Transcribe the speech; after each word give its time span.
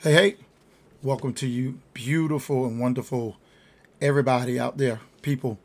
Hey, 0.00 0.12
hey, 0.12 0.36
welcome 1.02 1.34
to 1.34 1.48
you, 1.48 1.80
beautiful 1.92 2.66
and 2.66 2.78
wonderful 2.78 3.36
everybody 4.00 4.56
out 4.56 4.78
there, 4.78 5.00
people. 5.22 5.58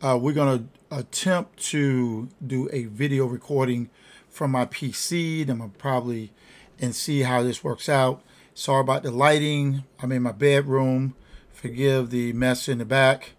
Uh, 0.00 0.16
we're 0.22 0.34
going 0.34 0.56
to 0.60 0.96
attempt 0.96 1.60
to 1.70 2.28
do 2.46 2.68
a 2.72 2.84
video 2.84 3.26
recording 3.26 3.90
from 4.28 4.52
my 4.52 4.66
PC. 4.66 5.48
I'm 5.48 5.58
going 5.58 5.72
to 5.72 5.78
probably 5.78 6.30
and 6.78 6.94
see 6.94 7.22
how 7.22 7.42
this 7.42 7.64
works 7.64 7.88
out. 7.88 8.22
Sorry 8.54 8.82
about 8.82 9.02
the 9.02 9.10
lighting. 9.10 9.82
I'm 10.00 10.12
in 10.12 10.22
my 10.22 10.30
bedroom. 10.30 11.16
Forgive 11.52 12.10
the 12.10 12.32
mess 12.34 12.68
in 12.68 12.78
the 12.78 12.84
back. 12.84 13.30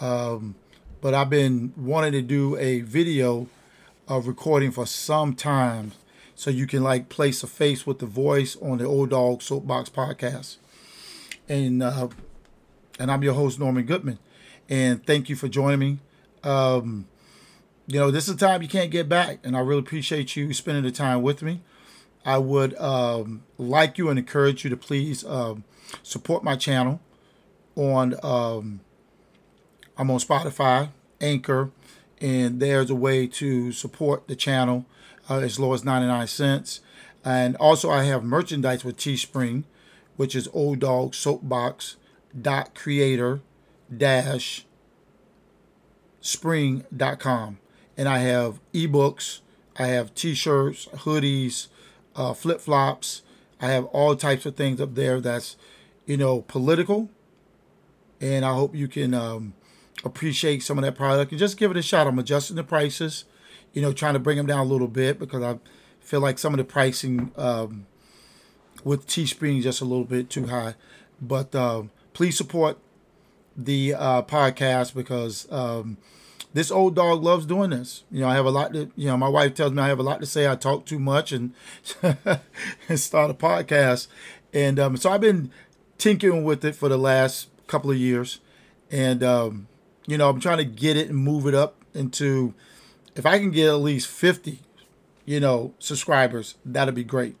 Um, 0.00 0.54
but 1.00 1.12
I've 1.12 1.28
been 1.28 1.72
wanting 1.76 2.12
to 2.12 2.22
do 2.22 2.56
a 2.56 2.82
video 2.82 3.48
of 4.06 4.28
recording 4.28 4.70
for 4.70 4.86
some 4.86 5.34
time 5.34 5.90
so 6.34 6.50
you 6.50 6.66
can 6.66 6.82
like 6.82 7.08
place 7.08 7.42
a 7.42 7.46
face 7.46 7.86
with 7.86 7.98
the 7.98 8.06
voice 8.06 8.56
on 8.60 8.78
the 8.78 8.84
Old 8.84 9.10
Dog 9.10 9.42
Soapbox 9.42 9.90
podcast. 9.90 10.56
And 11.48 11.82
uh, 11.82 12.08
and 12.98 13.10
I'm 13.10 13.22
your 13.22 13.34
host 13.34 13.58
Norman 13.58 13.84
Goodman, 13.84 14.18
and 14.68 15.04
thank 15.04 15.28
you 15.28 15.36
for 15.36 15.48
joining 15.48 15.78
me. 15.78 15.98
Um, 16.42 17.06
you 17.86 17.98
know, 17.98 18.10
this 18.10 18.28
is 18.28 18.34
a 18.34 18.38
time 18.38 18.62
you 18.62 18.68
can't 18.68 18.90
get 18.90 19.08
back, 19.08 19.40
and 19.44 19.56
I 19.56 19.60
really 19.60 19.80
appreciate 19.80 20.36
you 20.36 20.52
spending 20.52 20.84
the 20.84 20.92
time 20.92 21.22
with 21.22 21.42
me. 21.42 21.60
I 22.24 22.38
would 22.38 22.78
um, 22.78 23.42
like 23.58 23.98
you 23.98 24.08
and 24.08 24.18
encourage 24.18 24.62
you 24.64 24.70
to 24.70 24.76
please 24.76 25.24
um, 25.24 25.64
support 26.02 26.44
my 26.44 26.56
channel 26.56 27.00
on. 27.76 28.14
Um, 28.22 28.80
I'm 29.98 30.10
on 30.10 30.18
Spotify, 30.20 30.88
Anchor, 31.20 31.70
and 32.20 32.60
there's 32.60 32.88
a 32.88 32.94
way 32.94 33.26
to 33.26 33.72
support 33.72 34.26
the 34.26 34.34
channel 34.34 34.86
uh, 35.28 35.38
as 35.38 35.58
low 35.58 35.72
as 35.72 35.84
99 35.84 36.26
cents. 36.26 36.80
And 37.24 37.56
also, 37.56 37.90
I 37.90 38.04
have 38.04 38.24
merchandise 38.24 38.84
with 38.84 38.96
Teespring, 38.96 39.64
which 40.16 40.34
is 40.34 40.48
Old 40.52 40.80
Dog 40.80 41.14
Soapbox 41.14 41.96
dot 42.40 42.74
creator 42.74 43.40
dash 43.94 44.64
spring.com. 46.20 47.58
And 47.96 48.08
I 48.08 48.18
have 48.18 48.60
ebooks, 48.72 49.40
I 49.78 49.88
have 49.88 50.14
t 50.14 50.34
shirts, 50.34 50.86
hoodies, 50.86 51.68
uh, 52.16 52.32
flip 52.34 52.60
flops. 52.60 53.22
I 53.60 53.68
have 53.68 53.84
all 53.86 54.16
types 54.16 54.46
of 54.46 54.56
things 54.56 54.80
up 54.80 54.94
there 54.94 55.20
that's, 55.20 55.56
you 56.06 56.16
know, 56.16 56.42
political. 56.42 57.10
And 58.20 58.44
I 58.44 58.54
hope 58.54 58.74
you 58.74 58.88
can 58.88 59.14
um, 59.14 59.54
appreciate 60.04 60.62
some 60.62 60.78
of 60.78 60.84
that 60.84 60.96
product 60.96 61.32
and 61.32 61.38
just 61.38 61.56
give 61.56 61.70
it 61.70 61.76
a 61.76 61.82
shot. 61.82 62.06
I'm 62.06 62.18
adjusting 62.18 62.56
the 62.56 62.64
prices 62.64 63.24
you 63.72 63.82
know, 63.82 63.92
trying 63.92 64.14
to 64.14 64.18
bring 64.18 64.36
them 64.36 64.46
down 64.46 64.60
a 64.60 64.68
little 64.68 64.88
bit 64.88 65.18
because 65.18 65.42
I 65.42 65.58
feel 66.00 66.20
like 66.20 66.38
some 66.38 66.52
of 66.52 66.58
the 66.58 66.64
pricing 66.64 67.32
um, 67.36 67.86
with 68.84 69.06
Teespring 69.06 69.58
is 69.58 69.64
just 69.64 69.80
a 69.80 69.84
little 69.84 70.04
bit 70.04 70.30
too 70.30 70.46
high. 70.46 70.74
But 71.20 71.54
uh, 71.54 71.84
please 72.12 72.36
support 72.36 72.78
the 73.56 73.94
uh, 73.94 74.22
podcast 74.22 74.94
because 74.94 75.50
um, 75.52 75.96
this 76.52 76.70
old 76.70 76.94
dog 76.94 77.22
loves 77.22 77.46
doing 77.46 77.70
this. 77.70 78.04
You 78.10 78.22
know, 78.22 78.28
I 78.28 78.34
have 78.34 78.46
a 78.46 78.50
lot 78.50 78.72
to, 78.74 78.90
you 78.96 79.06
know, 79.06 79.16
my 79.16 79.28
wife 79.28 79.54
tells 79.54 79.72
me 79.72 79.82
I 79.82 79.88
have 79.88 79.98
a 79.98 80.04
lot 80.04 80.20
to 80.20 80.26
say. 80.26 80.48
I 80.48 80.56
talk 80.56 80.84
too 80.84 80.98
much 80.98 81.32
and, 81.32 81.54
and 82.02 83.00
start 83.00 83.30
a 83.30 83.34
podcast. 83.34 84.08
And 84.52 84.78
um, 84.78 84.96
so 84.96 85.10
I've 85.10 85.20
been 85.20 85.50
tinkering 85.98 86.44
with 86.44 86.64
it 86.64 86.74
for 86.74 86.88
the 86.88 86.98
last 86.98 87.48
couple 87.66 87.90
of 87.90 87.96
years. 87.96 88.40
And, 88.90 89.22
um, 89.22 89.68
you 90.06 90.18
know, 90.18 90.28
I'm 90.28 90.40
trying 90.40 90.58
to 90.58 90.64
get 90.64 90.96
it 90.96 91.08
and 91.08 91.16
move 91.16 91.46
it 91.46 91.54
up 91.54 91.76
into 91.94 92.54
if 93.14 93.26
I 93.26 93.38
can 93.38 93.50
get 93.50 93.68
at 93.68 93.80
least 93.80 94.08
50, 94.08 94.60
you 95.24 95.40
know, 95.40 95.74
subscribers, 95.78 96.56
that'd 96.64 96.94
be 96.94 97.04
great. 97.04 97.36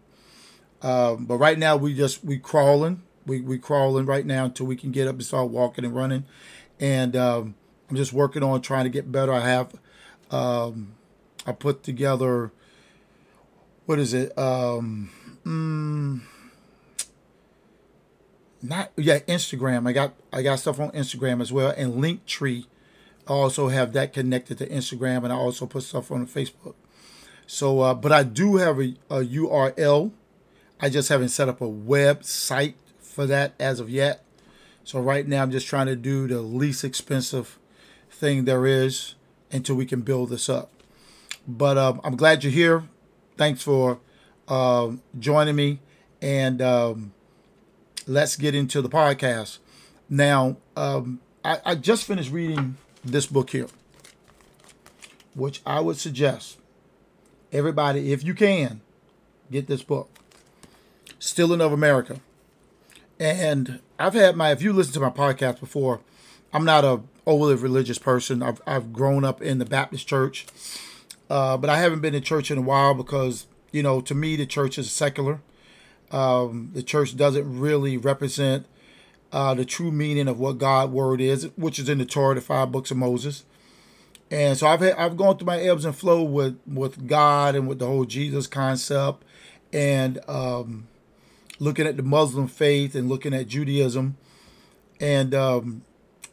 Um, 0.82 1.26
but 1.26 1.36
right 1.36 1.58
now 1.58 1.76
we 1.76 1.94
just 1.94 2.24
we 2.24 2.38
crawling, 2.38 3.02
we 3.24 3.40
we 3.40 3.58
crawling 3.58 4.04
right 4.04 4.26
now 4.26 4.46
until 4.46 4.66
we 4.66 4.76
can 4.76 4.90
get 4.90 5.06
up 5.06 5.14
and 5.14 5.24
start 5.24 5.48
walking 5.48 5.84
and 5.84 5.94
running, 5.94 6.24
and 6.80 7.14
um, 7.14 7.54
I'm 7.88 7.96
just 7.96 8.12
working 8.12 8.42
on 8.42 8.62
trying 8.62 8.84
to 8.84 8.90
get 8.90 9.12
better. 9.12 9.32
I 9.32 9.40
have, 9.40 9.74
um, 10.32 10.94
I 11.46 11.52
put 11.52 11.84
together, 11.84 12.50
what 13.86 14.00
is 14.00 14.12
it? 14.12 14.36
Um, 14.36 15.10
mm, 15.46 16.22
not 18.60 18.90
yeah, 18.96 19.20
Instagram. 19.20 19.88
I 19.88 19.92
got 19.92 20.14
I 20.32 20.42
got 20.42 20.58
stuff 20.58 20.80
on 20.80 20.90
Instagram 20.90 21.40
as 21.40 21.52
well, 21.52 21.72
and 21.76 21.94
Linktree 22.02 22.66
I 23.26 23.32
also 23.32 23.68
have 23.68 23.92
that 23.92 24.12
connected 24.12 24.58
to 24.58 24.68
Instagram, 24.68 25.24
and 25.24 25.32
I 25.32 25.36
also 25.36 25.66
put 25.66 25.84
stuff 25.84 26.10
on 26.10 26.26
Facebook. 26.26 26.74
So, 27.46 27.80
uh, 27.80 27.94
but 27.94 28.12
I 28.12 28.22
do 28.22 28.56
have 28.56 28.78
a, 28.80 28.94
a 29.10 29.20
URL. 29.20 30.12
I 30.80 30.88
just 30.88 31.08
haven't 31.08 31.28
set 31.28 31.48
up 31.48 31.60
a 31.60 31.68
website 31.68 32.74
for 32.98 33.26
that 33.26 33.54
as 33.60 33.78
of 33.78 33.88
yet. 33.90 34.24
So 34.84 35.00
right 35.00 35.26
now, 35.26 35.42
I'm 35.42 35.52
just 35.52 35.66
trying 35.66 35.86
to 35.86 35.94
do 35.94 36.26
the 36.26 36.40
least 36.40 36.82
expensive 36.82 37.58
thing 38.10 38.44
there 38.44 38.66
is 38.66 39.14
until 39.52 39.76
we 39.76 39.86
can 39.86 40.00
build 40.00 40.30
this 40.30 40.48
up. 40.48 40.70
But 41.46 41.78
um, 41.78 42.00
I'm 42.02 42.16
glad 42.16 42.42
you're 42.42 42.52
here. 42.52 42.84
Thanks 43.36 43.62
for 43.62 44.00
um, 44.48 45.02
joining 45.18 45.56
me, 45.56 45.80
and 46.20 46.60
um, 46.60 47.12
let's 48.06 48.36
get 48.36 48.54
into 48.54 48.82
the 48.82 48.88
podcast. 48.88 49.58
Now, 50.08 50.56
um, 50.76 51.20
I, 51.44 51.58
I 51.64 51.74
just 51.74 52.04
finished 52.04 52.30
reading 52.30 52.76
this 53.04 53.26
book 53.26 53.50
here, 53.50 53.68
which 55.34 55.60
I 55.66 55.80
would 55.80 55.96
suggest 55.96 56.58
everybody, 57.52 58.12
if 58.12 58.24
you 58.24 58.34
can, 58.34 58.80
get 59.50 59.66
this 59.66 59.82
book, 59.82 60.10
Stealing 61.18 61.60
of 61.60 61.72
America. 61.72 62.20
And 63.18 63.80
I've 63.98 64.14
had 64.14 64.36
my, 64.36 64.50
if 64.50 64.62
you 64.62 64.72
listen 64.72 64.94
to 64.94 65.00
my 65.00 65.10
podcast 65.10 65.60
before, 65.60 66.00
I'm 66.52 66.64
not 66.64 66.84
a 66.84 67.00
overly 67.26 67.54
religious 67.54 67.98
person. 67.98 68.42
I've, 68.42 68.60
I've 68.66 68.92
grown 68.92 69.24
up 69.24 69.40
in 69.40 69.58
the 69.58 69.64
Baptist 69.64 70.08
church, 70.08 70.46
uh, 71.30 71.56
but 71.56 71.70
I 71.70 71.78
haven't 71.78 72.00
been 72.00 72.14
in 72.14 72.22
church 72.22 72.50
in 72.50 72.58
a 72.58 72.62
while 72.62 72.94
because, 72.94 73.46
you 73.70 73.82
know, 73.82 74.00
to 74.00 74.14
me, 74.14 74.36
the 74.36 74.46
church 74.46 74.78
is 74.78 74.90
secular. 74.90 75.40
Um, 76.10 76.70
the 76.74 76.82
church 76.82 77.16
doesn't 77.16 77.58
really 77.58 77.96
represent 77.96 78.66
uh, 79.32 79.54
the 79.54 79.64
true 79.64 79.90
meaning 79.90 80.28
of 80.28 80.38
what 80.38 80.58
God 80.58 80.92
word 80.92 81.20
is, 81.20 81.48
which 81.56 81.78
is 81.78 81.88
in 81.88 81.98
the 81.98 82.04
Torah, 82.04 82.34
the 82.34 82.40
five 82.40 82.70
books 82.70 82.90
of 82.90 82.98
Moses. 82.98 83.44
And 84.30 84.56
so 84.56 84.66
I've 84.66 84.80
had, 84.80 84.94
I've 84.94 85.16
gone 85.16 85.36
through 85.36 85.46
my 85.46 85.60
ebbs 85.60 85.84
and 85.84 85.94
flow 85.94 86.22
with 86.22 86.58
with 86.66 87.06
God 87.06 87.54
and 87.54 87.68
with 87.68 87.78
the 87.78 87.86
whole 87.86 88.04
Jesus 88.04 88.46
concept, 88.46 89.24
and 89.72 90.20
um, 90.28 90.88
looking 91.58 91.86
at 91.86 91.96
the 91.96 92.02
Muslim 92.02 92.48
faith 92.48 92.94
and 92.94 93.08
looking 93.08 93.34
at 93.34 93.46
Judaism, 93.46 94.16
and 95.00 95.34
um, 95.34 95.82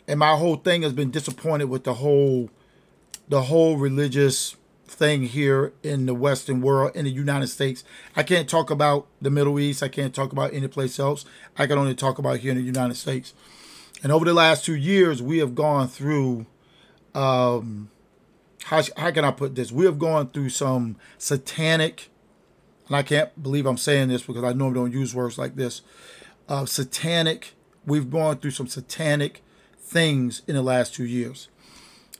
and 0.07 0.17
my 0.19 0.35
whole 0.35 0.55
thing 0.55 0.81
has 0.83 0.93
been 0.93 1.11
disappointed 1.11 1.65
with 1.65 1.83
the 1.83 1.95
whole 1.95 2.49
the 3.27 3.43
whole 3.43 3.77
religious 3.77 4.55
thing 4.89 5.23
here 5.23 5.73
in 5.83 6.05
the 6.05 6.13
Western 6.13 6.61
world, 6.61 6.95
in 6.95 7.05
the 7.05 7.11
United 7.11 7.47
States. 7.47 7.83
I 8.15 8.23
can't 8.23 8.49
talk 8.49 8.69
about 8.69 9.07
the 9.21 9.29
Middle 9.29 9.59
East. 9.59 9.83
I 9.83 9.87
can't 9.87 10.13
talk 10.13 10.31
about 10.31 10.53
any 10.53 10.67
place 10.67 10.99
else. 10.99 11.25
I 11.57 11.67
can 11.67 11.77
only 11.77 11.95
talk 11.95 12.17
about 12.17 12.39
here 12.39 12.51
in 12.51 12.57
the 12.57 12.63
United 12.63 12.95
States. 12.95 13.33
And 14.03 14.11
over 14.11 14.25
the 14.25 14.33
last 14.33 14.65
two 14.65 14.75
years, 14.75 15.21
we 15.21 15.39
have 15.39 15.55
gone 15.55 15.87
through, 15.87 16.45
um, 17.13 17.89
how, 18.63 18.81
how 18.97 19.11
can 19.11 19.25
I 19.25 19.31
put 19.31 19.55
this? 19.55 19.71
We 19.71 19.85
have 19.85 19.99
gone 19.99 20.29
through 20.29 20.49
some 20.49 20.95
satanic, 21.17 22.09
and 22.87 22.95
I 22.95 23.03
can't 23.03 23.41
believe 23.41 23.65
I'm 23.65 23.77
saying 23.77 24.09
this 24.09 24.23
because 24.23 24.43
I 24.43 24.53
normally 24.53 24.81
don't 24.81 24.99
use 24.99 25.13
words 25.13 25.37
like 25.37 25.55
this. 25.55 25.81
Uh, 26.47 26.65
satanic, 26.65 27.53
we've 27.85 28.09
gone 28.09 28.37
through 28.37 28.51
some 28.51 28.67
satanic 28.67 29.43
things 29.77 30.41
in 30.47 30.55
the 30.55 30.61
last 30.61 30.93
two 30.93 31.05
years 31.05 31.49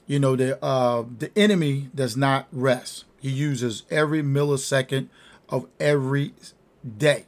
you 0.10 0.18
know 0.18 0.36
the 0.36 0.62
uh, 0.66 1.04
the 1.20 1.32
enemy 1.38 1.92
does 1.94 2.18
not 2.18 2.48
rest. 2.52 3.06
He 3.22 3.30
uses 3.30 3.84
every 3.92 4.24
millisecond 4.24 5.08
of 5.48 5.68
every 5.80 6.34
day. 6.98 7.26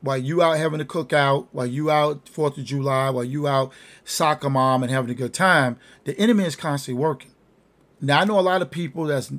While 0.00 0.18
you 0.18 0.40
out 0.40 0.56
having 0.56 0.80
a 0.80 0.84
cookout, 0.84 1.48
while 1.50 1.66
you 1.66 1.90
out 1.90 2.28
Fourth 2.28 2.56
of 2.56 2.64
July, 2.64 3.10
while 3.10 3.24
you 3.24 3.48
out 3.48 3.72
soccer 4.04 4.48
mom 4.48 4.84
and 4.84 4.92
having 4.92 5.10
a 5.10 5.14
good 5.14 5.34
time, 5.34 5.76
the 6.04 6.16
enemy 6.16 6.44
is 6.44 6.54
constantly 6.54 7.02
working. 7.02 7.32
Now 8.00 8.20
I 8.20 8.24
know 8.24 8.38
a 8.38 8.42
lot 8.42 8.62
of 8.62 8.70
people 8.70 9.06
that's 9.06 9.32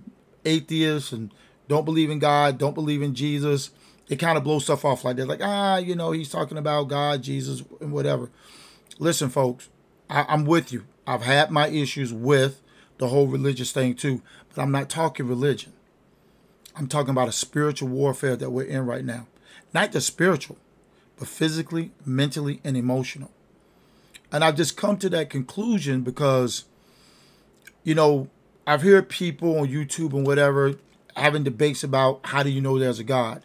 atheists 0.43 1.13
and 1.13 1.33
don't 1.69 1.85
believe 1.85 2.09
in 2.09 2.19
God, 2.19 2.57
don't 2.57 2.75
believe 2.75 3.01
in 3.01 3.15
Jesus. 3.15 3.71
They 4.07 4.17
kind 4.17 4.37
of 4.37 4.43
blow 4.43 4.59
stuff 4.59 4.83
off 4.83 5.05
like 5.05 5.15
that, 5.15 5.27
like 5.29 5.41
ah, 5.41 5.77
you 5.77 5.95
know, 5.95 6.11
he's 6.11 6.29
talking 6.29 6.57
about 6.57 6.89
God, 6.89 7.23
Jesus, 7.23 7.63
and 7.79 7.93
whatever. 7.93 8.29
Listen, 8.99 9.29
folks, 9.29 9.69
I, 10.09 10.25
I'm 10.27 10.43
with 10.43 10.73
you. 10.73 10.83
I've 11.07 11.21
had 11.21 11.51
my 11.51 11.69
issues 11.69 12.11
with 12.11 12.61
the 12.97 13.07
whole 13.07 13.27
religious 13.27 13.71
thing 13.71 13.95
too. 13.95 14.21
But 14.53 14.61
I'm 14.61 14.71
not 14.71 14.89
talking 14.89 15.27
religion. 15.27 15.73
I'm 16.75 16.87
talking 16.87 17.11
about 17.11 17.29
a 17.29 17.33
spiritual 17.33 17.89
warfare 17.89 18.35
that 18.35 18.49
we're 18.49 18.63
in 18.63 18.85
right 18.85 19.05
now. 19.05 19.27
Not 19.73 19.91
just 19.91 20.07
spiritual, 20.07 20.57
but 21.17 21.27
physically, 21.27 21.91
mentally, 22.05 22.59
and 22.63 22.75
emotional. 22.75 23.31
And 24.31 24.43
I've 24.43 24.57
just 24.57 24.75
come 24.75 24.97
to 24.97 25.09
that 25.09 25.29
conclusion 25.29 26.01
because, 26.01 26.65
you 27.83 27.95
know, 27.95 28.29
I've 28.67 28.81
heard 28.81 29.09
people 29.09 29.59
on 29.59 29.67
YouTube 29.67 30.13
and 30.13 30.25
whatever 30.25 30.75
having 31.15 31.43
debates 31.43 31.83
about 31.83 32.19
how 32.23 32.43
do 32.43 32.49
you 32.49 32.61
know 32.61 32.77
there's 32.77 32.99
a 32.99 33.03
God. 33.03 33.43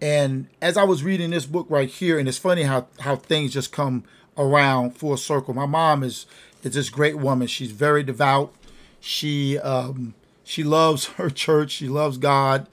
And 0.00 0.48
as 0.62 0.76
I 0.76 0.84
was 0.84 1.02
reading 1.02 1.30
this 1.30 1.46
book 1.46 1.66
right 1.68 1.88
here, 1.88 2.18
and 2.18 2.28
it's 2.28 2.38
funny 2.38 2.62
how 2.62 2.86
how 3.00 3.16
things 3.16 3.52
just 3.52 3.72
come 3.72 4.04
around 4.38 4.96
full 4.96 5.16
circle. 5.16 5.52
My 5.52 5.66
mom 5.66 6.02
is 6.02 6.26
is 6.62 6.74
this 6.74 6.90
great 6.90 7.18
woman. 7.18 7.46
She's 7.48 7.72
very 7.72 8.02
devout. 8.02 8.54
She 9.00 9.58
um, 9.58 10.14
she 10.44 10.62
loves 10.62 11.06
her 11.16 11.28
church. 11.28 11.72
She 11.72 11.88
loves 11.88 12.16
God, 12.16 12.66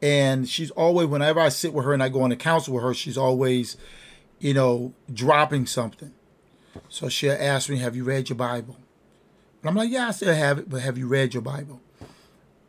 and 0.00 0.48
she's 0.48 0.70
always 0.70 1.08
whenever 1.08 1.40
I 1.40 1.48
sit 1.48 1.74
with 1.74 1.84
her 1.84 1.92
and 1.92 2.02
I 2.02 2.08
go 2.08 2.22
on 2.22 2.32
a 2.32 2.36
council 2.36 2.74
with 2.74 2.84
her, 2.84 2.94
she's 2.94 3.18
always, 3.18 3.76
you 4.38 4.54
know, 4.54 4.94
dropping 5.12 5.66
something. 5.66 6.12
So 6.88 7.08
she'll 7.08 7.36
ask 7.38 7.68
me, 7.68 7.78
"Have 7.78 7.96
you 7.96 8.04
read 8.04 8.28
your 8.28 8.36
Bible?" 8.36 8.76
And 9.60 9.68
I'm 9.68 9.74
like, 9.74 9.90
"Yeah, 9.90 10.08
I 10.08 10.10
still 10.12 10.34
have 10.34 10.58
it, 10.58 10.70
but 10.70 10.82
have 10.82 10.96
you 10.96 11.06
read 11.06 11.34
your 11.34 11.42
Bible?" 11.42 11.80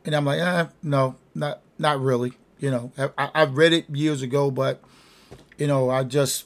And 0.03 0.15
I'm 0.15 0.25
like, 0.25 0.39
eh, 0.39 0.65
"No, 0.81 1.15
not 1.35 1.61
not 1.77 2.01
really." 2.01 2.33
You 2.59 2.69
know, 2.69 2.91
I, 3.17 3.29
I've 3.33 3.57
read 3.57 3.73
it 3.73 3.89
years 3.89 4.21
ago, 4.21 4.51
but 4.51 4.83
you 5.57 5.65
know, 5.67 5.89
I 5.89 6.03
just 6.03 6.45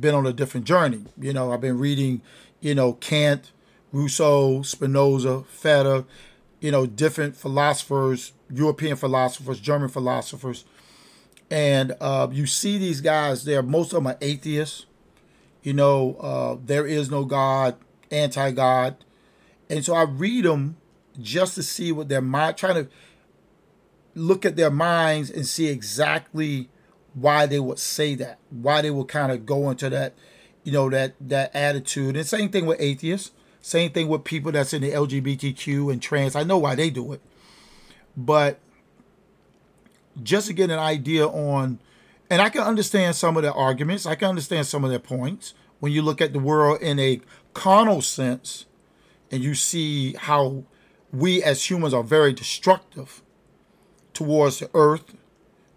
been 0.00 0.14
on 0.14 0.26
a 0.26 0.32
different 0.32 0.66
journey. 0.66 1.04
You 1.20 1.32
know, 1.32 1.52
I've 1.52 1.60
been 1.60 1.78
reading, 1.78 2.22
you 2.60 2.74
know, 2.74 2.94
Kant, 2.94 3.52
Rousseau, 3.92 4.62
Spinoza, 4.62 5.44
Fichte, 5.48 6.04
you 6.60 6.70
know, 6.70 6.86
different 6.86 7.36
philosophers, 7.36 8.32
European 8.50 8.96
philosophers, 8.96 9.60
German 9.60 9.88
philosophers. 9.88 10.64
And 11.50 11.94
uh, 12.00 12.28
you 12.30 12.46
see 12.46 12.78
these 12.78 13.00
guys 13.00 13.44
there, 13.44 13.62
most 13.62 13.92
of 13.92 14.02
them 14.02 14.08
are 14.08 14.18
atheists. 14.20 14.86
You 15.62 15.72
know, 15.72 16.16
uh, 16.20 16.56
there 16.64 16.86
is 16.86 17.10
no 17.10 17.24
God, 17.24 17.76
anti 18.10 18.50
God. 18.52 18.96
And 19.68 19.84
so 19.84 19.94
I 19.94 20.02
read 20.02 20.44
them 20.44 20.76
just 21.20 21.54
to 21.56 21.62
see 21.62 21.92
what 21.92 22.08
their 22.08 22.20
mind, 22.20 22.56
trying 22.56 22.84
to 22.84 22.90
look 24.14 24.44
at 24.44 24.56
their 24.56 24.70
minds 24.70 25.30
and 25.30 25.46
see 25.46 25.68
exactly 25.68 26.68
why 27.16 27.46
they 27.46 27.58
would 27.58 27.78
say 27.78 28.14
that, 28.14 28.38
why 28.50 28.82
they 28.82 28.90
would 28.90 29.08
kind 29.08 29.32
of 29.32 29.46
go 29.46 29.70
into 29.70 29.88
that, 29.88 30.14
you 30.64 30.70
know, 30.70 30.90
that 30.90 31.14
that 31.18 31.54
attitude. 31.56 32.14
And 32.14 32.26
same 32.26 32.50
thing 32.50 32.66
with 32.66 32.78
atheists, 32.78 33.32
same 33.62 33.90
thing 33.90 34.08
with 34.08 34.22
people 34.22 34.52
that's 34.52 34.74
in 34.74 34.82
the 34.82 34.90
LGBTQ 34.92 35.90
and 35.90 36.00
trans. 36.00 36.36
I 36.36 36.44
know 36.44 36.58
why 36.58 36.74
they 36.74 36.90
do 36.90 37.12
it, 37.14 37.22
but 38.16 38.60
just 40.22 40.46
to 40.48 40.52
get 40.52 40.70
an 40.70 40.78
idea 40.78 41.26
on, 41.26 41.78
and 42.28 42.42
I 42.42 42.50
can 42.50 42.62
understand 42.62 43.16
some 43.16 43.36
of 43.36 43.42
their 43.42 43.52
arguments. 43.52 44.04
I 44.04 44.14
can 44.14 44.28
understand 44.28 44.66
some 44.66 44.84
of 44.84 44.90
their 44.90 44.98
points 44.98 45.54
when 45.80 45.92
you 45.92 46.02
look 46.02 46.20
at 46.20 46.34
the 46.34 46.38
world 46.38 46.82
in 46.82 46.98
a 46.98 47.20
carnal 47.54 48.02
sense, 48.02 48.66
and 49.30 49.42
you 49.42 49.54
see 49.54 50.12
how 50.14 50.64
we 51.12 51.42
as 51.42 51.70
humans 51.70 51.94
are 51.94 52.02
very 52.02 52.34
destructive 52.34 53.22
towards 54.12 54.58
the 54.58 54.70
earth, 54.74 55.14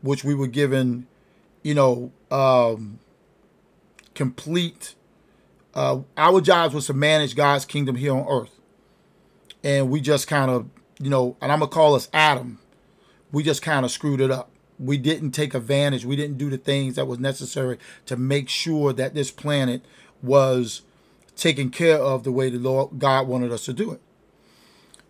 which 0.02 0.24
we 0.26 0.36
were 0.36 0.48
given, 0.48 1.08
you 1.64 1.74
know, 1.74 2.12
um, 2.32 3.00
complete. 4.14 4.96
Uh, 5.74 6.02
our 6.18 6.42
jobs 6.42 6.74
was 6.74 6.88
to 6.88 6.94
manage 6.94 7.36
God's 7.36 7.66
kingdom 7.66 7.96
here 7.96 8.14
on 8.14 8.26
earth, 8.28 8.60
and 9.64 9.90
we 9.90 10.02
just 10.02 10.28
kind 10.28 10.52
of, 10.52 10.70
you 11.00 11.10
know, 11.10 11.38
and 11.42 11.52
I'm 11.52 11.60
gonna 11.60 11.72
call 11.72 11.96
us 11.96 12.10
Adam. 12.14 12.60
We 13.32 13.44
just 13.44 13.62
kind 13.62 13.86
of 13.86 13.92
screwed 13.92 14.22
it 14.22 14.32
up. 14.32 14.50
We 14.80 14.98
didn't 14.98 15.32
take 15.32 15.54
advantage. 15.54 16.06
We 16.06 16.16
didn't 16.16 16.38
do 16.38 16.50
the 16.50 16.58
things 16.58 16.96
that 16.96 17.06
was 17.06 17.20
necessary 17.20 17.78
to 18.08 18.18
make 18.18 18.50
sure 18.50 18.92
that 18.94 19.14
this 19.14 19.30
planet 19.30 19.84
was 20.24 20.82
taken 21.36 21.70
care 21.70 21.98
of 21.98 22.24
the 22.24 22.32
way 22.32 22.50
the 22.50 22.58
Lord 22.58 23.00
God 23.00 23.28
wanted 23.28 23.52
us 23.52 23.66
to 23.66 23.74
do 23.74 23.92
it. 23.92 24.02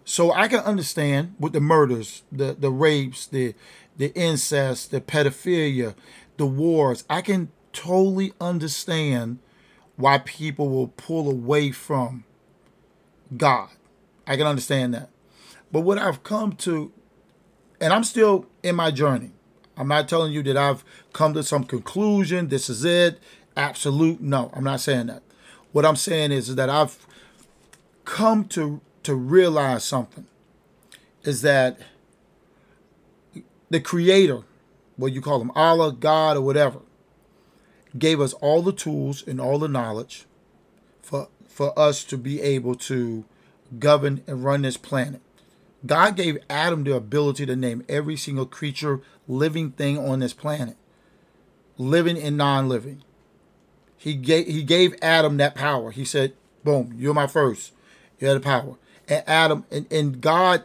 So 0.06 0.32
I 0.32 0.48
can 0.48 0.60
understand 0.62 1.36
with 1.40 1.54
the 1.54 1.62
murders, 1.62 2.24
the 2.32 2.56
the 2.58 2.72
rapes, 2.72 3.28
the 3.28 3.54
the 3.98 4.14
incest, 4.16 4.92
the 4.92 5.02
pedophilia, 5.02 5.94
the 6.40 6.46
wars. 6.46 7.04
I 7.10 7.22
can 7.22 7.52
totally 7.74 8.34
understand 8.42 9.40
why 9.98 10.20
people 10.20 10.70
will 10.70 10.88
pull 10.88 11.30
away 11.30 11.72
from 11.72 12.24
God. 13.38 13.70
I 14.26 14.38
can 14.38 14.48
understand 14.48 14.94
that. 14.94 15.10
But 15.72 15.82
what 15.82 15.98
I've 15.98 16.24
come 16.24 16.54
to, 16.54 16.92
and 17.82 17.92
I'm 17.94 18.06
still 18.06 18.48
in 18.64 18.76
my 18.76 18.90
journey. 18.90 19.32
I'm 19.78 19.90
not 19.90 20.08
telling 20.08 20.32
you 20.32 20.42
that 20.44 20.58
I've 20.58 20.84
come 21.14 21.34
to 21.34 21.44
some 21.44 21.66
conclusion. 21.66 22.48
This 22.48 22.70
is 22.70 22.84
it. 22.84 23.20
Absolute. 23.56 24.22
No, 24.22 24.50
I'm 24.54 24.64
not 24.64 24.80
saying 24.80 25.08
that. 25.08 25.22
What 25.74 25.86
I'm 25.86 25.96
saying 25.98 26.32
is, 26.32 26.50
is 26.50 26.56
that 26.56 26.70
I've 26.70 27.06
come 28.06 28.46
to 28.46 28.82
to 29.04 29.14
realize 29.14 29.84
something 29.84 30.26
is 31.24 31.42
that 31.42 31.80
the 33.70 33.80
creator, 33.80 34.44
what 35.00 35.14
you 35.14 35.22
call 35.22 35.42
him, 35.42 35.52
Allah, 35.56 35.92
God, 35.92 36.38
or 36.38 36.42
whatever, 36.42 36.80
gave 37.98 38.22
us 38.22 38.34
all 38.34 38.62
the 38.62 38.74
tools 38.74 39.24
and 39.26 39.40
all 39.40 39.60
the 39.60 39.68
knowledge 39.68 40.26
for 41.02 41.30
for 41.48 41.78
us 41.78 42.04
to 42.06 42.18
be 42.18 42.42
able 42.42 42.76
to 42.76 43.26
govern 43.80 44.24
and 44.28 44.44
run 44.44 44.62
this 44.62 44.78
planet. 44.78 45.22
God 45.86 46.16
gave 46.16 46.38
Adam 46.50 46.84
the 46.84 46.96
ability 46.96 47.46
to 47.46 47.56
name 47.56 47.84
every 47.90 48.16
single 48.16 48.46
creature, 48.46 49.02
living 49.28 49.72
thing 49.72 49.98
on 49.98 50.20
this 50.20 50.34
planet, 50.34 50.78
living 51.78 52.18
and 52.18 52.38
non-living. 52.38 53.04
He 53.98 54.14
gave 54.14 54.48
he 54.48 54.64
gave 54.64 54.96
Adam 55.02 55.38
that 55.38 55.56
power. 55.56 55.92
He 55.92 56.06
said, 56.06 56.34
"Boom, 56.64 56.94
you're 56.98 57.14
my 57.14 57.28
first. 57.28 57.74
You 58.20 58.28
have 58.28 58.42
the 58.42 58.46
power." 58.46 58.76
and 59.10 59.24
Adam 59.28 59.66
and, 59.72 59.92
and 59.92 60.22
God 60.22 60.64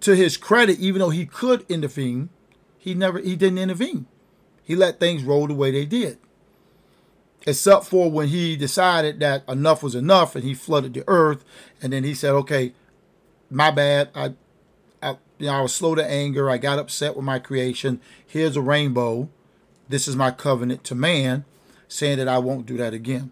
to 0.00 0.14
his 0.14 0.36
credit, 0.36 0.78
even 0.78 1.00
though 1.00 1.10
he 1.10 1.26
could 1.26 1.64
intervene, 1.68 2.28
he 2.82 2.94
never 2.94 3.18
he 3.18 3.36
didn't 3.36 3.58
intervene. 3.58 4.06
He 4.64 4.74
let 4.74 4.98
things 4.98 5.22
roll 5.22 5.46
the 5.46 5.54
way 5.54 5.70
they 5.70 5.84
did. 5.84 6.18
Except 7.46 7.84
for 7.84 8.10
when 8.10 8.28
he 8.28 8.56
decided 8.56 9.20
that 9.20 9.48
enough 9.48 9.82
was 9.82 9.94
enough 9.94 10.34
and 10.34 10.44
he 10.44 10.54
flooded 10.54 10.94
the 10.94 11.04
earth 11.06 11.44
and 11.80 11.92
then 11.92 12.04
he 12.04 12.14
said, 12.14 12.32
Okay, 12.32 12.72
my 13.50 13.70
bad. 13.70 14.10
I 14.14 14.34
I 15.02 15.16
you 15.38 15.46
know 15.46 15.52
I 15.52 15.60
was 15.60 15.74
slow 15.74 15.94
to 15.94 16.04
anger. 16.04 16.50
I 16.50 16.58
got 16.58 16.78
upset 16.78 17.16
with 17.16 17.24
my 17.24 17.38
creation. 17.38 18.00
Here's 18.26 18.56
a 18.56 18.62
rainbow. 18.62 19.28
This 19.88 20.08
is 20.08 20.16
my 20.16 20.30
covenant 20.30 20.84
to 20.84 20.94
man, 20.94 21.44
saying 21.88 22.18
that 22.18 22.28
I 22.28 22.38
won't 22.38 22.66
do 22.66 22.76
that 22.78 22.94
again. 22.94 23.30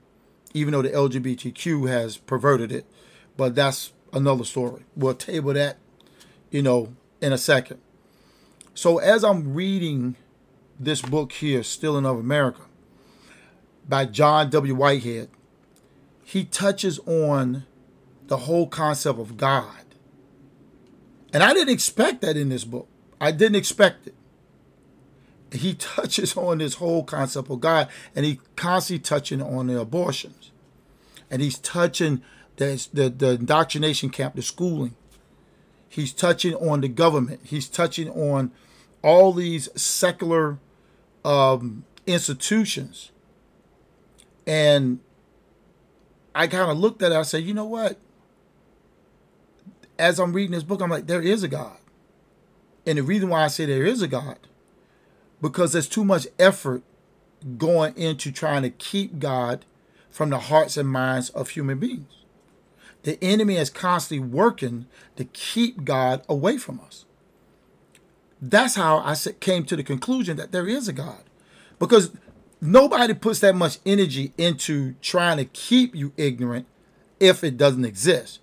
Even 0.52 0.72
though 0.72 0.82
the 0.82 0.90
LGBTQ 0.90 1.88
has 1.88 2.16
perverted 2.16 2.72
it 2.72 2.84
but 3.40 3.54
that's 3.54 3.94
another 4.12 4.44
story. 4.44 4.82
We'll 4.94 5.14
table 5.14 5.54
that, 5.54 5.78
you 6.50 6.60
know, 6.60 6.94
in 7.22 7.32
a 7.32 7.38
second. 7.38 7.80
So 8.74 8.98
as 8.98 9.24
I'm 9.24 9.54
reading 9.54 10.16
this 10.78 11.02
book 11.02 11.32
here, 11.32 11.62
Stealing 11.62 12.06
of 12.06 12.18
America, 12.18 12.62
by 13.88 14.06
John 14.06 14.50
W. 14.50 14.74
Whitehead, 14.74 15.28
he 16.24 16.44
touches 16.44 16.98
on 17.00 17.66
the 18.28 18.38
whole 18.38 18.68
concept 18.68 19.18
of 19.18 19.36
God. 19.36 19.84
And 21.32 21.42
I 21.42 21.52
didn't 21.52 21.74
expect 21.74 22.20
that 22.22 22.36
in 22.36 22.48
this 22.48 22.64
book. 22.64 22.88
I 23.20 23.32
didn't 23.32 23.56
expect 23.56 24.06
it. 24.06 24.14
He 25.52 25.74
touches 25.78 26.36
on 26.36 26.58
this 26.58 26.74
whole 26.74 27.04
concept 27.04 27.50
of 27.50 27.60
God, 27.60 27.88
and 28.14 28.24
he 28.24 28.40
constantly 28.56 29.02
touching 29.02 29.42
on 29.42 29.66
the 29.66 29.80
abortions. 29.80 30.52
And 31.30 31.42
he's 31.42 31.58
touching 31.58 32.22
the, 32.56 32.88
the, 32.92 33.08
the 33.10 33.30
indoctrination 33.32 34.10
camp, 34.10 34.36
the 34.36 34.42
schooling. 34.42 34.94
He's 35.90 36.12
touching 36.12 36.54
on 36.54 36.80
the 36.82 36.88
government. 36.88 37.40
He's 37.42 37.68
touching 37.68 38.08
on 38.10 38.52
all 39.02 39.32
these 39.32 39.68
secular 39.74 40.58
um, 41.24 41.84
institutions. 42.06 43.10
And 44.46 45.00
I 46.32 46.46
kind 46.46 46.70
of 46.70 46.78
looked 46.78 47.02
at 47.02 47.10
it. 47.10 47.16
I 47.16 47.22
said, 47.22 47.42
you 47.42 47.54
know 47.54 47.64
what? 47.64 47.98
As 49.98 50.20
I'm 50.20 50.32
reading 50.32 50.52
this 50.52 50.62
book, 50.62 50.80
I'm 50.80 50.90
like, 50.90 51.08
there 51.08 51.20
is 51.20 51.42
a 51.42 51.48
God. 51.48 51.76
And 52.86 52.96
the 52.96 53.02
reason 53.02 53.28
why 53.28 53.42
I 53.42 53.48
say 53.48 53.66
there 53.66 53.84
is 53.84 54.00
a 54.00 54.08
God, 54.08 54.38
because 55.42 55.72
there's 55.72 55.88
too 55.88 56.04
much 56.04 56.28
effort 56.38 56.84
going 57.58 57.96
into 57.96 58.30
trying 58.30 58.62
to 58.62 58.70
keep 58.70 59.18
God 59.18 59.64
from 60.08 60.30
the 60.30 60.38
hearts 60.38 60.76
and 60.76 60.88
minds 60.88 61.30
of 61.30 61.50
human 61.50 61.80
beings. 61.80 62.19
The 63.02 63.22
enemy 63.22 63.56
is 63.56 63.70
constantly 63.70 64.26
working 64.26 64.86
to 65.16 65.24
keep 65.24 65.84
God 65.84 66.22
away 66.28 66.58
from 66.58 66.80
us. 66.80 67.04
That's 68.42 68.74
how 68.74 68.98
I 68.98 69.14
came 69.40 69.64
to 69.64 69.76
the 69.76 69.82
conclusion 69.82 70.36
that 70.36 70.52
there 70.52 70.68
is 70.68 70.88
a 70.88 70.92
God. 70.92 71.22
Because 71.78 72.10
nobody 72.60 73.14
puts 73.14 73.40
that 73.40 73.54
much 73.54 73.78
energy 73.86 74.32
into 74.36 74.94
trying 75.00 75.38
to 75.38 75.44
keep 75.46 75.94
you 75.94 76.12
ignorant 76.16 76.66
if 77.18 77.42
it 77.44 77.56
doesn't 77.56 77.84
exist. 77.84 78.40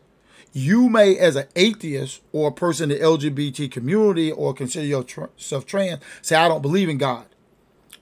You 0.53 0.89
may, 0.89 1.17
as 1.17 1.35
an 1.35 1.47
atheist 1.55 2.21
or 2.31 2.49
a 2.49 2.53
person 2.53 2.89
in 2.89 2.97
the 2.97 3.03
LGBT 3.03 3.71
community 3.71 4.31
or 4.31 4.53
consider 4.53 4.85
yourself 4.85 5.65
trans, 5.65 6.01
say, 6.21 6.35
I 6.35 6.47
don't 6.47 6.61
believe 6.61 6.89
in 6.89 6.97
God. 6.97 7.25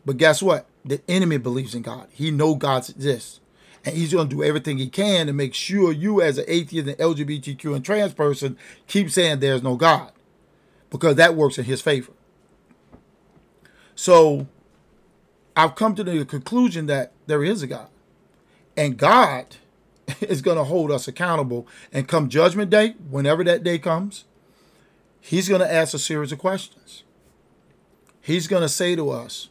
But 0.06 0.18
guess 0.18 0.42
what? 0.42 0.68
The 0.86 1.02
enemy 1.10 1.38
believes 1.38 1.76
in 1.76 1.82
God. 1.82 2.08
He 2.12 2.32
knows 2.32 2.58
God 2.60 2.90
exists 2.90 3.40
and 3.86 3.96
he's 3.96 4.12
going 4.12 4.28
to 4.28 4.36
do 4.36 4.44
everything 4.44 4.78
he 4.78 4.90
can 4.90 5.28
to 5.28 5.34
make 5.34 5.54
sure 5.54 5.92
you, 5.92 6.22
as 6.22 6.38
an 6.38 6.46
atheist 6.48 6.88
and 6.88 6.98
LGBTQ 6.98 7.76
and 7.76 7.86
trans 7.86 8.14
person, 8.14 8.58
keep 8.88 9.12
saying 9.12 9.40
there's 9.40 9.64
no 9.64 9.76
God, 9.76 10.12
because 10.90 11.16
that 11.16 11.36
works 11.36 11.58
in 11.58 11.66
his 11.66 11.82
favor. 11.82 12.12
So 13.94 14.48
I've 15.56 15.76
come 15.76 15.96
to 15.96 16.04
the 16.04 16.26
conclusion 16.26 16.88
that 16.88 17.14
there 17.28 17.44
is 17.44 17.62
a 17.62 17.68
God. 17.68 17.88
And 18.76 18.98
God 18.98 19.56
is 20.22 20.42
going 20.42 20.58
to 20.58 20.66
hold 20.66 20.92
us 20.92 21.08
accountable. 21.08 21.68
And 21.94 22.08
come 22.08 22.28
judgment 22.28 22.70
day, 22.70 22.96
whenever 23.10 23.44
that 23.46 23.64
day 23.64 23.80
comes, 23.80 24.26
He's 25.22 25.50
going 25.50 25.62
to 25.62 25.74
ask 25.74 25.96
a 25.96 26.00
series 26.00 26.32
of 26.32 26.38
questions. 26.38 27.04
He's 28.22 28.48
going 28.48 28.62
to 28.62 28.70
say 28.70 28.96
to 28.96 29.10
us, 29.10 29.50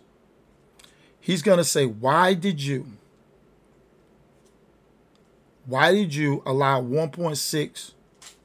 He's 1.18 1.42
going 1.42 1.58
to 1.58 1.64
say, 1.64 1.86
Why 1.86 2.34
did 2.34 2.62
you? 2.62 2.86
Why 5.66 5.92
did 5.92 6.14
you 6.14 6.42
allow 6.44 6.80
1.6 6.82 7.92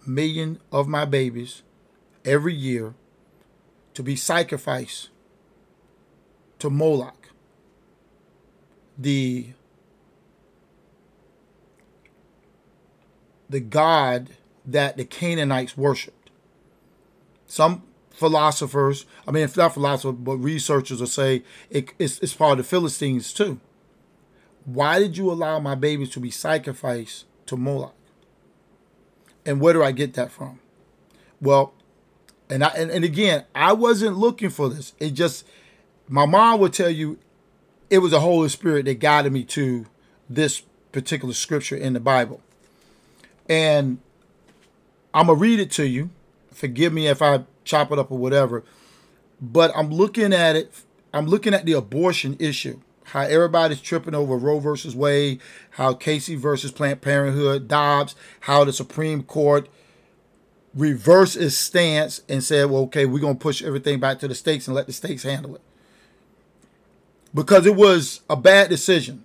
million 0.06 0.60
of 0.72 0.88
my 0.88 1.06
babies 1.06 1.64
every 2.26 2.54
year 2.54 2.94
to 3.94 4.04
be 4.04 4.16
sacrificed 4.16 5.10
to 6.60 6.70
Moloch, 6.70 7.30
the 8.98 9.48
the 13.50 13.60
god 13.60 14.30
that 14.66 14.98
the 14.98 15.06
Canaanites 15.06 15.76
worshipped. 15.76 16.30
Some 17.48 17.84
philosophers, 18.12 19.06
I 19.28 19.32
mean, 19.32 19.44
if 19.44 19.58
not 19.58 19.74
philosophers, 19.74 20.20
but 20.20 20.38
researchers 20.38 21.00
will 21.00 21.08
say 21.08 21.44
it, 21.72 21.92
it's, 21.98 22.20
it's 22.20 22.36
part 22.36 22.52
of 22.52 22.58
the 22.60 22.64
Philistines 22.64 23.34
too. 23.34 23.60
Why 24.74 25.00
did 25.00 25.18
you 25.18 25.32
allow 25.32 25.60
my 25.60 25.74
babies 25.74 26.12
to 26.12 26.20
be 26.20 26.30
sacrificed 26.30 27.26
to 27.48 27.58
Moloch? 27.58 27.96
And 29.44 29.60
where 29.60 29.74
do 29.74 29.84
I 29.84 29.92
get 29.92 30.14
that 30.14 30.32
from? 30.32 30.60
Well, 31.42 31.74
and 32.52 32.64
I 32.64 32.68
and, 32.70 32.92
and 32.92 33.04
again, 33.04 33.46
I 33.56 33.74
wasn't 33.74 34.18
looking 34.18 34.52
for 34.52 34.70
this. 34.70 34.94
It 35.00 35.12
just 35.12 35.44
my 36.08 36.28
mom 36.28 36.60
would 36.60 36.74
tell 36.74 36.90
you 36.90 37.18
it 37.90 37.98
was 38.00 38.12
the 38.12 38.20
Holy 38.20 38.50
Spirit 38.50 38.86
that 38.86 39.00
guided 39.00 39.34
me 39.34 39.44
to 39.46 39.88
this 40.30 40.62
particular 40.92 41.34
scripture 41.34 41.76
in 41.76 41.94
the 41.94 42.00
Bible. 42.00 42.40
And 43.50 43.98
I'm 45.16 45.28
gonna 45.28 45.40
read 45.40 45.60
it 45.60 45.72
to 45.72 45.88
you. 45.88 46.12
Forgive 46.54 46.94
me 46.94 47.08
if 47.08 47.24
I 47.24 47.44
chop 47.64 47.92
it 47.92 47.98
up 47.98 48.12
or 48.12 48.20
whatever. 48.20 48.64
But 49.42 49.72
I'm 49.76 49.90
looking 49.90 50.32
at 50.32 50.56
it, 50.56 50.72
I'm 51.12 51.26
looking 51.26 51.56
at 51.56 51.66
the 51.66 51.74
abortion 51.74 52.38
issue. 52.40 52.82
How 53.12 53.22
everybody's 53.22 53.82
tripping 53.82 54.13
over 54.13 54.38
Roe 54.38 54.60
versus 54.60 54.96
Wade, 54.96 55.42
how 55.72 55.94
Casey 55.94 56.36
versus 56.36 56.72
Planned 56.72 57.01
Parenthood, 57.01 57.68
Dobbs, 57.68 58.16
how 58.42 58.63
the 58.63 58.74
Supreme 58.74 59.24
Court 59.24 59.68
reversed 60.75 61.36
its 61.36 61.56
stance 61.56 62.22
and 62.30 62.44
said, 62.44 62.70
well, 62.70 62.84
okay, 62.84 63.06
we're 63.06 63.20
going 63.20 63.36
to 63.36 63.39
push 63.39 63.63
everything 63.63 64.00
back 64.00 64.20
to 64.20 64.28
the 64.28 64.36
states 64.36 64.68
and 64.68 64.75
let 64.75 64.86
the 64.86 64.94
states 64.94 65.24
handle 65.24 65.56
it. 65.56 65.62
Because 67.34 67.66
it 67.66 67.75
was 67.75 68.22
a 68.30 68.36
bad 68.36 68.70
decision. 68.70 69.24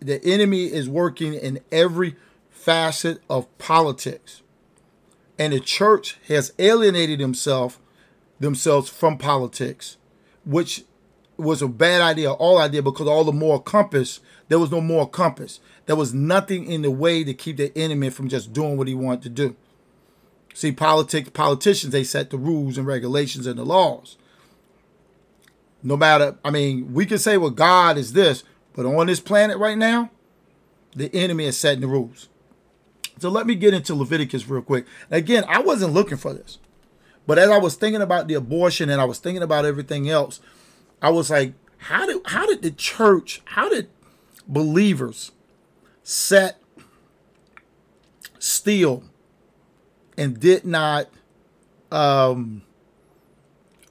The 0.00 0.24
enemy 0.24 0.64
is 0.66 0.88
working 0.88 1.34
in 1.34 1.60
every 1.70 2.16
facet 2.50 3.20
of 3.28 3.46
politics. 3.58 4.42
And 5.38 5.52
the 5.52 5.60
church 5.60 6.16
has 6.28 6.52
alienated 6.58 7.20
himself 7.20 7.78
themselves 8.40 8.88
from 8.88 9.18
politics, 9.18 9.96
which 10.44 10.84
was 11.38 11.62
a 11.62 11.68
bad 11.68 12.02
idea, 12.02 12.32
all 12.32 12.58
idea, 12.58 12.82
because 12.82 13.06
all 13.06 13.24
the 13.24 13.32
moral 13.32 13.60
compass, 13.60 14.20
there 14.48 14.58
was 14.58 14.70
no 14.70 14.80
moral 14.80 15.06
compass. 15.06 15.60
There 15.86 15.96
was 15.96 16.12
nothing 16.12 16.66
in 16.66 16.82
the 16.82 16.90
way 16.90 17.24
to 17.24 17.32
keep 17.32 17.56
the 17.56 17.76
enemy 17.78 18.10
from 18.10 18.28
just 18.28 18.52
doing 18.52 18.76
what 18.76 18.88
he 18.88 18.94
wanted 18.94 19.22
to 19.22 19.28
do. 19.30 19.56
See, 20.52 20.72
politics, 20.72 21.30
politicians, 21.30 21.92
they 21.92 22.02
set 22.02 22.30
the 22.30 22.38
rules 22.38 22.76
and 22.76 22.86
regulations 22.86 23.46
and 23.46 23.58
the 23.58 23.64
laws. 23.64 24.16
No 25.82 25.96
matter, 25.96 26.36
I 26.44 26.50
mean, 26.50 26.92
we 26.92 27.06
can 27.06 27.18
say, 27.18 27.36
well, 27.36 27.50
God 27.50 27.96
is 27.96 28.12
this, 28.12 28.42
but 28.74 28.84
on 28.84 29.06
this 29.06 29.20
planet 29.20 29.58
right 29.58 29.78
now, 29.78 30.10
the 30.96 31.14
enemy 31.14 31.44
is 31.44 31.56
setting 31.56 31.82
the 31.82 31.86
rules. 31.86 32.28
So 33.20 33.28
let 33.28 33.46
me 33.46 33.54
get 33.54 33.74
into 33.74 33.94
Leviticus 33.94 34.48
real 34.48 34.62
quick. 34.62 34.86
Again, 35.10 35.44
I 35.48 35.60
wasn't 35.60 35.92
looking 35.92 36.18
for 36.18 36.32
this. 36.32 36.58
But 37.26 37.38
as 37.38 37.50
I 37.50 37.58
was 37.58 37.76
thinking 37.76 38.02
about 38.02 38.26
the 38.26 38.34
abortion 38.34 38.88
and 38.90 39.00
I 39.00 39.04
was 39.04 39.18
thinking 39.18 39.42
about 39.42 39.64
everything 39.64 40.08
else, 40.08 40.40
I 41.00 41.10
was 41.10 41.30
like, 41.30 41.54
how 41.78 42.06
did 42.06 42.22
how 42.26 42.46
did 42.46 42.62
the 42.62 42.70
church, 42.70 43.40
how 43.44 43.68
did 43.68 43.88
believers 44.46 45.32
set 46.02 46.58
still 48.38 49.04
and 50.16 50.38
did 50.40 50.64
not 50.64 51.08
um, 51.90 52.62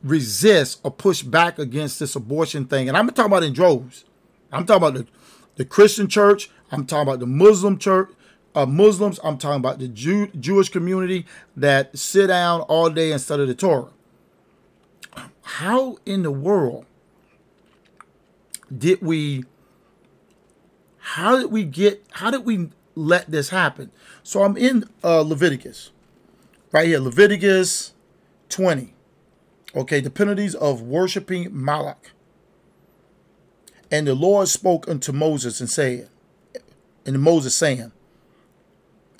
resist 0.03 0.79
or 0.83 0.91
push 0.91 1.21
back 1.21 1.59
against 1.59 1.99
this 1.99 2.15
abortion 2.15 2.65
thing? 2.65 2.87
And 2.87 2.97
I'm 2.97 3.07
talking 3.09 3.25
about 3.25 3.43
in 3.43 3.53
droves. 3.53 4.03
I'm 4.51 4.65
talking 4.65 4.87
about 4.87 4.93
the, 4.93 5.07
the 5.55 5.65
Christian 5.65 6.07
church. 6.07 6.49
I'm 6.71 6.85
talking 6.85 7.07
about 7.07 7.19
the 7.19 7.27
Muslim 7.27 7.77
church 7.77 8.09
uh, 8.57 8.65
Muslims. 8.65 9.19
I'm 9.23 9.37
talking 9.37 9.59
about 9.59 9.77
the 9.77 9.87
Jew, 9.87 10.27
Jewish 10.39 10.69
community 10.69 11.27
that 11.55 11.95
sit 11.97 12.27
down 12.27 12.61
all 12.61 12.89
day 12.89 13.11
and 13.11 13.21
study 13.21 13.45
the 13.45 13.53
Torah. 13.53 13.89
How 15.43 15.97
in 16.05 16.23
the 16.23 16.31
world 16.31 16.85
did 18.75 19.01
we? 19.01 19.45
How 20.99 21.37
did 21.37 21.51
we 21.51 21.63
get? 21.63 22.03
How 22.11 22.31
did 22.31 22.45
we 22.45 22.69
let 22.95 23.29
this 23.29 23.49
happen? 23.49 23.91
So 24.23 24.43
I'm 24.43 24.57
in 24.57 24.85
uh, 25.03 25.21
Leviticus, 25.21 25.91
right 26.71 26.87
here, 26.87 26.99
Leviticus 26.99 27.93
20. 28.49 28.93
Okay, 29.75 29.99
the 29.99 30.09
penalties 30.09 30.55
of 30.55 30.81
worshiping 30.81 31.49
Moloch. 31.51 32.11
And 33.91 34.07
the 34.07 34.15
Lord 34.15 34.47
spoke 34.47 34.87
unto 34.87 35.11
Moses 35.11 35.61
and 35.61 35.69
said, 35.69 36.09
and 37.05 37.21
Moses 37.21 37.55
saying, 37.55 37.91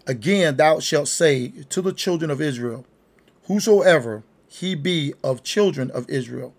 Again, 0.05 0.57
thou 0.57 0.79
shalt 0.79 1.07
say 1.07 1.49
to 1.69 1.81
the 1.81 1.93
children 1.93 2.31
of 2.31 2.41
Israel, 2.41 2.85
Whosoever 3.45 4.23
he 4.47 4.75
be 4.75 5.13
of 5.23 5.43
children 5.43 5.89
of 5.91 6.09
Israel, 6.09 6.53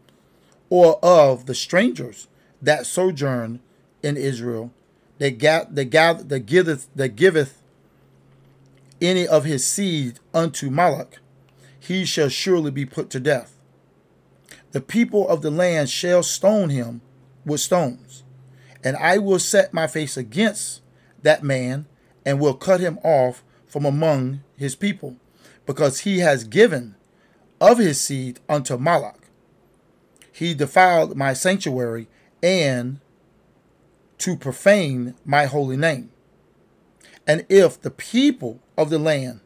or 0.70 0.98
of 1.02 1.46
the 1.46 1.54
strangers 1.54 2.28
that 2.60 2.86
sojourn 2.86 3.60
in 4.02 4.16
Israel, 4.16 4.72
that, 5.18 5.38
ga- 5.38 5.66
that, 5.70 5.86
gather, 5.86 6.22
that, 6.22 6.40
giveth, 6.40 6.88
that 6.94 7.16
giveth 7.16 7.62
any 9.00 9.26
of 9.26 9.44
his 9.44 9.66
seed 9.66 10.18
unto 10.34 10.70
Moloch, 10.70 11.18
he 11.78 12.04
shall 12.04 12.28
surely 12.28 12.70
be 12.70 12.84
put 12.84 13.10
to 13.10 13.20
death. 13.20 13.54
The 14.72 14.80
people 14.80 15.28
of 15.28 15.42
the 15.42 15.50
land 15.50 15.88
shall 15.88 16.22
stone 16.22 16.70
him 16.70 17.00
with 17.44 17.60
stones, 17.60 18.22
and 18.84 18.96
I 18.96 19.18
will 19.18 19.38
set 19.38 19.72
my 19.72 19.86
face 19.86 20.16
against 20.16 20.82
that 21.22 21.42
man 21.42 21.86
and 22.24 22.38
will 22.38 22.54
cut 22.54 22.80
him 22.80 22.98
off 23.02 23.42
from 23.66 23.84
among 23.84 24.42
his 24.56 24.76
people, 24.76 25.16
because 25.64 26.00
he 26.00 26.18
has 26.18 26.44
given 26.44 26.94
of 27.60 27.78
his 27.78 28.00
seed 28.00 28.40
unto 28.48 28.76
Moloch. 28.76 29.28
He 30.32 30.54
defiled 30.54 31.16
my 31.16 31.32
sanctuary 31.32 32.08
and 32.42 33.00
to 34.18 34.36
profane 34.36 35.14
my 35.24 35.46
holy 35.46 35.76
name. 35.76 36.10
And 37.26 37.44
if 37.48 37.80
the 37.80 37.90
people 37.90 38.60
of 38.76 38.90
the 38.90 38.98
land 38.98 39.40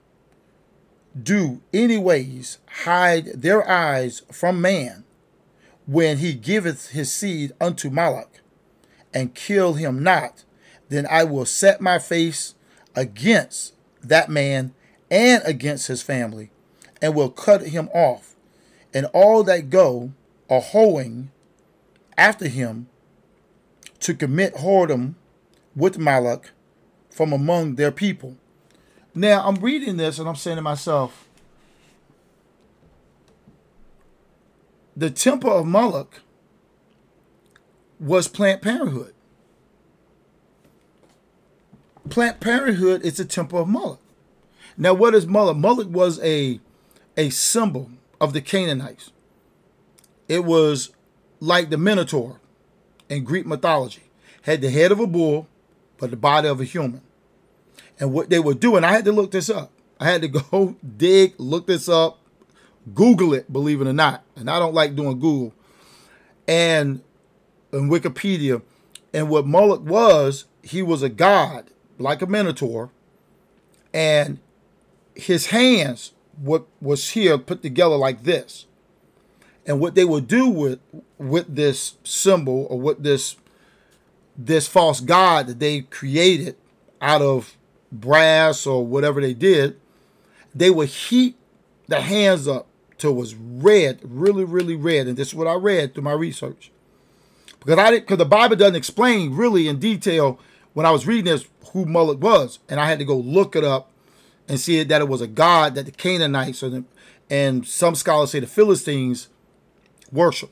do 1.21 1.61
anyways 1.75 2.59
hide 2.85 3.27
their 3.27 3.69
eyes 3.69 4.23
from 4.31 4.61
man 4.61 5.05
when 5.87 6.19
he 6.19 6.33
giveth 6.33 6.91
his 6.91 7.13
seed 7.13 7.53
unto 7.61 7.91
Moloch, 7.91 8.41
and 9.13 9.35
kill 9.35 9.75
him 9.75 10.03
not, 10.03 10.45
then 10.89 11.07
I 11.11 11.25
will 11.25 11.45
set 11.45 11.81
my 11.81 11.99
face 11.99 12.55
against 12.95 13.75
that 14.03 14.31
man 14.31 14.75
and 15.11 15.43
against 15.45 15.89
his 15.89 16.03
family, 16.03 16.51
and 17.03 17.15
will 17.15 17.31
cut 17.31 17.63
him 17.67 17.89
off, 17.93 18.37
and 18.95 19.07
all 19.07 19.43
that 19.45 19.71
go 19.71 20.13
a 20.49 20.61
hoeing 20.61 21.31
after 22.17 22.49
him 22.49 22.89
to 24.01 24.15
commit 24.15 24.55
whoredom 24.57 25.15
with 25.75 25.99
Moloch 25.99 26.53
from 27.11 27.33
among 27.33 27.77
their 27.77 27.93
people. 27.93 28.37
Now 29.15 29.47
I'm 29.47 29.57
reading 29.57 29.97
this 29.97 30.19
and 30.19 30.29
I'm 30.29 30.37
saying 30.37 30.57
to 30.57 30.63
myself, 30.63 31.29
the 34.97 35.11
temple 35.11 35.53
of 35.57 35.67
Moloch 35.67 36.21
was 37.99 38.29
Planned 38.29 38.63
Parenthood. 38.63 39.15
Planned 42.11 42.41
Parenthood 42.41 43.03
is 43.03 43.17
the 43.17 43.25
temple 43.25 43.61
of 43.61 43.69
Moloch. 43.69 44.01
Now, 44.77 44.95
what 44.95 45.15
is 45.15 45.27
Moloch? 45.27 45.57
Moloch 45.57 45.89
was 45.89 46.19
a, 46.21 46.61
a 47.17 47.31
symbol 47.31 47.91
of 48.21 48.33
the 48.33 48.41
Canaanites. 48.41 49.13
It 50.29 50.45
was 50.45 50.91
like 51.43 51.71
the 51.71 51.77
Minotaur 51.77 52.41
in 53.09 53.25
Greek 53.25 53.47
mythology. 53.47 54.05
Had 54.43 54.61
the 54.61 54.71
head 54.71 54.93
of 54.93 55.01
a 55.01 55.09
bull, 55.09 55.49
but 55.99 56.11
the 56.11 56.17
body 56.17 56.47
of 56.47 56.61
a 56.61 56.65
human. 56.65 57.03
And 57.99 58.13
what 58.13 58.31
they 58.31 58.39
were 58.39 58.55
doing, 58.55 58.85
I 58.85 58.93
had 58.93 59.05
to 59.07 59.13
look 59.13 59.33
this 59.33 59.51
up. 59.51 59.73
I 59.99 60.09
had 60.09 60.23
to 60.23 60.29
go 60.51 60.77
dig, 60.97 61.35
look 61.39 61.67
this 61.67 61.89
up, 61.89 62.21
Google 62.95 63.35
it, 63.35 63.53
believe 63.53 63.81
it 63.81 63.89
or 63.89 63.93
not. 63.93 64.23
And 64.37 64.49
I 64.49 64.61
don't 64.61 64.73
like 64.73 64.95
doing 64.95 65.19
Google. 65.19 65.53
and 66.47 67.01
in 67.73 67.91
Wikipedia. 67.91 68.63
And 69.13 69.29
what 69.29 69.45
Moloch 69.45 69.83
was, 69.83 70.45
he 70.63 70.81
was 70.81 71.03
a 71.03 71.09
god, 71.09 71.71
like 71.99 72.23
a 72.23 72.27
minotaur, 72.27 72.91
and 73.93 74.39
his 75.15 75.47
hands 75.47 76.13
what 76.37 76.67
was 76.81 77.11
here 77.11 77.37
put 77.37 77.63
together 77.63 77.97
like 77.97 78.23
this. 78.23 78.67
And 79.67 79.81
what 79.81 79.95
they 79.95 80.05
would 80.05 80.27
do 80.27 80.49
with 80.49 80.81
with 81.23 81.55
this 81.55 81.95
symbol 82.05 82.67
or 82.71 82.81
with 82.81 83.03
this 83.03 83.37
this 84.37 84.67
false 84.67 85.01
god 85.01 85.47
that 85.47 85.61
they 85.61 85.83
created 85.83 86.57
out 87.01 87.21
of 87.21 87.57
brass 87.91 88.67
or 88.67 88.87
whatever 88.87 89.21
they 89.21 89.35
did, 89.35 89.79
they 90.55 90.71
would 90.71 90.89
heat 90.89 91.37
the 91.89 92.01
hands 92.01 92.49
up 92.49 92.67
till 92.97 93.11
it 93.11 93.17
was 93.17 93.35
red, 93.35 94.01
really, 94.03 94.45
really 94.45 94.75
red. 94.75 95.07
And 95.07 95.17
this 95.17 95.29
is 95.29 95.35
what 95.35 95.47
I 95.47 95.55
read 95.55 95.93
through 95.93 96.05
my 96.05 96.13
research. 96.13 96.71
Because 97.61 97.79
I 97.79 97.91
didn't 97.91 98.05
because 98.05 98.19
the 98.19 98.25
Bible 98.25 98.57
doesn't 98.57 98.77
explain 98.77 99.35
really 99.35 99.69
in 99.69 99.79
detail 99.79 100.39
when 100.73 100.87
I 100.87 100.91
was 100.91 101.07
reading 101.07 101.27
this 101.27 101.47
who 101.73 101.85
Moloch 101.85 102.21
was. 102.21 102.59
And 102.69 102.81
I 102.81 102.87
had 102.87 102.99
to 102.99 103.05
go 103.05 103.17
look 103.17 103.55
it 103.55 103.65
up 103.65 103.91
and 104.49 104.59
see 104.59 104.83
that 104.83 105.01
it 105.01 105.09
was 105.09 105.21
a 105.21 105.27
god 105.27 105.75
that 105.75 105.87
the 105.87 105.93
Canaanites 105.93 106.61
the, 106.61 106.85
and 107.31 107.67
some 107.67 107.95
scholars 107.95 108.31
say 108.31 108.41
the 108.41 108.47
Philistines 108.47 109.29
worship. 110.11 110.51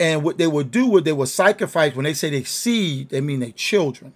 And 0.00 0.22
what 0.22 0.38
they 0.38 0.46
would 0.46 0.70
do 0.70 0.86
was 0.86 1.02
they 1.02 1.12
would 1.12 1.28
sacrifice, 1.28 1.94
when 1.94 2.04
they 2.04 2.14
say 2.14 2.30
they 2.30 2.44
seed, 2.44 3.08
they 3.08 3.20
mean 3.20 3.40
their 3.40 3.50
children. 3.50 4.12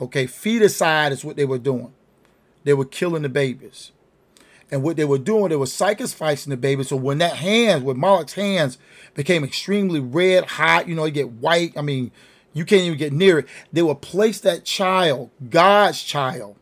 Okay, 0.00 0.26
feticide 0.26 1.10
is 1.12 1.24
what 1.24 1.36
they 1.36 1.44
were 1.44 1.58
doing. 1.58 1.92
They 2.64 2.74
were 2.74 2.84
killing 2.84 3.22
the 3.22 3.28
babies. 3.28 3.92
And 4.70 4.82
what 4.82 4.96
they 4.96 5.04
were 5.04 5.18
doing, 5.18 5.50
they 5.50 5.56
were 5.56 5.66
sacrificing 5.66 6.50
the 6.50 6.56
babies. 6.56 6.88
So 6.88 6.96
when 6.96 7.18
that 7.18 7.36
hands, 7.36 7.82
when 7.82 7.98
Moloch's 7.98 8.32
hands 8.34 8.78
became 9.14 9.44
extremely 9.44 10.00
red, 10.00 10.44
hot, 10.44 10.88
you 10.88 10.94
know, 10.94 11.04
you 11.04 11.12
get 11.12 11.30
white. 11.30 11.72
I 11.76 11.82
mean, 11.82 12.10
you 12.52 12.64
can't 12.64 12.82
even 12.82 12.98
get 12.98 13.12
near 13.12 13.40
it. 13.40 13.46
They 13.72 13.82
would 13.82 14.00
place 14.00 14.40
that 14.40 14.64
child, 14.64 15.30
God's 15.48 16.02
child, 16.02 16.56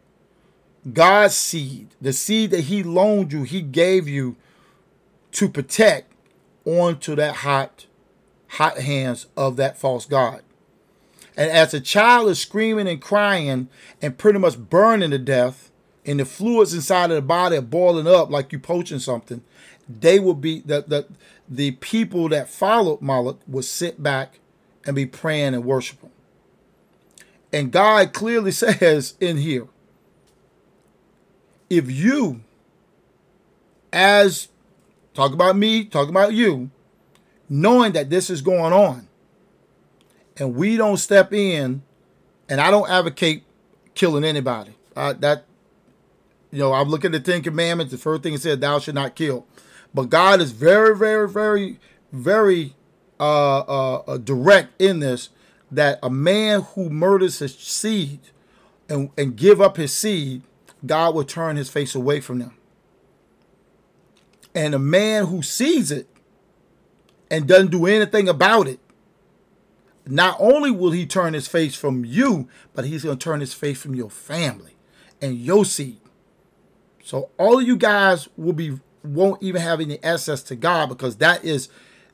God's 0.93 1.35
seed, 1.35 1.89
the 2.01 2.13
seed 2.13 2.51
that 2.51 2.63
He 2.63 2.83
loaned 2.83 3.33
you, 3.33 3.45
He 3.45 3.63
gave 3.63 4.09
you 4.09 4.37
to 5.33 5.49
protect 5.49 6.10
onto 6.65 7.15
that 7.17 7.37
hot, 7.37 7.87
hot 8.49 8.79
hands 8.79 9.27
of 9.37 9.57
that 9.57 9.79
false 9.79 10.07
God. 10.07 10.43
And 11.37 11.51
as 11.51 11.71
the 11.71 11.81
child 11.81 12.29
is 12.29 12.41
screaming 12.41 12.89
and 12.89 13.01
crying 13.01 13.69
and 14.03 14.19
pretty 14.19 14.39
much 14.39 14.59
burning 14.59 15.11
to 15.11 15.19
death, 15.19 15.71
and 16.05 16.19
the 16.21 16.25
fluids 16.25 16.75
inside 16.75 17.11
of 17.11 17.17
the 17.17 17.23
body 17.23 17.57
are 17.57 17.63
boiling 17.63 18.07
up 18.07 18.31
like 18.31 18.53
you 18.53 18.59
poaching 18.59 18.99
something, 18.99 19.43
they 19.89 20.19
will 20.19 20.35
be 20.35 20.61
the 20.61 20.85
the 20.87 21.07
the 21.49 21.73
people 21.73 22.29
that 22.29 22.49
followed 22.49 23.03
Moloch 23.03 23.41
would 23.47 23.65
sit 23.65 24.03
back 24.03 24.39
and 24.87 24.95
be 24.95 25.07
praying 25.07 25.55
and 25.55 25.65
worshiping. 25.65 26.11
And 27.53 27.73
God 27.73 28.13
clearly 28.13 28.51
says 28.53 29.15
in 29.21 29.39
here, 29.39 29.67
if 31.69 31.91
you, 31.91 32.41
as 33.93 34.49
talk 35.21 35.35
about 35.35 35.55
me, 35.55 35.85
talk 35.85 36.09
about 36.09 36.33
you, 36.33 36.71
knowing 37.49 37.93
that 37.93 38.09
this 38.09 38.31
is 38.31 38.41
going 38.41 38.73
on, 38.73 39.07
and 40.39 40.55
we 40.55 40.79
don't 40.79 40.97
step 40.97 41.33
in, 41.33 41.83
and 42.49 42.61
I 42.61 42.71
don't 42.71 42.89
advocate 42.89 43.43
killing 43.95 44.25
anybody. 44.25 44.75
Uh, 44.97 45.13
that 45.19 45.45
you 46.51 46.59
know, 46.59 46.73
I'm 46.73 46.89
looking 46.89 47.15
at 47.15 47.23
the 47.23 47.33
Ten 47.33 47.43
Commandments. 47.43 47.93
The 47.93 47.99
first 47.99 48.23
thing 48.23 48.33
it 48.33 48.41
said, 48.41 48.63
"Thou 48.63 48.79
should 48.79 48.95
not 48.95 49.15
kill," 49.15 49.47
but 49.93 50.09
God 50.09 50.41
is 50.41 50.53
very, 50.53 50.97
very, 50.97 51.29
very, 51.29 51.79
very 52.13 52.75
uh, 53.19 53.59
uh, 53.59 54.03
uh, 54.07 54.17
direct 54.17 54.81
in 54.81 55.01
this. 55.01 55.29
That 55.71 55.99
a 56.03 56.11
man 56.11 56.63
who 56.63 56.89
murders 56.89 57.39
his 57.41 57.57
seed 57.57 58.21
and, 58.89 59.11
and 59.17 59.37
give 59.37 59.61
up 59.61 59.77
his 59.77 59.95
seed, 59.95 60.43
God 60.85 61.15
will 61.15 61.25
turn 61.25 61.57
his 61.57 61.69
face 61.69 61.95
away 61.95 62.21
from 62.21 62.39
them. 62.41 62.57
And 64.55 64.75
a 64.75 64.79
man 64.79 65.27
who 65.27 65.43
sees 65.43 65.91
it 65.91 66.09
and 67.31 67.47
doesn't 67.47 67.71
do 67.71 67.87
anything 67.87 68.29
about 68.29 68.67
it, 68.67 68.81
not 70.07 70.37
only 70.41 70.71
will 70.71 70.91
he 70.91 71.07
turn 71.07 71.35
his 71.35 71.47
face 71.47 71.75
from 71.75 72.05
you, 72.05 72.49
but 72.75 72.85
he's 72.85 73.05
going 73.05 73.19
to 73.19 73.25
turn 73.25 73.41
his 73.41 73.55
face 73.55 73.81
from 73.81 73.95
your 73.95 74.11
family 74.11 74.77
and 75.23 75.39
your 75.39 75.65
seed. 75.65 76.01
So 77.05 77.31
all 77.39 77.59
of 77.61 77.67
you 77.67 77.77
guys 77.77 78.29
will 78.37 78.53
be 78.53 78.79
won't 79.03 79.43
even 79.43 79.63
have 79.63 79.81
any 79.81 80.03
access 80.05 80.43
to 80.45 80.57
God 80.57 80.89
because 80.89 81.17
that 81.17 81.45
is 81.45 81.69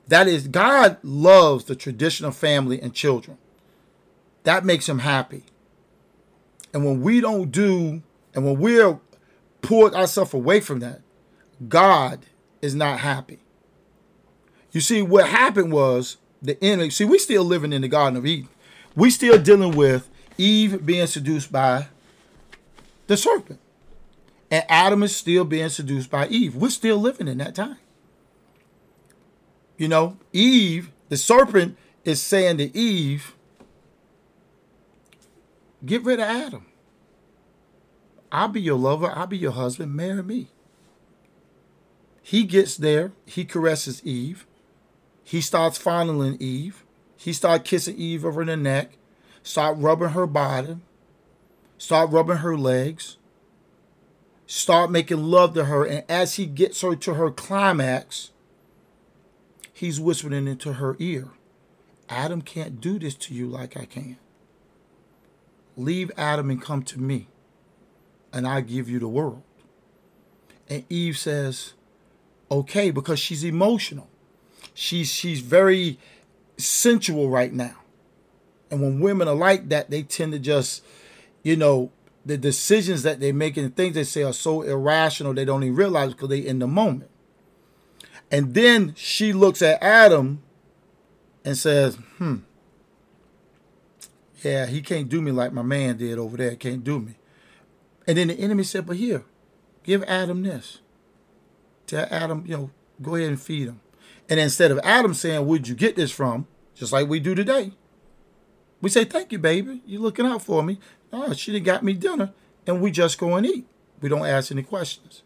that 0.09 0.29
is 0.29 0.47
God 0.49 0.99
loves 1.03 1.65
the 1.65 1.75
traditional 1.75 2.31
family 2.31 2.81
and 2.81 2.95
children. 2.95 3.39
That 4.45 4.65
makes 4.65 4.89
him 4.89 5.01
happy. 5.01 5.43
And 6.73 6.85
when 6.85 7.03
we 7.03 7.21
don't 7.21 7.51
do 7.51 8.03
and 8.35 8.45
when 8.45 8.59
we're 8.59 9.01
pulled 9.63 9.95
ourselves 9.95 10.33
away 10.33 10.61
from 10.61 10.81
that, 10.81 11.01
God 11.69 12.27
is 12.61 12.75
not 12.75 13.01
happy. 13.01 13.39
You 14.73 14.81
see, 14.81 15.03
what 15.03 15.29
happened 15.29 15.73
was 15.73 16.19
the 16.43 16.63
enemy. 16.63 16.91
See, 16.91 17.05
we 17.05 17.19
still 17.19 17.45
living 17.45 17.73
in 17.73 17.83
the 17.83 17.89
Garden 17.89 18.17
of 18.17 18.27
Eden. 18.27 18.49
We 18.95 19.11
still 19.11 19.39
dealing 19.39 19.77
with 19.77 20.09
Eve 20.39 20.85
being 20.85 21.07
seduced 21.07 21.51
by 21.51 21.89
the 23.07 23.17
serpent. 23.17 23.61
And 24.51 24.65
Adam 24.69 25.03
is 25.03 25.17
still 25.17 25.45
being 25.45 25.69
seduced 25.69 26.11
by 26.11 26.29
Eve. 26.29 26.55
We're 26.55 26.71
still 26.71 26.99
living 26.99 27.29
in 27.29 27.39
that 27.39 27.55
time. 27.55 27.79
You 29.77 29.89
know, 29.89 30.19
Eve, 30.33 30.91
the 31.09 31.17
serpent 31.17 31.77
is 32.05 32.23
saying 32.23 32.59
to 32.59 32.77
Eve, 32.77 33.35
get 35.85 36.05
rid 36.05 36.21
of 36.21 36.27
Adam. 36.27 36.67
I'll 38.31 38.49
be 38.49 38.61
your 38.61 38.79
lover. 38.79 39.11
I'll 39.11 39.27
be 39.27 39.39
your 39.39 39.53
husband. 39.53 39.95
Marry 39.95 40.23
me. 40.23 40.49
He 42.27 42.43
gets 42.43 42.77
there. 42.77 43.13
He 43.25 43.45
caresses 43.45 44.05
Eve. 44.05 44.49
He 45.23 45.41
starts 45.41 45.79
fondling 45.79 46.37
Eve. 46.41 46.83
He 47.17 47.33
starts 47.33 47.71
kissing 47.71 47.97
Eve 47.97 48.25
over 48.25 48.45
the 48.45 48.57
neck. 48.57 48.99
Start 49.45 49.79
rubbing 49.79 50.09
her 50.09 50.27
body, 50.27 50.79
Start 51.79 52.11
rubbing 52.11 52.39
her 52.39 52.59
legs. 52.59 53.17
Start 54.45 54.91
making 54.91 55.23
love 55.23 55.55
to 55.55 55.67
her. 55.67 55.87
And 55.87 56.03
as 56.09 56.35
he 56.35 56.47
gets 56.47 56.81
her 56.81 56.97
to 56.97 57.15
her 57.15 57.31
climax, 57.31 58.33
he's 59.73 60.01
whispering 60.01 60.49
into 60.49 60.73
her 60.73 60.97
ear 60.99 61.29
Adam 62.09 62.43
can't 62.43 62.81
do 62.81 62.99
this 62.99 63.15
to 63.15 63.35
you 63.35 63.47
like 63.47 63.77
I 63.77 63.85
can. 63.85 64.17
Leave 65.77 66.11
Adam 66.17 66.51
and 66.51 66.61
come 66.61 66.83
to 66.83 66.99
me, 66.99 67.29
and 68.33 68.49
I 68.49 68.63
give 68.63 68.89
you 68.89 68.99
the 68.99 69.07
world. 69.07 69.43
And 70.69 70.83
Eve 70.91 71.17
says, 71.17 71.75
okay, 72.51 72.91
because 72.91 73.19
she's 73.19 73.45
emotional. 73.45 74.09
She's 74.75 75.11
she's 75.11 75.41
very 75.41 75.99
sensual 76.57 77.29
right 77.29 77.53
now. 77.53 77.77
And 78.71 78.83
when 78.83 79.01
women 79.01 79.29
are 79.29 79.35
like 79.35 79.69
that, 79.69 79.91
they 79.91 80.03
tend 80.03 80.33
to 80.33 80.39
just, 80.39 80.83
you 81.43 81.57
know, 81.57 81.93
the 82.25 82.37
decisions 82.37 83.05
that 83.05 83.21
they 83.21 83.31
make 83.31 83.57
and 83.57 83.75
things 83.75 83.95
they 83.95 84.05
say 84.05 84.25
are 84.25 84.33
so 84.33 84.63
irrational 84.63 85.33
they 85.33 85.45
don't 85.45 85.63
even 85.63 85.77
realize 85.77 86.13
because 86.13 86.29
they 86.29 86.39
in 86.39 86.59
the 86.59 86.67
moment. 86.67 87.11
And 88.31 88.55
then 88.55 88.95
she 88.97 89.33
looks 89.33 89.63
at 89.63 89.81
Adam 89.81 90.43
and 91.45 91.57
says, 91.57 91.97
hmm, 92.19 92.39
yeah, 94.43 94.67
he 94.67 94.83
can't 94.83 95.09
do 95.09 95.23
me 95.23 95.31
like 95.31 95.53
my 95.53 95.63
man 95.63 95.97
did 95.97 96.19
over 96.19 96.37
there. 96.37 96.57
Can't 96.57 96.83
do 96.83 96.99
me. 96.99 97.15
And 98.07 98.19
then 98.19 98.29
the 98.29 98.35
enemy 98.35 98.65
said, 98.65 98.87
but 98.87 98.97
here, 98.97 99.25
give 99.85 100.03
Adam 100.05 100.43
this. 100.43 100.81
Tell 101.87 102.07
Adam, 102.11 102.45
you 102.47 102.57
know, 102.57 102.71
go 103.01 103.15
ahead 103.15 103.29
and 103.29 103.41
feed 103.41 103.69
him. 103.69 103.81
And 104.29 104.41
instead 104.41 104.71
of 104.71 104.81
Adam 104.83 105.15
saying, 105.15 105.47
where'd 105.47 105.69
you 105.69 105.75
get 105.75 105.97
this 105.97 106.11
from? 106.11 106.47
Just 106.75 106.93
like 106.93 107.09
we 107.09 107.21
do 107.21 107.35
today. 107.35 107.73
We 108.81 108.91
say, 108.91 109.05
thank 109.05 109.33
you, 109.33 109.39
baby. 109.39 109.83
You're 109.87 110.03
looking 110.03 110.27
out 110.27 110.43
for 110.43 110.63
me. 110.63 110.79
Oh, 111.13 111.33
she 111.33 111.53
done 111.53 111.63
got 111.63 111.85
me 111.85 111.93
dinner. 111.93 112.33
And 112.67 112.81
we 112.81 112.91
just 112.91 113.19
go 113.19 113.35
and 113.37 113.47
eat. 113.47 113.67
We 114.01 114.09
don't 114.09 114.27
ask 114.27 114.51
any 114.51 114.63
questions. 114.63 115.23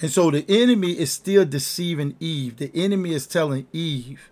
And 0.00 0.10
so 0.10 0.30
the 0.30 0.44
enemy 0.48 0.92
is 0.92 1.12
still 1.12 1.44
deceiving 1.44 2.16
Eve. 2.20 2.56
The 2.56 2.70
enemy 2.74 3.14
is 3.14 3.26
telling 3.26 3.66
Eve 3.72 4.30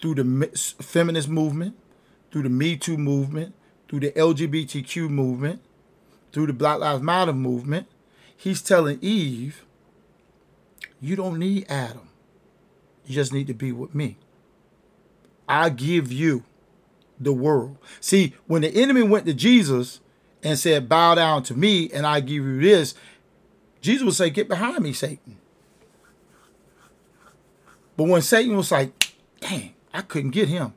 through 0.00 0.16
the 0.16 0.74
feminist 0.80 1.28
movement, 1.28 1.76
through 2.30 2.42
the 2.42 2.50
Me 2.50 2.76
Too 2.76 2.98
movement, 2.98 3.54
through 3.88 4.00
the 4.00 4.10
LGBTQ 4.12 5.08
movement, 5.08 5.62
through 6.32 6.46
the 6.48 6.52
Black 6.52 6.80
Lives 6.80 7.02
Matter 7.02 7.32
movement, 7.32 7.86
he's 8.38 8.62
telling 8.62 8.98
Eve, 9.02 9.66
you 11.00 11.16
don't 11.16 11.38
need 11.38 11.66
Adam. 11.68 12.08
You 13.04 13.14
just 13.14 13.32
need 13.32 13.46
to 13.48 13.54
be 13.54 13.72
with 13.72 13.94
me. 13.94 14.16
I 15.46 15.68
give 15.68 16.10
you 16.10 16.44
the 17.20 17.32
world. 17.32 17.76
See, 18.00 18.34
when 18.46 18.62
the 18.62 18.68
enemy 18.68 19.02
went 19.02 19.26
to 19.26 19.34
Jesus 19.34 20.00
and 20.42 20.58
said, 20.58 20.88
Bow 20.88 21.14
down 21.14 21.42
to 21.44 21.54
me 21.54 21.90
and 21.90 22.06
I 22.06 22.20
give 22.20 22.44
you 22.44 22.60
this, 22.60 22.94
Jesus 23.80 24.04
would 24.04 24.14
say, 24.14 24.30
Get 24.30 24.48
behind 24.48 24.80
me, 24.80 24.92
Satan. 24.92 25.38
But 27.98 28.04
when 28.04 28.22
Satan 28.22 28.56
was 28.56 28.70
like, 28.70 29.12
dang, 29.40 29.74
I 29.92 30.02
couldn't 30.02 30.30
get 30.30 30.48
him. 30.48 30.72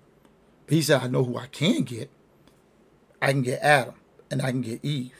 He 0.68 0.82
said, 0.82 1.02
I 1.02 1.08
know 1.08 1.24
who 1.24 1.38
I 1.38 1.46
can 1.46 1.84
get. 1.84 2.10
I 3.22 3.28
can 3.32 3.44
get 3.44 3.62
Adam 3.62 3.94
and 4.32 4.42
I 4.42 4.50
can 4.50 4.62
get 4.62 4.84
Eve. 4.84 5.14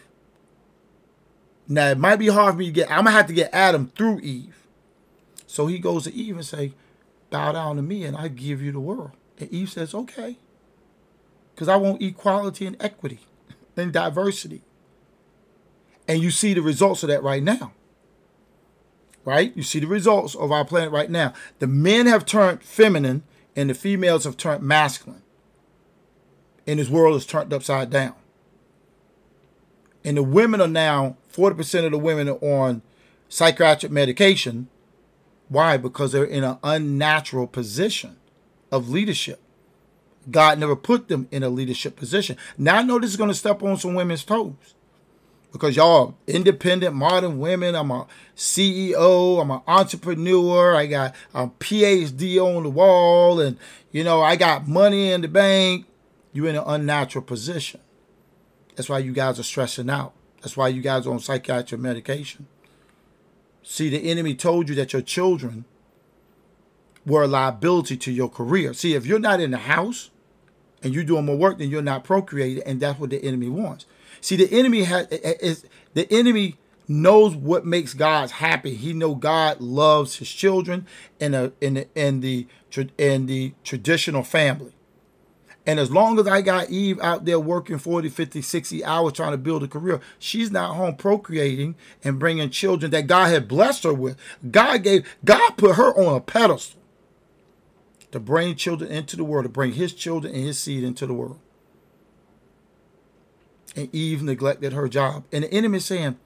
Now 1.72 1.88
it 1.88 1.98
might 1.98 2.18
be 2.18 2.28
hard 2.28 2.56
for 2.56 2.60
me 2.60 2.66
to 2.66 2.72
get. 2.72 2.92
I'm 2.92 3.06
gonna 3.06 3.12
have 3.12 3.28
to 3.28 3.34
get 3.34 3.50
Adam 3.54 3.94
through 3.96 4.20
Eve. 4.20 4.68
So 5.48 5.68
he 5.68 5.80
goes 5.80 6.04
to 6.04 6.14
Eve 6.14 6.36
and 6.36 6.46
say, 6.46 6.74
"Bow 7.30 7.54
down 7.54 7.78
to 7.78 7.82
me, 7.82 8.04
and 8.04 8.18
I 8.18 8.28
give 8.28 8.62
you 8.62 8.74
the 8.74 8.82
world." 8.82 9.12
And 9.40 9.50
Eve 9.54 9.72
says, 9.72 9.94
"Okay," 9.94 10.38
because 11.56 11.70
I 11.70 11.78
want 11.78 12.02
equality 12.02 12.66
and 12.66 12.76
equity 12.82 13.22
and 13.78 13.94
diversity. 13.94 14.64
And 16.10 16.22
you 16.22 16.30
see 16.30 16.54
the 16.54 16.62
results 16.62 17.04
of 17.04 17.10
that 17.10 17.24
right 17.24 17.42
now. 17.42 17.72
Right? 19.24 19.56
You 19.56 19.64
see 19.64 19.80
the 19.80 19.88
results 19.88 20.36
of 20.36 20.52
our 20.52 20.66
planet 20.66 20.92
right 20.92 21.10
now. 21.10 21.32
The 21.60 21.68
men 21.68 22.06
have 22.06 22.26
turned 22.26 22.64
feminine, 22.64 23.24
and 23.56 23.70
the 23.70 23.76
females 23.76 24.26
have 24.26 24.36
turned 24.36 24.62
masculine. 24.62 25.22
And 26.68 26.80
this 26.80 26.90
world 26.90 27.16
is 27.16 27.26
turned 27.26 27.54
upside 27.54 27.90
down. 27.90 28.16
And 30.04 30.18
the 30.18 30.24
women 30.24 30.60
are 30.60 30.68
now 30.68 31.16
40% 31.32 31.86
of 31.86 31.92
the 31.92 31.98
women 31.98 32.30
are 32.30 32.44
on 32.44 32.82
psychiatric 33.30 33.92
medication. 33.92 34.68
Why? 35.50 35.78
Because 35.78 36.12
they're 36.12 36.24
in 36.24 36.44
an 36.44 36.58
unnatural 36.64 37.48
position 37.48 38.18
of 38.72 38.90
leadership. 38.90 39.42
God 40.30 40.60
never 40.60 40.76
put 40.76 41.08
them 41.08 41.28
in 41.32 41.44
a 41.44 41.50
leadership 41.50 41.96
position. 41.96 42.38
Now 42.58 42.78
I 42.78 42.84
know 42.84 43.00
this 43.00 43.10
is 43.10 43.18
going 43.18 43.30
to 43.30 43.36
step 43.36 43.64
on 43.64 43.78
some 43.78 43.96
women's 43.96 44.24
toes. 44.24 44.76
Because 45.52 45.76
y'all 45.76 46.16
independent 46.28 46.96
modern 46.96 47.40
women, 47.40 47.76
I'm 47.76 47.92
a 47.92 48.08
CEO, 48.38 49.42
I'm 49.42 49.52
an 49.52 49.62
entrepreneur, 49.68 50.76
I 50.76 50.86
got 50.86 51.14
a 51.34 51.48
PhD 51.48 52.38
on 52.38 52.64
the 52.64 52.70
wall, 52.70 53.42
and 53.42 53.58
you 53.92 54.06
know, 54.06 54.22
I 54.22 54.38
got 54.38 54.70
money 54.70 55.12
in 55.12 55.20
the 55.20 55.28
bank. 55.28 55.88
You're 56.32 56.48
in 56.48 56.56
an 56.56 56.64
unnatural 56.66 57.26
position. 57.26 57.82
That's 58.78 58.88
why 58.88 59.00
you 59.00 59.12
guys 59.12 59.40
are 59.40 59.44
stressing 59.44 59.90
out. 59.90 60.14
That's 60.42 60.58
why 60.58 60.70
you 60.70 60.82
guys 60.82 61.06
are 61.06 61.12
on 61.12 61.20
psychiatric 61.20 61.80
medication. 61.80 62.48
See, 63.64 63.90
the 63.90 64.10
enemy 64.10 64.36
told 64.36 64.70
you 64.70 64.76
that 64.76 64.94
your 64.94 65.02
children 65.02 65.66
were 67.06 67.24
a 67.24 67.28
liability 67.28 67.98
to 67.98 68.12
your 68.12 68.30
career. 68.30 68.74
See, 68.74 68.94
if 68.94 69.06
you're 69.06 69.20
not 69.20 69.40
in 69.40 69.52
the 69.52 69.58
house 69.58 70.10
and 70.84 70.94
you're 70.94 71.04
doing 71.04 71.26
more 71.26 71.38
work, 71.38 71.60
then 71.60 71.70
you're 71.70 71.82
not 71.82 72.04
procreating, 72.04 72.64
and 72.66 72.80
that's 72.80 73.00
what 73.00 73.12
the 73.12 73.24
enemy 73.24 73.50
wants. 73.50 73.86
See, 74.20 74.36
the 74.36 74.52
enemy 74.52 74.84
has 74.84 75.08
eh, 75.12 75.20
eh, 75.24 75.34
is 75.42 75.66
the 75.94 76.12
enemy 76.12 76.58
knows 76.88 77.36
what 77.36 77.66
makes 77.66 77.94
God 77.94 78.32
happy. 78.32 78.76
He 78.76 78.94
know 78.94 79.16
God 79.16 79.62
loves 79.62 80.18
his 80.18 80.30
children 80.30 80.88
in 81.20 81.34
a 81.34 81.52
in 81.62 81.86
in 81.96 82.22
the 82.22 82.48
in 82.98 83.26
the 83.28 83.54
traditional 83.64 84.24
family. 84.24 84.74
And 85.66 85.80
as 85.80 85.92
long 85.92 86.20
as 86.20 86.28
I 86.28 86.42
got 86.42 86.72
Eve 86.72 87.00
out 87.02 87.26
there 87.26 87.40
working 87.40 87.78
40, 87.78 88.10
50, 88.10 88.42
60 88.42 88.84
hours 88.84 89.14
trying 89.14 89.32
to 89.32 89.38
build 89.38 89.64
a 89.64 89.68
career, 89.68 90.02
she's 90.18 90.50
not 90.50 90.76
home 90.76 90.96
procreating 90.96 91.76
and 92.04 92.18
bringing 92.18 92.50
children 92.50 92.92
that 92.92 93.06
God 93.06 93.28
had 93.28 93.48
blessed 93.48 93.84
her 93.84 93.94
with. 93.94 94.18
God 94.50 94.84
gave, 94.84 95.08
God 95.24 95.52
put 95.58 95.76
her 95.76 95.96
on 95.96 96.16
a 96.16 96.20
pedestal 96.20 96.82
to 98.12 98.20
bring 98.20 98.56
children 98.56 98.92
into 98.92 99.16
the 99.16 99.24
world, 99.24 99.46
to 99.46 99.50
bring 99.50 99.74
his 99.74 99.94
children 99.94 100.34
and 100.34 100.44
his 100.44 100.60
seed 100.60 100.84
into 100.84 101.06
the 101.06 101.14
world. 101.14 101.40
And 103.76 103.94
Eve 103.94 104.24
neglected 104.24 104.74
her 104.74 104.90
job. 104.90 105.26
And 105.32 105.44
the 105.44 105.54
enemy 105.54 105.78
is 105.78 105.86
saying, 105.86 106.18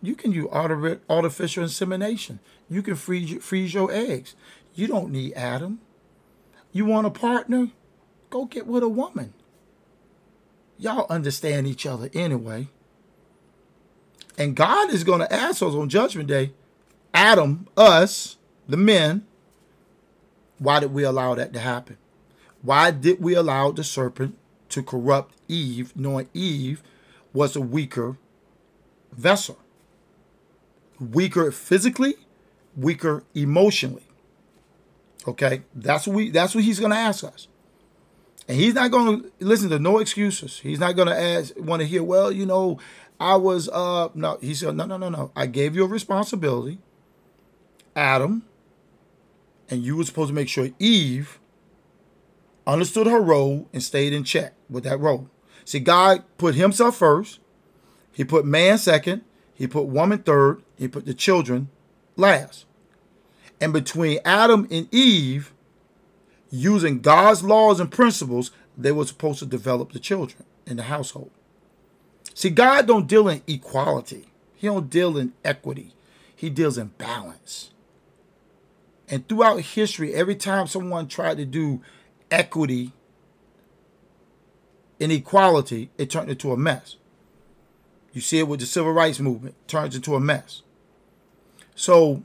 you 0.00 0.14
can 0.14 0.30
use 0.30 0.46
artificial 0.52 1.64
insemination. 1.64 2.38
You 2.70 2.82
can 2.82 2.94
freeze, 2.94 3.42
freeze 3.44 3.74
your 3.74 3.90
eggs. 3.90 4.36
You 4.74 4.86
don't 4.86 5.10
need 5.10 5.34
Adam. 5.34 5.80
You 6.72 6.84
want 6.84 7.06
a 7.06 7.10
partner? 7.10 7.70
Go 8.30 8.44
get 8.44 8.66
with 8.66 8.82
a 8.82 8.88
woman. 8.88 9.32
Y'all 10.78 11.06
understand 11.08 11.66
each 11.66 11.86
other 11.86 12.10
anyway. 12.12 12.68
And 14.38 14.54
God 14.54 14.90
is 14.92 15.04
going 15.04 15.20
to 15.20 15.32
ask 15.32 15.62
us 15.62 15.74
on 15.74 15.88
Judgment 15.88 16.28
Day, 16.28 16.52
Adam, 17.14 17.66
us, 17.76 18.36
the 18.68 18.76
men, 18.76 19.26
why 20.58 20.80
did 20.80 20.92
we 20.92 21.02
allow 21.02 21.34
that 21.34 21.52
to 21.54 21.60
happen? 21.60 21.96
Why 22.62 22.90
did 22.90 23.22
we 23.22 23.34
allow 23.34 23.70
the 23.70 23.84
serpent 23.84 24.36
to 24.70 24.82
corrupt 24.82 25.34
Eve, 25.48 25.96
knowing 25.96 26.28
Eve 26.34 26.82
was 27.32 27.56
a 27.56 27.60
weaker 27.60 28.16
vessel? 29.12 29.58
Weaker 30.98 31.50
physically, 31.52 32.16
weaker 32.76 33.24
emotionally. 33.34 34.02
Okay, 35.28 35.62
that's 35.74 36.06
what 36.06 36.16
we 36.16 36.30
that's 36.30 36.54
what 36.54 36.64
he's 36.64 36.80
gonna 36.80 36.94
ask 36.94 37.24
us. 37.24 37.48
And 38.48 38.56
he's 38.56 38.74
not 38.74 38.90
going 38.90 39.22
to 39.22 39.32
listen 39.40 39.70
to 39.70 39.78
no 39.78 39.98
excuses. 39.98 40.60
He's 40.60 40.78
not 40.78 40.94
going 40.94 41.08
to 41.08 41.18
ask, 41.18 41.52
want 41.56 41.82
to 41.82 41.86
hear, 41.86 42.02
well, 42.02 42.30
you 42.30 42.46
know, 42.46 42.78
I 43.18 43.36
was, 43.36 43.68
uh, 43.68 44.08
no. 44.14 44.38
He 44.40 44.54
said, 44.54 44.76
no, 44.76 44.84
no, 44.86 44.96
no, 44.96 45.08
no. 45.08 45.32
I 45.34 45.46
gave 45.46 45.74
you 45.74 45.84
a 45.84 45.88
responsibility, 45.88 46.78
Adam, 47.96 48.44
and 49.68 49.82
you 49.82 49.96
were 49.96 50.04
supposed 50.04 50.28
to 50.28 50.34
make 50.34 50.48
sure 50.48 50.68
Eve 50.78 51.40
understood 52.66 53.06
her 53.06 53.20
role 53.20 53.68
and 53.72 53.82
stayed 53.82 54.12
in 54.12 54.22
check 54.22 54.54
with 54.68 54.84
that 54.84 55.00
role. 55.00 55.28
See, 55.64 55.80
God 55.80 56.22
put 56.38 56.54
himself 56.54 56.96
first. 56.96 57.40
He 58.12 58.24
put 58.24 58.44
man 58.44 58.78
second. 58.78 59.22
He 59.54 59.66
put 59.66 59.86
woman 59.86 60.18
third. 60.18 60.62
He 60.76 60.86
put 60.86 61.06
the 61.06 61.14
children 61.14 61.68
last. 62.16 62.66
And 63.60 63.72
between 63.72 64.20
Adam 64.24 64.68
and 64.70 64.92
Eve, 64.94 65.52
using 66.50 67.00
God's 67.00 67.42
laws 67.42 67.80
and 67.80 67.90
principles, 67.90 68.50
they 68.76 68.92
were 68.92 69.06
supposed 69.06 69.38
to 69.40 69.46
develop 69.46 69.92
the 69.92 69.98
children 69.98 70.44
in 70.66 70.76
the 70.76 70.84
household. 70.84 71.30
See, 72.34 72.50
God 72.50 72.86
don't 72.86 73.06
deal 73.06 73.28
in 73.28 73.42
equality. 73.46 74.28
He 74.54 74.66
don't 74.66 74.90
deal 74.90 75.16
in 75.16 75.32
equity. 75.44 75.94
He 76.34 76.50
deals 76.50 76.76
in 76.76 76.88
balance. 76.98 77.70
And 79.08 79.26
throughout 79.28 79.60
history, 79.60 80.14
every 80.14 80.34
time 80.34 80.66
someone 80.66 81.08
tried 81.08 81.38
to 81.38 81.44
do 81.44 81.80
equity 82.30 82.92
and 85.00 85.12
equality, 85.12 85.90
it 85.96 86.10
turned 86.10 86.30
into 86.30 86.52
a 86.52 86.56
mess. 86.56 86.96
You 88.12 88.20
see 88.20 88.38
it 88.38 88.48
with 88.48 88.60
the 88.60 88.66
civil 88.66 88.92
rights 88.92 89.20
movement, 89.20 89.54
turns 89.68 89.94
into 89.94 90.14
a 90.14 90.20
mess. 90.20 90.62
So 91.74 92.24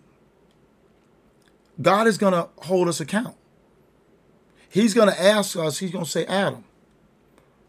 God 1.81 2.07
is 2.07 2.17
going 2.17 2.33
to 2.33 2.49
hold 2.63 2.87
us 2.87 2.99
account. 2.99 3.35
He's 4.71 4.93
going 4.93 5.09
to 5.09 5.21
ask 5.21 5.57
us, 5.57 5.79
he's 5.79 5.91
going 5.91 6.05
to 6.05 6.09
say, 6.09 6.25
Adam, 6.27 6.63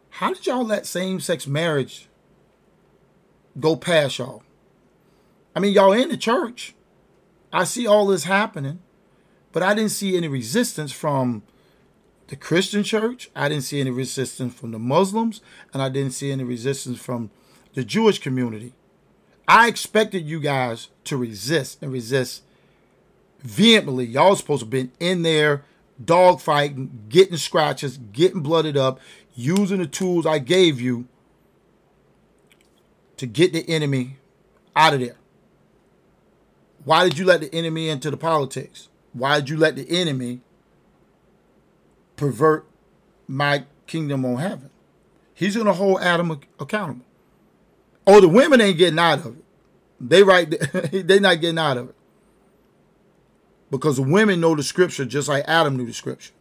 how 0.09 0.33
did 0.33 0.47
y'all 0.47 0.65
let 0.65 0.87
same 0.87 1.19
sex 1.19 1.49
marriage 1.49 2.09
go 3.59 3.75
past 3.75 4.19
y'all? 4.19 4.45
I 5.57 5.59
mean, 5.59 5.73
y'all 5.73 5.93
in 5.93 6.11
the 6.11 6.17
church. 6.17 6.77
I 7.53 7.65
see 7.65 7.89
all 7.89 8.07
this 8.07 8.23
happening, 8.23 8.79
but 9.51 9.65
I 9.65 9.75
didn't 9.75 9.91
see 9.91 10.17
any 10.17 10.29
resistance 10.29 10.93
from 10.93 11.43
the 12.29 12.37
Christian 12.37 12.85
church. 12.85 13.31
I 13.35 13.49
didn't 13.49 13.65
see 13.65 13.81
any 13.81 13.91
resistance 13.91 14.55
from 14.55 14.71
the 14.71 14.79
Muslims, 14.79 15.41
and 15.75 15.83
I 15.83 15.89
didn't 15.89 16.13
see 16.13 16.31
any 16.31 16.45
resistance 16.45 17.01
from 17.01 17.31
the 17.75 17.83
Jewish 17.83 18.21
community. 18.21 18.75
I 19.49 19.67
expected 19.67 20.25
you 20.25 20.39
guys 20.39 20.89
to 21.03 21.17
resist 21.17 21.83
and 21.83 21.93
resist 21.93 22.45
vehemently. 23.41 24.07
Y'all 24.07 24.37
supposed 24.37 24.61
to 24.61 24.67
have 24.67 24.71
been 24.71 24.93
in 25.01 25.23
there 25.23 25.65
dog 26.03 26.41
fighting, 26.41 27.07
getting 27.09 27.37
scratches, 27.37 27.99
getting 28.13 28.41
blooded 28.41 28.77
up, 28.77 29.01
using 29.35 29.79
the 29.79 29.87
tools 29.87 30.27
I 30.27 30.39
gave 30.39 30.81
you 30.81 31.07
to 33.17 33.27
get 33.27 33.53
the 33.53 33.69
enemy 33.69 34.17
out 34.75 34.95
of 34.95 35.01
there. 35.01 35.17
Why 36.85 37.09
did 37.09 37.19
you 37.19 37.25
let 37.25 37.41
the 37.41 37.55
enemy 37.55 37.89
into 37.89 38.11
the 38.11 38.17
politics? 38.17 38.89
Why 39.13 39.39
did 39.39 39.51
you 39.51 39.57
let 39.57 39.77
the 39.77 39.89
enemy 39.89 40.41
pervert 42.17 42.67
my 43.29 43.65
kingdom 43.87 44.25
on 44.25 44.39
heaven? 44.39 44.71
He's 45.35 45.55
going 45.55 45.67
to 45.67 45.73
hold 45.73 46.01
Adam 46.01 46.41
accountable. 46.59 47.07
Oh, 48.07 48.21
the 48.21 48.29
women 48.29 48.61
ain't 48.61 48.79
getting 48.79 48.99
out 48.99 49.21
of 49.21 49.39
it. 49.39 49.45
They 50.01 50.25
right, 50.25 50.51
they 50.93 51.21
not 51.21 51.41
getting 51.41 51.59
out 51.59 51.77
of 51.77 51.91
it 51.91 51.97
because 53.73 53.99
women 53.99 54.39
know 54.39 54.55
the 54.55 54.63
scripture 54.63 55.07
just 55.07 55.29
like 55.29 55.45
Adam 55.49 55.79
knew 55.79 55.87
the 55.87 55.95
scripture. 55.95 56.35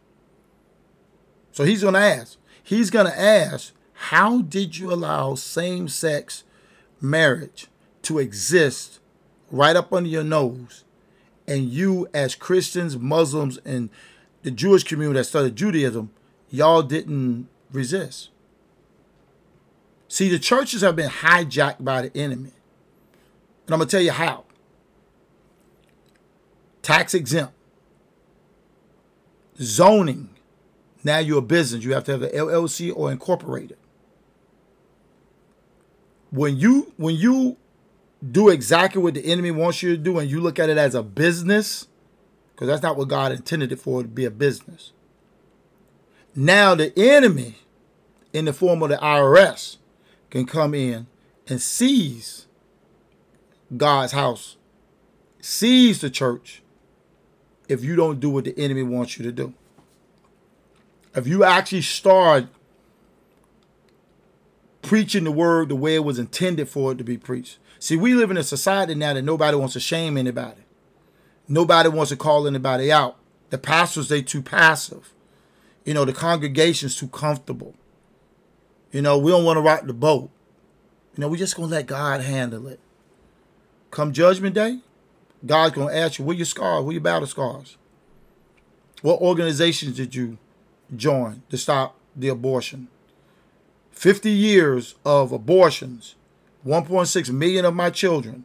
So 1.52 1.64
he's 1.64 1.80
going 1.80 1.94
to 1.94 2.00
ask. 2.00 2.36
He's 2.62 2.90
going 2.90 3.06
to 3.06 3.18
ask, 3.18 3.72
how 3.94 4.42
did 4.42 4.76
you 4.76 4.92
allow 4.92 5.34
same 5.34 5.88
sex 5.88 6.44
marriage 7.00 7.68
to 8.02 8.18
exist 8.18 9.00
right 9.50 9.74
up 9.74 9.94
under 9.94 10.10
your 10.10 10.22
nose? 10.22 10.84
And 11.48 11.70
you, 11.70 12.06
as 12.12 12.34
Christians, 12.34 12.98
Muslims, 12.98 13.58
and 13.64 13.88
the 14.42 14.50
Jewish 14.50 14.84
community 14.84 15.18
that 15.18 15.24
studied 15.24 15.56
Judaism, 15.56 16.10
y'all 16.50 16.82
didn't 16.82 17.48
resist. 17.72 18.28
See, 20.06 20.28
the 20.28 20.38
churches 20.38 20.82
have 20.82 20.96
been 20.96 21.08
hijacked 21.08 21.82
by 21.82 22.02
the 22.02 22.14
enemy. 22.14 22.52
And 23.64 23.72
I'm 23.72 23.78
going 23.78 23.88
to 23.88 23.90
tell 23.90 24.02
you 24.02 24.12
how 24.12 24.44
tax 26.82 27.14
exempt. 27.14 27.54
zoning. 29.60 30.30
Now 31.04 31.18
you're 31.18 31.38
a 31.38 31.42
business. 31.42 31.84
You 31.84 31.94
have 31.94 32.04
to 32.04 32.12
have 32.12 32.22
an 32.22 32.30
LLC 32.30 32.92
or 32.94 33.10
incorporated. 33.10 33.78
When 36.30 36.56
you 36.56 36.92
when 36.96 37.16
you 37.16 37.56
do 38.30 38.48
exactly 38.48 39.02
what 39.02 39.14
the 39.14 39.24
enemy 39.24 39.50
wants 39.50 39.82
you 39.82 39.90
to 39.90 39.96
do 39.96 40.18
and 40.18 40.30
you 40.30 40.40
look 40.40 40.58
at 40.58 40.70
it 40.70 40.78
as 40.78 40.94
a 40.94 41.02
business, 41.02 41.88
because 42.52 42.68
that's 42.68 42.82
not 42.82 42.96
what 42.96 43.08
God 43.08 43.32
intended 43.32 43.72
it 43.72 43.80
for 43.80 44.02
to 44.02 44.08
be 44.08 44.24
a 44.24 44.30
business. 44.30 44.92
Now 46.34 46.74
the 46.74 46.96
enemy, 46.98 47.56
in 48.32 48.46
the 48.46 48.52
form 48.52 48.82
of 48.82 48.90
the 48.90 48.96
IRS, 48.96 49.76
can 50.30 50.46
come 50.46 50.74
in 50.74 51.06
and 51.48 51.60
seize 51.60 52.46
God's 53.76 54.12
house, 54.12 54.56
seize 55.40 56.00
the 56.00 56.10
church, 56.10 56.61
if 57.72 57.82
you 57.82 57.96
don't 57.96 58.20
do 58.20 58.30
what 58.30 58.44
the 58.44 58.58
enemy 58.58 58.82
wants 58.82 59.18
you 59.18 59.24
to 59.24 59.32
do. 59.32 59.54
If 61.14 61.26
you 61.26 61.44
actually 61.44 61.82
start 61.82 62.46
preaching 64.82 65.24
the 65.24 65.32
word 65.32 65.68
the 65.68 65.76
way 65.76 65.94
it 65.94 66.04
was 66.04 66.18
intended 66.18 66.68
for 66.68 66.92
it 66.92 66.98
to 66.98 67.04
be 67.04 67.16
preached. 67.16 67.58
See, 67.78 67.96
we 67.96 68.14
live 68.14 68.30
in 68.30 68.36
a 68.36 68.42
society 68.42 68.94
now 68.94 69.14
that 69.14 69.22
nobody 69.22 69.56
wants 69.56 69.74
to 69.74 69.80
shame 69.80 70.16
anybody. 70.16 70.62
Nobody 71.48 71.88
wants 71.88 72.10
to 72.10 72.16
call 72.16 72.46
anybody 72.46 72.92
out. 72.92 73.16
The 73.50 73.58
pastors, 73.58 74.08
they 74.08 74.22
too 74.22 74.42
passive. 74.42 75.12
You 75.84 75.94
know, 75.94 76.04
the 76.04 76.12
congregation's 76.12 76.96
too 76.96 77.08
comfortable. 77.08 77.74
You 78.92 79.02
know, 79.02 79.18
we 79.18 79.30
don't 79.30 79.44
want 79.44 79.56
to 79.56 79.62
rock 79.62 79.86
the 79.86 79.92
boat. 79.92 80.30
You 81.16 81.20
know, 81.20 81.28
we're 81.28 81.36
just 81.36 81.56
gonna 81.56 81.68
let 81.68 81.86
God 81.86 82.20
handle 82.20 82.66
it. 82.68 82.80
Come 83.90 84.12
judgment 84.12 84.54
day, 84.54 84.78
God's 85.44 85.74
gonna 85.74 85.94
ask 85.94 86.18
you, 86.18 86.24
where 86.24 86.36
your 86.36 86.46
scars? 86.46 86.84
Where 86.84 86.92
your 86.92 87.02
battle 87.02 87.26
scars? 87.26 87.76
What 89.02 89.20
organizations 89.20 89.96
did 89.96 90.14
you 90.14 90.38
join 90.94 91.42
to 91.50 91.58
stop 91.58 91.96
the 92.14 92.28
abortion? 92.28 92.88
50 93.90 94.30
years 94.30 94.94
of 95.04 95.32
abortions, 95.32 96.14
1.6 96.66 97.30
million 97.30 97.64
of 97.64 97.74
my 97.74 97.90
children 97.90 98.44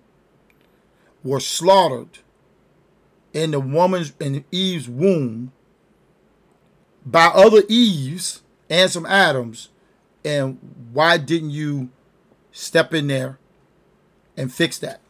were 1.24 1.40
slaughtered 1.40 2.20
in 3.34 3.52
the 3.52 3.60
woman's 3.60 4.14
in 4.20 4.44
Eve's 4.52 4.90
womb 4.90 5.52
by 7.06 7.26
other 7.26 7.64
Eves 7.70 8.42
and 8.70 8.90
some 8.90 9.06
Adams. 9.06 9.70
And 10.26 10.60
why 10.92 11.18
didn't 11.18 11.52
you 11.52 11.90
step 12.52 12.94
in 12.94 13.08
there 13.08 13.38
and 14.36 14.52
fix 14.52 14.78
that? 14.80 15.02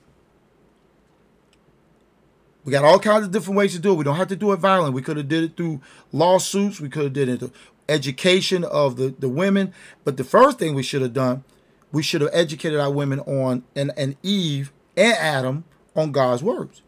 We 2.67 2.71
got 2.71 2.83
all 2.83 2.99
kinds 2.99 3.23
of 3.23 3.31
different 3.31 3.57
ways 3.57 3.71
to 3.75 3.79
do 3.79 3.93
it. 3.93 3.95
We 3.95 4.03
don't 4.03 4.17
have 4.17 4.27
to 4.27 4.35
do 4.35 4.51
it 4.51 4.57
violent. 4.57 4.93
We 4.93 5.01
could 5.01 5.15
have 5.15 5.29
did 5.29 5.41
it 5.41 5.55
through 5.55 5.79
lawsuits. 6.11 6.81
We 6.81 6.89
could 6.89 7.03
have 7.03 7.13
did 7.13 7.29
it 7.29 7.39
through 7.39 7.53
education 7.87 8.65
of 8.65 8.97
the, 8.97 9.15
the 9.17 9.29
women. 9.29 9.73
But 10.03 10.17
the 10.17 10.25
first 10.25 10.59
thing 10.59 10.75
we 10.75 10.83
should 10.83 11.01
have 11.01 11.13
done, 11.13 11.45
we 11.93 12.03
should 12.03 12.19
have 12.19 12.29
educated 12.33 12.77
our 12.77 12.91
women 12.91 13.21
on 13.21 13.63
and, 13.73 13.93
and 13.95 14.17
Eve 14.21 14.73
and 14.97 15.13
Adam 15.13 15.63
on 15.95 16.11
God's 16.11 16.43
words 16.43 16.81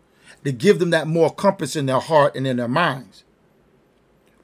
to 0.44 0.52
give 0.52 0.80
them 0.80 0.90
that 0.90 1.08
more 1.08 1.34
compass 1.34 1.78
in 1.78 1.86
their 1.86 2.02
heart 2.02 2.36
and 2.36 2.46
in 2.46 2.58
their 2.58 2.68
minds. 2.68 3.24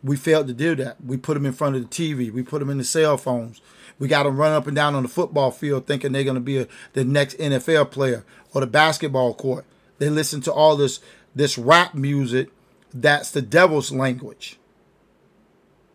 We 0.01 0.15
failed 0.15 0.47
to 0.47 0.53
do 0.53 0.73
that. 0.75 1.03
We 1.03 1.17
put 1.17 1.33
them 1.33 1.45
in 1.45 1.51
front 1.51 1.75
of 1.75 1.81
the 1.81 1.89
TV. 1.89 2.31
We 2.31 2.43
put 2.43 2.59
them 2.59 2.69
in 2.69 2.77
the 2.77 2.85
cell 2.85 3.17
phones. 3.17 3.59
We 3.99 4.07
got 4.07 4.23
them 4.23 4.37
running 4.37 4.55
up 4.55 4.67
and 4.67 4.75
down 4.75 4.95
on 4.95 5.03
the 5.03 5.09
football 5.09 5.51
field 5.51 5.85
thinking 5.85 6.13
they're 6.13 6.23
going 6.23 6.35
to 6.35 6.39
be 6.39 6.59
a, 6.59 6.67
the 6.93 7.03
next 7.03 7.37
NFL 7.39 7.91
player 7.91 8.23
or 8.53 8.61
the 8.61 8.67
basketball 8.67 9.33
court. 9.33 9.65
They 9.97 10.09
listen 10.09 10.41
to 10.41 10.53
all 10.53 10.75
this 10.75 10.99
this 11.35 11.57
rap 11.57 11.93
music 11.93 12.49
that's 12.95 13.31
the 13.31 13.41
devil's 13.41 13.91
language. 13.91 14.57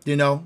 You 0.05 0.15
know, 0.15 0.45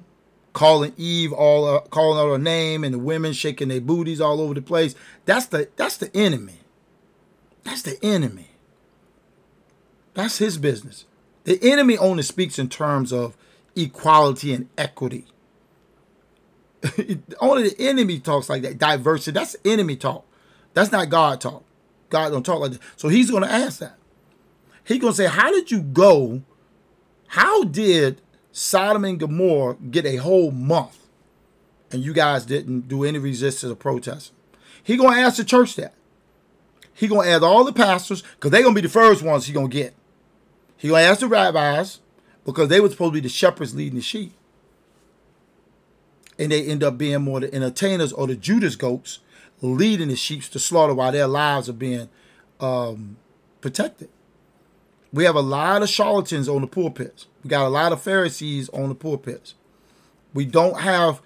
calling 0.53 0.93
Eve 0.97 1.33
all 1.33 1.65
uh, 1.67 1.81
calling 1.81 2.19
out 2.19 2.31
her 2.31 2.41
name 2.41 2.83
and 2.83 2.93
the 2.93 2.99
women 2.99 3.33
shaking 3.33 3.67
their 3.67 3.81
booties 3.81 4.21
all 4.21 4.41
over 4.41 4.53
the 4.53 4.61
place. 4.61 4.95
That's 5.25 5.45
the 5.47 5.69
that's 5.75 5.97
the 5.97 6.15
enemy. 6.15 6.59
That's 7.63 7.81
the 7.81 8.03
enemy. 8.03 8.49
That's 10.13 10.37
his 10.37 10.57
business. 10.57 11.05
The 11.43 11.59
enemy 11.61 11.97
only 11.97 12.23
speaks 12.23 12.57
in 12.57 12.69
terms 12.69 13.11
of 13.11 13.35
equality 13.75 14.53
and 14.53 14.69
equity. 14.77 15.25
only 17.39 17.69
the 17.69 17.75
enemy 17.79 18.19
talks 18.19 18.49
like 18.49 18.61
that. 18.61 18.77
Diversity. 18.77 19.31
That's 19.31 19.55
enemy 19.65 19.95
talk. 19.95 20.25
That's 20.73 20.91
not 20.91 21.09
God 21.09 21.41
talk. 21.41 21.63
God 22.09 22.29
don't 22.29 22.45
talk 22.45 22.59
like 22.59 22.71
that. 22.73 22.81
So 22.95 23.09
he's 23.09 23.29
going 23.29 23.43
to 23.43 23.51
ask 23.51 23.79
that. 23.79 23.97
He's 24.85 24.99
going 24.99 25.13
to 25.13 25.17
say, 25.17 25.27
"How 25.27 25.51
did 25.51 25.71
you 25.71 25.81
go? 25.81 26.43
How 27.27 27.63
did 27.63 28.21
Sodom 28.51 29.03
and 29.03 29.19
Gomorrah 29.19 29.75
get 29.75 30.05
a 30.05 30.17
whole 30.17 30.51
month, 30.51 31.07
and 31.91 32.03
you 32.03 32.13
guys 32.13 32.45
didn't 32.45 32.87
do 32.87 33.03
any 33.03 33.19
resistance 33.19 33.71
or 33.71 33.75
protest?" 33.75 34.31
He 34.83 34.97
to 35.15 35.19
ask 35.19 35.37
the 35.37 35.43
church 35.43 35.75
that. 35.75 35.93
He 36.93 37.07
to 37.25 37.31
ask 37.31 37.41
all 37.41 37.63
the 37.63 37.73
pastors 37.73 38.21
because 38.21 38.51
they're 38.51 38.61
going 38.61 38.75
to 38.75 38.81
be 38.81 38.87
the 38.87 38.91
first 38.91 39.23
ones 39.23 39.45
he 39.45 39.53
to 39.69 39.75
get. 39.75 39.95
He 40.77 40.87
to 40.87 40.95
ask 40.95 41.19
the 41.19 41.27
rabbis 41.27 41.99
because 42.45 42.69
they 42.69 42.79
were 42.79 42.89
supposed 42.89 43.13
to 43.13 43.21
be 43.21 43.27
the 43.27 43.29
shepherds 43.29 43.73
leading 43.73 43.95
the 43.95 44.01
sheep. 44.01 44.31
And 46.37 46.51
they 46.51 46.63
end 46.65 46.83
up 46.83 46.97
being 46.97 47.23
more 47.23 47.39
the 47.39 47.53
entertainers 47.53 48.13
or 48.13 48.27
the 48.27 48.35
Judas 48.35 48.75
goats 48.75 49.19
leading 49.61 50.09
the 50.09 50.15
sheep 50.15 50.43
to 50.43 50.59
slaughter 50.59 50.93
while 50.93 51.11
their 51.11 51.27
lives 51.27 51.67
are 51.67 51.73
being 51.73 52.09
um, 52.59 53.17
protected. 53.59 54.09
We 55.15 55.23
have 55.23 55.37
a 55.37 55.41
lot 55.41 55.81
of 55.81 55.87
charlatans 55.87 56.49
on 56.49 56.59
the 56.59 56.67
pulpits. 56.67 57.27
We 57.41 57.49
got 57.49 57.65
a 57.65 57.69
lot 57.69 57.93
of 57.93 58.01
Pharisees 58.01 58.67
on 58.69 58.89
the 58.89 58.95
pulpits. 58.95 59.53
We 60.33 60.43
don't 60.43 60.81
have 60.81 61.21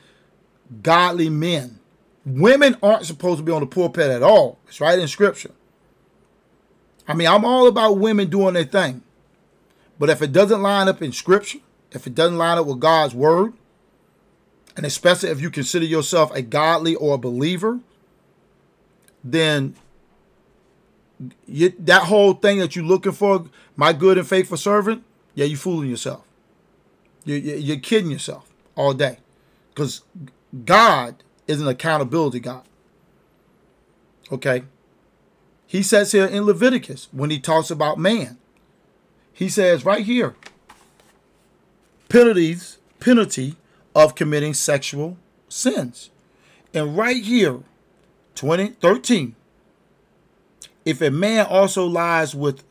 godly 0.83 1.27
men. 1.27 1.79
Women 2.23 2.77
aren't 2.83 3.07
supposed 3.07 3.39
to 3.39 3.43
be 3.43 3.51
on 3.51 3.61
the 3.61 3.65
pulpit 3.65 4.11
at 4.11 4.21
all. 4.21 4.59
It's 4.67 4.79
right 4.79 4.99
in 4.99 5.07
scripture. 5.07 5.49
I 7.07 7.15
mean, 7.15 7.27
I'm 7.27 7.43
all 7.43 7.65
about 7.65 7.97
women 7.97 8.29
doing 8.29 8.53
their 8.53 8.63
thing. 8.63 9.01
But 9.97 10.11
if 10.11 10.21
it 10.21 10.31
doesn't 10.31 10.61
line 10.61 10.87
up 10.87 11.01
in 11.01 11.11
scripture, 11.11 11.57
if 11.91 12.05
it 12.05 12.13
doesn't 12.13 12.37
line 12.37 12.59
up 12.59 12.67
with 12.67 12.79
God's 12.79 13.15
word, 13.15 13.53
and 14.77 14.85
especially 14.85 15.29
if 15.29 15.41
you 15.41 15.49
consider 15.49 15.85
yourself 15.85 16.31
a 16.35 16.43
godly 16.43 16.93
or 16.93 17.15
a 17.15 17.17
believer, 17.17 17.79
then 19.23 19.73
you, 21.45 21.73
that 21.79 22.03
whole 22.03 22.33
thing 22.33 22.59
that 22.59 22.75
you're 22.75 22.85
looking 22.85 23.11
for, 23.11 23.45
my 23.75 23.93
good 23.93 24.17
and 24.17 24.27
faithful 24.27 24.57
servant, 24.57 25.03
yeah, 25.35 25.45
you're 25.45 25.57
fooling 25.57 25.89
yourself. 25.89 26.23
You, 27.25 27.35
you, 27.35 27.55
you're 27.55 27.77
kidding 27.77 28.11
yourself 28.11 28.49
all 28.75 28.93
day. 28.93 29.19
Because 29.69 30.03
God 30.65 31.23
is 31.47 31.61
an 31.61 31.67
accountability 31.67 32.39
God. 32.39 32.63
Okay? 34.31 34.63
He 35.67 35.83
says 35.83 36.11
here 36.11 36.25
in 36.25 36.45
Leviticus 36.45 37.07
when 37.11 37.29
he 37.29 37.39
talks 37.39 37.69
about 37.69 37.97
man, 37.97 38.37
he 39.31 39.49
says 39.49 39.85
right 39.85 40.05
here, 40.05 40.35
penalties, 42.09 42.77
penalty 42.99 43.55
of 43.95 44.15
committing 44.15 44.53
sexual 44.53 45.17
sins. 45.47 46.09
And 46.73 46.97
right 46.97 47.23
here, 47.23 47.59
2013, 48.35 49.35
if 50.89 51.01
a 51.01 51.11
man 51.11 51.45
also 51.45 51.85
lies 51.85 52.35
with 52.35 52.63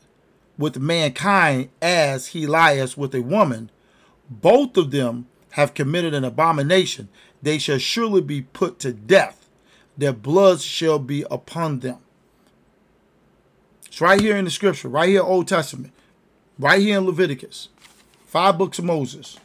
with 0.57 0.77
mankind 0.77 1.69
as 1.81 2.27
he 2.27 2.45
lies 2.45 2.97
with 2.97 3.15
a 3.15 3.21
woman, 3.21 3.71
both 4.29 4.75
of 4.75 4.91
them 4.91 5.27
have 5.51 5.73
committed 5.73 6.13
an 6.13 6.25
abomination. 6.25 7.07
They 7.41 7.57
shall 7.57 7.77
surely 7.77 8.21
be 8.21 8.41
put 8.41 8.77
to 8.79 8.91
death. 8.91 9.49
Their 9.97 10.11
blood 10.11 10.59
shall 10.59 10.99
be 10.99 11.25
upon 11.31 11.79
them. 11.79 11.99
It's 13.85 14.01
right 14.01 14.19
here 14.19 14.35
in 14.35 14.45
the 14.45 14.51
scripture, 14.51 14.89
right 14.89 15.07
here, 15.07 15.21
Old 15.21 15.47
Testament 15.47 15.93
right 16.59 16.81
here 16.81 16.97
in 16.97 17.05
Leviticus, 17.05 17.69
five 18.25 18.57
books 18.57 18.77
of 18.77 18.85
Moses. 18.85 19.39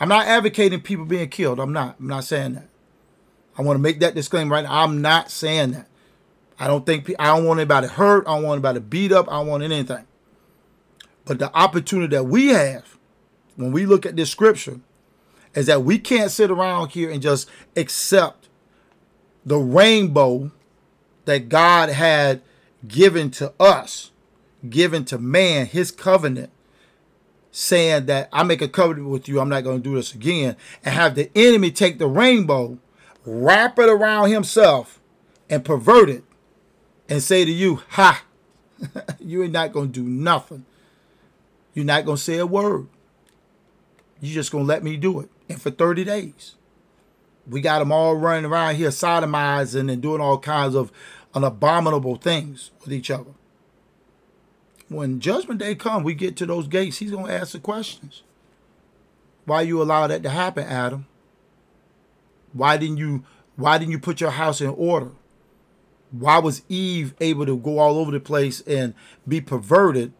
I'm 0.00 0.08
not 0.08 0.26
advocating 0.26 0.80
people 0.80 1.04
being 1.04 1.28
killed. 1.28 1.58
I'm 1.58 1.72
not. 1.72 1.96
I'm 1.98 2.06
not 2.06 2.24
saying 2.24 2.54
that. 2.54 2.68
I 3.58 3.62
want 3.62 3.76
to 3.76 3.82
make 3.82 3.98
that 3.98 4.14
disclaimer 4.14 4.54
right 4.54 4.64
now. 4.64 4.84
I'm 4.84 5.02
not 5.02 5.32
saying 5.32 5.72
that. 5.72 5.88
I 6.58 6.66
don't 6.66 6.84
think 6.84 7.12
I 7.18 7.26
don't 7.28 7.44
want 7.44 7.60
anybody 7.60 7.86
hurt. 7.86 8.26
I 8.26 8.34
don't 8.34 8.44
want 8.44 8.64
anybody 8.64 8.80
beat 8.80 9.12
up. 9.12 9.28
I 9.28 9.38
don't 9.38 9.46
want 9.46 9.62
anything. 9.62 10.06
But 11.24 11.38
the 11.38 11.54
opportunity 11.54 12.16
that 12.16 12.24
we 12.24 12.48
have 12.48 12.98
when 13.56 13.72
we 13.72 13.86
look 13.86 14.06
at 14.06 14.16
this 14.16 14.30
scripture 14.30 14.80
is 15.54 15.66
that 15.66 15.82
we 15.82 15.98
can't 15.98 16.30
sit 16.30 16.50
around 16.50 16.90
here 16.90 17.10
and 17.10 17.22
just 17.22 17.48
accept 17.76 18.48
the 19.44 19.58
rainbow 19.58 20.50
that 21.24 21.48
God 21.48 21.90
had 21.90 22.42
given 22.86 23.30
to 23.32 23.52
us 23.60 24.10
given 24.68 25.04
to 25.06 25.18
man, 25.18 25.66
his 25.66 25.90
covenant, 25.90 26.50
saying 27.50 28.06
that 28.06 28.28
I 28.32 28.42
make 28.42 28.62
a 28.62 28.68
covenant 28.68 29.08
with 29.08 29.28
you, 29.28 29.40
I'm 29.40 29.48
not 29.48 29.64
going 29.64 29.82
to 29.82 29.88
do 29.88 29.96
this 29.96 30.14
again, 30.14 30.56
and 30.84 30.94
have 30.94 31.14
the 31.14 31.30
enemy 31.34 31.70
take 31.70 31.98
the 31.98 32.08
rainbow, 32.08 32.78
wrap 33.24 33.78
it 33.78 33.88
around 33.88 34.30
himself, 34.30 35.00
and 35.48 35.64
pervert 35.64 36.10
it, 36.10 36.24
and 37.08 37.22
say 37.22 37.44
to 37.44 37.50
you, 37.50 37.82
Ha, 37.90 38.22
you 39.20 39.42
ain't 39.42 39.52
not 39.52 39.72
going 39.72 39.92
to 39.92 40.00
do 40.00 40.08
nothing. 40.08 40.64
You're 41.74 41.84
not 41.84 42.04
going 42.04 42.16
to 42.16 42.22
say 42.22 42.38
a 42.38 42.46
word. 42.46 42.88
You're 44.20 44.34
just 44.34 44.50
gonna 44.50 44.64
let 44.64 44.82
me 44.82 44.96
do 44.96 45.20
it. 45.20 45.30
And 45.48 45.60
for 45.60 45.70
30 45.70 46.04
days. 46.04 46.54
We 47.48 47.60
got 47.60 47.78
them 47.78 47.92
all 47.92 48.14
running 48.14 48.44
around 48.44 48.76
here 48.76 48.90
sodomizing 48.90 49.90
and 49.90 50.02
doing 50.02 50.20
all 50.20 50.38
kinds 50.38 50.74
of 50.74 50.92
abominable 51.34 52.16
things 52.16 52.72
with 52.82 52.92
each 52.92 53.10
other. 53.10 53.30
When 54.88 55.20
judgment 55.20 55.60
day 55.60 55.74
come, 55.74 56.02
we 56.02 56.14
get 56.14 56.36
to 56.38 56.46
those 56.46 56.66
gates, 56.66 56.98
he's 56.98 57.10
gonna 57.10 57.32
ask 57.32 57.52
the 57.52 57.60
questions. 57.60 58.22
Why 59.44 59.62
you 59.62 59.80
allow 59.80 60.06
that 60.06 60.22
to 60.24 60.30
happen, 60.30 60.64
Adam? 60.64 61.06
Why 62.52 62.76
didn't 62.76 62.98
you 62.98 63.24
why 63.56 63.78
didn't 63.78 63.92
you 63.92 63.98
put 63.98 64.20
your 64.20 64.30
house 64.30 64.60
in 64.60 64.68
order? 64.68 65.12
Why 66.10 66.38
was 66.38 66.62
Eve 66.68 67.14
able 67.20 67.46
to 67.46 67.56
go 67.56 67.78
all 67.78 67.98
over 67.98 68.10
the 68.10 68.20
place 68.20 68.60
and 68.62 68.94
be 69.26 69.40
perverted 69.40 70.12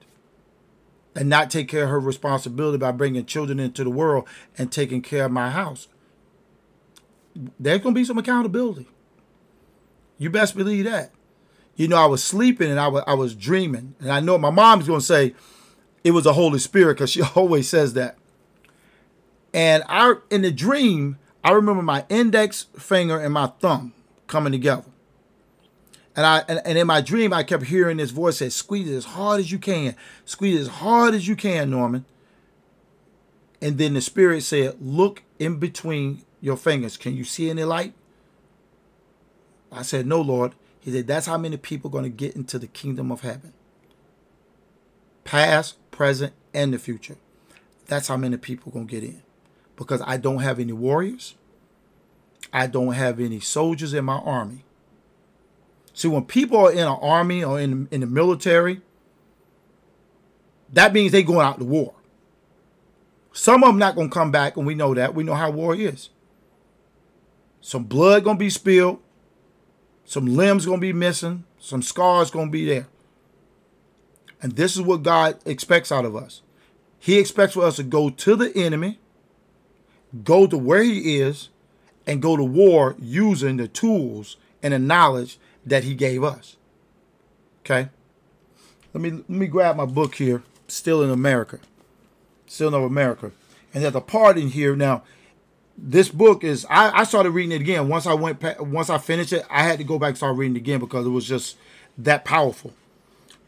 and 1.14 1.28
not 1.28 1.50
take 1.50 1.68
care 1.68 1.84
of 1.84 1.90
her 1.90 2.00
responsibility 2.00 2.78
by 2.78 2.92
bringing 2.92 3.24
children 3.24 3.58
into 3.58 3.84
the 3.84 3.90
world 3.90 4.28
and 4.56 4.70
taking 4.70 5.02
care 5.02 5.24
of 5.24 5.32
my 5.32 5.50
house? 5.50 5.88
There's 7.58 7.80
going 7.80 7.94
to 7.94 8.00
be 8.00 8.04
some 8.04 8.18
accountability. 8.18 8.86
You 10.18 10.30
best 10.30 10.56
believe 10.56 10.84
that. 10.84 11.12
You 11.76 11.86
know, 11.86 11.96
I 11.96 12.06
was 12.06 12.22
sleeping 12.22 12.70
and 12.70 12.80
I 12.80 12.88
was, 12.88 13.04
I 13.06 13.14
was 13.14 13.34
dreaming. 13.34 13.94
And 14.00 14.10
I 14.10 14.20
know 14.20 14.36
my 14.36 14.50
mom's 14.50 14.88
going 14.88 15.00
to 15.00 15.06
say 15.06 15.34
it 16.02 16.10
was 16.10 16.26
a 16.26 16.32
Holy 16.32 16.58
Spirit 16.58 16.94
because 16.94 17.10
she 17.10 17.22
always 17.34 17.68
says 17.68 17.94
that. 17.94 18.18
And 19.54 19.84
I, 19.88 20.14
in 20.30 20.42
the 20.42 20.50
dream, 20.50 21.18
I 21.42 21.52
remember 21.52 21.82
my 21.82 22.04
index 22.08 22.66
finger 22.76 23.18
and 23.18 23.32
my 23.32 23.46
thumb 23.60 23.94
coming 24.26 24.52
together. 24.52 24.84
And 26.18 26.26
I 26.26 26.44
and, 26.48 26.60
and, 26.64 26.76
in 26.76 26.88
my 26.88 27.00
dream, 27.00 27.32
I 27.32 27.44
kept 27.44 27.66
hearing 27.66 27.98
this 27.98 28.10
voice 28.10 28.38
say, 28.38 28.48
"Squeeze 28.48 28.90
as 28.90 29.04
hard 29.04 29.38
as 29.38 29.52
you 29.52 29.58
can. 29.60 29.94
Squeeze 30.24 30.62
as 30.62 30.66
hard 30.66 31.14
as 31.14 31.28
you 31.28 31.36
can, 31.36 31.70
Norman." 31.70 32.06
And 33.62 33.78
then 33.78 33.94
the 33.94 34.00
spirit 34.00 34.42
said, 34.42 34.78
"Look 34.80 35.22
in 35.38 35.60
between 35.60 36.24
your 36.40 36.56
fingers. 36.56 36.96
Can 36.96 37.14
you 37.14 37.22
see 37.22 37.48
any 37.48 37.62
light?" 37.62 37.94
I 39.70 39.82
said, 39.82 40.08
"No, 40.08 40.20
Lord." 40.20 40.56
He 40.80 40.90
said, 40.90 41.06
"That's 41.06 41.26
how 41.26 41.38
many 41.38 41.56
people 41.56 41.88
are 41.88 41.92
going 41.92 42.02
to 42.02 42.10
get 42.10 42.34
into 42.34 42.58
the 42.58 42.66
kingdom 42.66 43.12
of 43.12 43.20
heaven. 43.20 43.52
Past, 45.22 45.76
present, 45.92 46.32
and 46.52 46.74
the 46.74 46.80
future. 46.80 47.18
That's 47.86 48.08
how 48.08 48.16
many 48.16 48.38
people 48.38 48.70
are 48.70 48.74
going 48.74 48.88
to 48.88 49.00
get 49.00 49.04
in." 49.04 49.22
Because 49.76 50.02
I 50.04 50.16
don't 50.16 50.40
have 50.40 50.58
any 50.58 50.72
warriors. 50.72 51.36
I 52.52 52.66
don't 52.66 52.94
have 52.94 53.20
any 53.20 53.38
soldiers 53.38 53.94
in 53.94 54.04
my 54.04 54.18
army. 54.18 54.64
See, 55.98 56.06
when 56.06 56.26
people 56.26 56.58
are 56.58 56.70
in 56.70 56.78
an 56.78 56.86
army 56.86 57.42
or 57.42 57.58
in, 57.58 57.88
in 57.90 58.02
the 58.02 58.06
military, 58.06 58.82
that 60.72 60.92
means 60.92 61.10
they 61.10 61.24
going 61.24 61.44
out 61.44 61.58
to 61.58 61.64
war. 61.64 61.92
Some 63.32 63.64
of 63.64 63.70
them 63.70 63.78
not 63.78 63.96
going 63.96 64.08
to 64.08 64.14
come 64.14 64.30
back, 64.30 64.56
and 64.56 64.64
we 64.64 64.76
know 64.76 64.94
that. 64.94 65.16
We 65.16 65.24
know 65.24 65.34
how 65.34 65.50
war 65.50 65.74
is. 65.74 66.10
Some 67.60 67.82
blood 67.82 68.22
going 68.22 68.36
to 68.36 68.38
be 68.38 68.48
spilled. 68.48 69.00
Some 70.04 70.26
limbs 70.26 70.66
going 70.66 70.78
to 70.78 70.86
be 70.86 70.92
missing. 70.92 71.42
Some 71.58 71.82
scars 71.82 72.30
going 72.30 72.46
to 72.46 72.52
be 72.52 72.64
there. 72.64 72.86
And 74.40 74.54
this 74.54 74.76
is 74.76 74.82
what 74.82 75.02
God 75.02 75.40
expects 75.46 75.90
out 75.90 76.04
of 76.04 76.14
us. 76.14 76.42
He 77.00 77.18
expects 77.18 77.54
for 77.54 77.64
us 77.64 77.74
to 77.74 77.82
go 77.82 78.08
to 78.08 78.36
the 78.36 78.56
enemy, 78.56 79.00
go 80.22 80.46
to 80.46 80.56
where 80.56 80.84
he 80.84 81.18
is, 81.18 81.48
and 82.06 82.22
go 82.22 82.36
to 82.36 82.44
war 82.44 82.94
using 83.00 83.56
the 83.56 83.66
tools 83.66 84.36
and 84.62 84.72
the 84.72 84.78
knowledge 84.78 85.40
that 85.68 85.84
he 85.84 85.94
gave 85.94 86.24
us. 86.24 86.56
Okay? 87.64 87.88
Let 88.94 89.02
me 89.02 89.10
let 89.10 89.28
me 89.28 89.46
grab 89.46 89.76
my 89.76 89.84
book 89.84 90.14
here, 90.14 90.42
Stealing 90.66 91.10
America. 91.10 91.60
Stealing 92.46 92.84
America. 92.84 93.32
And 93.74 93.84
there's 93.84 93.94
a 93.94 94.00
part 94.00 94.38
in 94.38 94.48
here 94.48 94.74
now. 94.74 95.02
This 95.76 96.08
book 96.08 96.42
is 96.42 96.66
I, 96.70 97.00
I 97.00 97.04
started 97.04 97.30
reading 97.30 97.52
it 97.52 97.60
again. 97.60 97.88
Once 97.88 98.06
I 98.06 98.14
went 98.14 98.42
once 98.60 98.90
I 98.90 98.98
finished 98.98 99.32
it, 99.32 99.44
I 99.50 99.62
had 99.62 99.78
to 99.78 99.84
go 99.84 99.98
back 99.98 100.08
and 100.08 100.16
start 100.16 100.36
reading 100.36 100.56
it 100.56 100.60
again 100.60 100.80
because 100.80 101.06
it 101.06 101.10
was 101.10 101.26
just 101.26 101.56
that 101.98 102.24
powerful. 102.24 102.72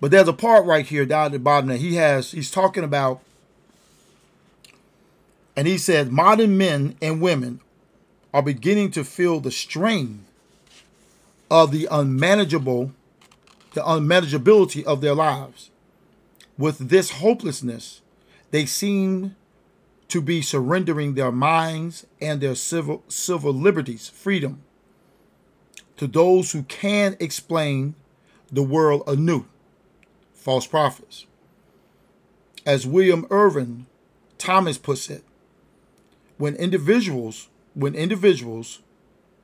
But 0.01 0.11
there's 0.11 0.29
a 0.29 0.33
part 0.33 0.65
right 0.67 0.87
here 0.87 1.05
down 1.05 1.27
at 1.27 1.33
the 1.33 1.39
bottom 1.39 1.69
that 1.69 1.79
he 1.79 1.97
has, 1.97 2.33
he's 2.33 2.51
talking 2.51 2.85
about, 2.85 3.21
and 5.57 5.67
he 5.67 5.77
says 5.77 6.11
modern 6.11 6.57
men 6.57 6.97
and 7.03 7.21
women 7.21 7.61
are 8.33 8.43
beginning 8.43 8.91
to 8.93 9.05
feel 9.05 9.41
the 9.41 9.51
strain 9.51 10.25
of 11.51 11.73
the 11.73 11.89
unmanageable, 11.91 12.93
the 13.75 13.83
unmanageability 13.83 14.85
of 14.85 15.01
their 15.01 15.15
lives. 15.15 15.71
With 16.57 16.91
this 16.91 17.11
hopelessness, 17.13 18.03
they 18.51 18.67
seem 18.67 19.35
to 20.09 20.21
be 20.21 20.43
surrendering 20.43 21.15
their 21.15 21.33
minds 21.33 22.07
and 22.21 22.41
their 22.41 22.55
civil, 22.55 23.03
civil 23.09 23.53
liberties, 23.53 24.09
freedom, 24.09 24.63
to 25.97 26.07
those 26.07 26.53
who 26.53 26.65
can 26.65 27.17
explain 27.21 27.95
the 28.51 28.63
world 28.63 29.03
anew, 29.07 29.47
false 30.35 30.67
prophets. 30.67 31.27
As 32.67 32.87
William 32.87 33.27
Irvin 33.31 33.87
Thomas 34.37 34.79
puts 34.79 35.09
it, 35.09 35.23
when 36.39 36.57
individuals, 36.57 37.49
when 37.75 37.95
individuals' 37.95 38.81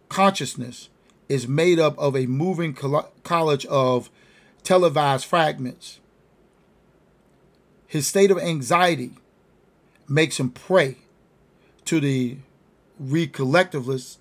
consciousness 0.09 0.89
is 1.29 1.49
made 1.49 1.79
up 1.79 1.99
of 1.99 2.17
a 2.17 2.27
moving 2.27 2.75
college 2.75 3.67
of 3.67 4.11
televised 4.63 5.25
fragments. 5.25 6.01
His 7.87 8.07
state 8.07 8.31
of 8.31 8.39
anxiety 8.39 9.13
makes 10.09 10.39
him 10.39 10.51
prey 10.51 10.99
to 11.85 12.01
the 12.01 12.39
recollectivists 13.03 14.19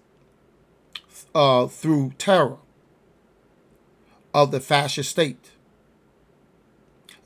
uh, 1.34 1.68
through 1.68 2.14
terror 2.18 2.58
of 4.34 4.52
the 4.52 4.60
fascist 4.60 5.10
state. 5.10 5.52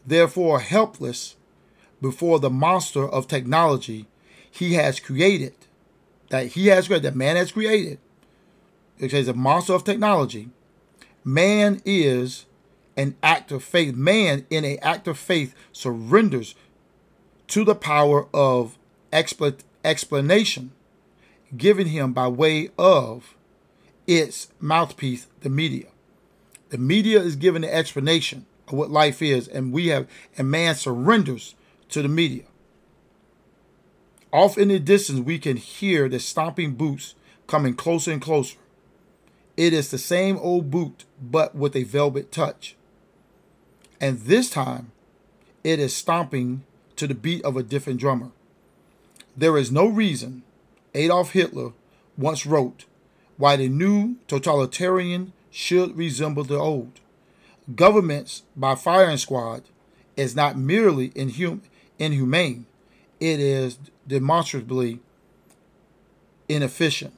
Therefore, 0.05 0.59
helpless 0.59 1.35
before 2.01 2.39
the 2.39 2.49
monster 2.49 3.07
of 3.07 3.27
technology 3.27 4.07
he 4.49 4.73
has 4.73 4.99
created, 4.99 5.53
that 6.29 6.47
he 6.47 6.67
has 6.67 6.87
created, 6.87 7.03
that 7.03 7.15
man 7.15 7.35
has 7.35 7.51
created, 7.51 7.99
it 8.99 9.11
says 9.11 9.27
a 9.27 9.33
monster 9.33 9.73
of 9.73 9.83
technology. 9.83 10.49
Man 11.23 11.81
is 11.85 12.45
an 12.97 13.15
act 13.23 13.51
of 13.51 13.63
faith. 13.63 13.95
Man, 13.95 14.45
in 14.49 14.65
an 14.65 14.77
act 14.81 15.07
of 15.07 15.17
faith, 15.17 15.55
surrenders 15.71 16.55
to 17.47 17.63
the 17.63 17.75
power 17.75 18.27
of 18.33 18.77
expl- 19.11 19.63
explanation 19.83 20.71
given 21.55 21.87
him 21.87 22.13
by 22.13 22.27
way 22.27 22.69
of 22.77 23.35
its 24.05 24.49
mouthpiece, 24.59 25.27
the 25.41 25.49
media. 25.49 25.87
The 26.69 26.77
media 26.77 27.21
is 27.21 27.35
given 27.35 27.63
the 27.63 27.73
explanation 27.73 28.45
of 28.67 28.73
what 28.73 28.91
life 28.91 29.21
is, 29.21 29.47
and 29.47 29.71
we 29.71 29.87
have, 29.87 30.07
and 30.37 30.51
man 30.51 30.75
surrenders 30.75 31.55
to 31.89 32.01
the 32.01 32.07
media. 32.07 32.43
Off 34.31 34.57
in 34.57 34.67
the 34.67 34.79
distance, 34.79 35.21
we 35.21 35.39
can 35.39 35.57
hear 35.57 36.07
the 36.07 36.19
stomping 36.19 36.75
boots 36.75 37.15
coming 37.47 37.73
closer 37.73 38.11
and 38.11 38.21
closer. 38.21 38.57
It 39.59 39.73
is 39.73 39.91
the 39.91 39.97
same 39.97 40.37
old 40.37 40.71
boot, 40.71 41.03
but 41.21 41.53
with 41.53 41.75
a 41.75 41.83
velvet 41.83 42.31
touch. 42.31 42.77
And 43.99 44.19
this 44.19 44.49
time, 44.49 44.93
it 45.65 45.79
is 45.79 45.93
stomping 45.93 46.63
to 46.95 47.07
the 47.07 47.13
beat 47.13 47.43
of 47.43 47.57
a 47.57 47.63
different 47.63 47.99
drummer. 47.99 48.31
There 49.35 49.57
is 49.57 49.69
no 49.69 49.85
reason, 49.85 50.43
Adolf 50.95 51.31
Hitler 51.31 51.73
once 52.17 52.45
wrote, 52.45 52.85
why 53.35 53.57
the 53.57 53.67
new 53.67 54.15
totalitarian 54.29 55.33
should 55.51 55.97
resemble 55.97 56.45
the 56.45 56.57
old. 56.57 57.01
Governments 57.75 58.43
by 58.55 58.75
firing 58.75 59.17
squad 59.17 59.63
is 60.15 60.37
not 60.37 60.57
merely 60.57 61.09
inhum- 61.09 61.63
inhumane, 61.99 62.65
it 63.19 63.41
is 63.41 63.77
demonstrably 64.07 64.99
inefficient. 66.47 67.13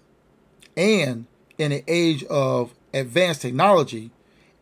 And 0.75 1.27
in 1.61 1.71
an 1.71 1.83
age 1.87 2.23
of 2.23 2.73
advanced 2.91 3.43
technology, 3.43 4.09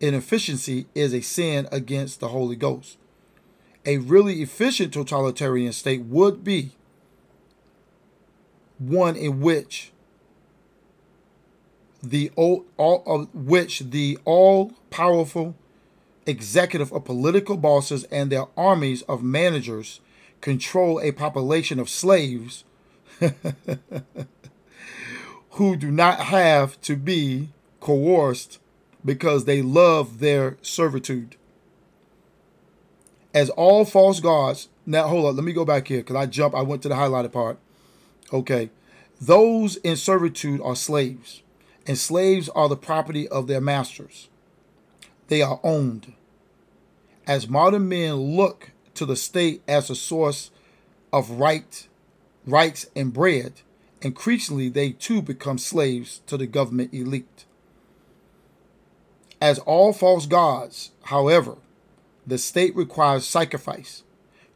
inefficiency 0.02 0.86
is 0.94 1.14
a 1.14 1.22
sin 1.22 1.66
against 1.72 2.20
the 2.20 2.28
Holy 2.28 2.58
Ghost. 2.58 2.98
A 3.86 4.00
really 4.00 4.42
efficient 4.42 4.94
totalitarian 4.94 5.72
state 5.72 6.02
would 6.04 6.44
be 6.44 6.72
one 8.78 9.16
in 9.16 9.40
which 9.40 9.94
the 12.04 12.32
all, 12.36 12.66
all 12.76 13.02
of 13.06 13.34
which 13.34 13.80
the 13.80 14.18
all 14.26 14.74
powerful 14.90 15.56
executive 16.26 16.92
of 16.92 17.06
political 17.06 17.56
bosses 17.56 18.04
and 18.06 18.30
their 18.30 18.48
armies 18.58 19.04
of 19.04 19.24
managers 19.24 20.02
control 20.42 21.00
a 21.00 21.14
population 21.14 21.80
of 21.80 21.90
slaves 21.90 22.66
who 25.52 25.76
do 25.76 25.92
not 25.92 26.20
have 26.20 26.80
to 26.82 26.96
be 26.96 27.50
coerced 27.80 28.60
because 29.04 29.46
they 29.46 29.62
love 29.62 30.20
their 30.20 30.58
servitude. 30.62 31.36
As 33.34 33.50
all 33.52 33.86
false 33.86 34.20
gods, 34.20 34.70
now 34.86 35.08
hold 35.08 35.26
on, 35.26 35.36
let 35.36 35.46
me 35.46 35.54
go 35.54 35.66
back 35.66 35.88
here 35.88 36.00
because 36.00 36.16
I 36.16 36.26
jump, 36.26 36.56
I 36.56 36.62
went 36.62 36.82
to 36.84 36.90
the 36.90 36.96
highlighted 36.96 37.32
part. 37.32 37.60
Okay. 38.34 38.70
Those 39.22 39.76
in 39.78 39.98
servitude 39.98 40.62
are 40.62 40.76
slaves, 40.76 41.44
and 41.86 41.98
slaves 41.98 42.48
are 42.50 42.70
the 42.70 42.78
property 42.78 43.28
of 43.28 43.48
their 43.48 43.62
masters. 43.62 44.30
They 45.28 45.42
are 45.42 45.60
owned. 45.64 46.14
As 47.28 47.48
modern 47.48 47.90
men 47.90 48.16
look 48.16 48.72
to 48.96 49.06
the 49.06 49.16
state 49.16 49.62
as 49.68 49.90
a 49.90 49.96
source 49.96 50.52
of 51.12 51.32
right, 51.32 51.88
rights 52.46 52.88
and 52.96 53.14
bread, 53.14 53.54
increasingly 54.02 54.70
they 54.70 54.92
too 54.92 55.22
become 55.22 55.58
slaves 55.58 56.22
to 56.28 56.38
the 56.38 56.48
government 56.48 56.94
elite. 56.94 57.46
As 59.42 59.60
all 59.60 59.94
false 59.94 60.26
gods, 60.26 60.92
however, 61.04 61.56
the 62.26 62.38
state 62.38 62.76
requires 62.76 63.26
sacrifice 63.26 64.04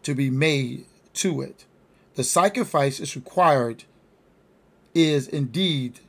to 0.03 0.13
be 0.13 0.29
made 0.29 0.85
to 1.13 1.41
it. 1.41 1.65
The 2.15 2.23
sacrifice 2.23 2.99
is 2.99 3.15
required 3.15 3.85
is 4.93 5.27
indeed 5.27 5.99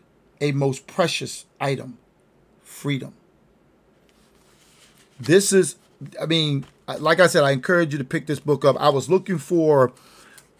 a 0.41 0.53
most 0.53 0.87
precious 0.87 1.47
item 1.61 1.99
freedom. 2.63 3.15
This 5.19 5.53
is, 5.53 5.77
I 6.21 6.27
mean, 6.27 6.67
like 6.99 7.21
I 7.21 7.29
said, 7.29 7.45
I 7.45 7.53
encourage 7.53 7.93
you 7.93 7.99
to 7.99 8.05
pick 8.05 8.27
this 8.27 8.41
book 8.41 8.65
up. 8.65 8.77
I 8.79 8.91
was 8.91 9.09
looking 9.09 9.39
for 9.39 9.93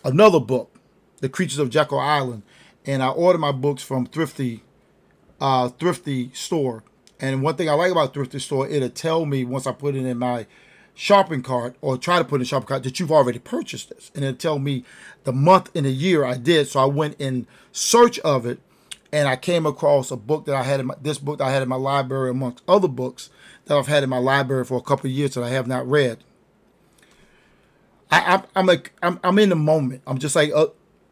another 0.05 0.41
book, 0.41 0.71
The 1.21 1.29
Creatures 1.29 1.59
of 1.59 1.71
Jekyll 1.71 1.99
Island, 1.99 2.43
and 2.87 3.03
I 3.03 3.09
ordered 3.09 3.39
my 3.39 3.53
books 3.53 3.83
from 3.83 4.07
Thrifty, 4.07 4.63
uh, 5.41 5.69
Thrifty 5.69 6.31
store. 6.33 6.85
And 7.21 7.43
one 7.43 7.57
thing 7.57 7.69
I 7.69 7.75
like 7.75 7.93
about 7.93 8.15
Thrifty 8.15 8.39
store, 8.39 8.69
it'll 8.69 8.89
tell 8.91 9.25
me 9.27 9.45
once 9.45 9.67
I 9.67 9.73
put 9.73 9.95
it 9.95 10.05
in 10.05 10.19
my 10.19 10.47
shopping 10.95 11.43
cart 11.43 11.77
or 11.81 11.99
try 11.99 12.19
to 12.19 12.25
put 12.25 12.37
in 12.37 12.43
a 12.43 12.45
shopping 12.45 12.67
cart 12.67 12.83
that 12.85 13.01
you've 13.01 13.13
already 13.13 13.39
purchased 13.39 13.91
this. 13.91 14.11
And 14.15 14.25
it'll 14.25 14.37
tell 14.37 14.59
me 14.59 14.85
the 15.25 15.33
month 15.33 15.71
and 15.75 15.87
the 15.87 15.91
year 15.91 16.25
I 16.25 16.37
did. 16.37 16.69
So 16.69 16.81
I 16.81 16.87
went 16.87 17.17
in 17.19 17.47
search 17.73 18.19
of 18.21 18.47
it 18.47 18.61
and 19.13 19.29
I 19.29 19.37
came 19.37 19.67
across 19.67 20.11
a 20.11 20.17
book 20.17 20.45
that 20.47 20.55
I 20.55 20.63
had 20.63 20.81
in 20.81 20.87
my, 20.87 20.95
this 21.01 21.19
book 21.19 21.39
that 21.39 21.45
I 21.45 21.53
had 21.53 21.63
in 21.63 21.69
my 21.69 21.77
library 21.77 22.31
amongst 22.31 22.63
other 22.69 22.89
books 22.89 23.31
that 23.67 23.77
I've 23.77 23.87
had 23.87 24.03
in 24.03 24.11
my 24.11 24.19
library 24.19 24.65
for 24.65 24.77
a 24.77 24.83
couple 24.83 25.07
of 25.07 25.13
years 25.13 25.35
that 25.35 25.45
I 25.45 25.51
have 25.51 25.67
not 25.67 25.89
read. 25.89 26.19
I, 28.11 28.43
am 28.55 28.67
like 28.67 28.93
I'm, 29.03 29.19
I'm 29.25 29.39
in 29.39 29.49
the 29.49 29.57
moment. 29.57 30.03
I'm 30.07 30.19
just 30.19 30.37
like 30.37 30.53
uh, 30.55 30.67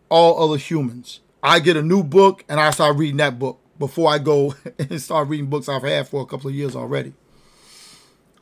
all 0.09 0.43
other 0.45 0.59
humans. 0.59 1.21
I 1.43 1.59
get 1.59 1.77
a 1.77 1.83
new 1.83 2.03
book 2.05 2.45
and 2.49 2.61
I 2.61 2.71
start 2.71 2.97
reading 2.97 3.17
that 3.17 3.39
book 3.39 3.59
before 3.79 4.11
I 4.11 4.19
go 4.19 4.55
and 4.79 5.01
start 5.01 5.29
reading 5.29 5.47
books 5.47 5.69
I've 5.69 5.83
had 5.83 6.09
for 6.09 6.23
a 6.23 6.27
couple 6.27 6.49
of 6.49 6.55
years 6.55 6.77
already. 6.77 7.15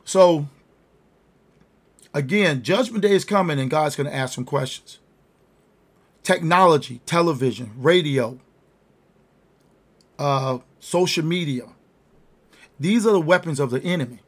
So 0.03 0.47
again, 2.13 2.61
judgment 2.63 3.01
day 3.01 3.11
is 3.11 3.25
coming 3.25 3.59
and 3.59 3.69
God's 3.69 3.95
going 3.95 4.07
to 4.07 4.15
ask 4.15 4.35
some 4.35 4.45
questions. 4.45 4.99
Technology, 6.23 7.01
television, 7.05 7.71
radio, 7.75 8.39
uh, 10.19 10.59
social 10.79 11.25
media. 11.25 11.63
These 12.79 13.07
are 13.07 13.13
the 13.13 13.21
weapons 13.21 13.59
of 13.59 13.71
the 13.71 13.81
enemy. 13.81 14.19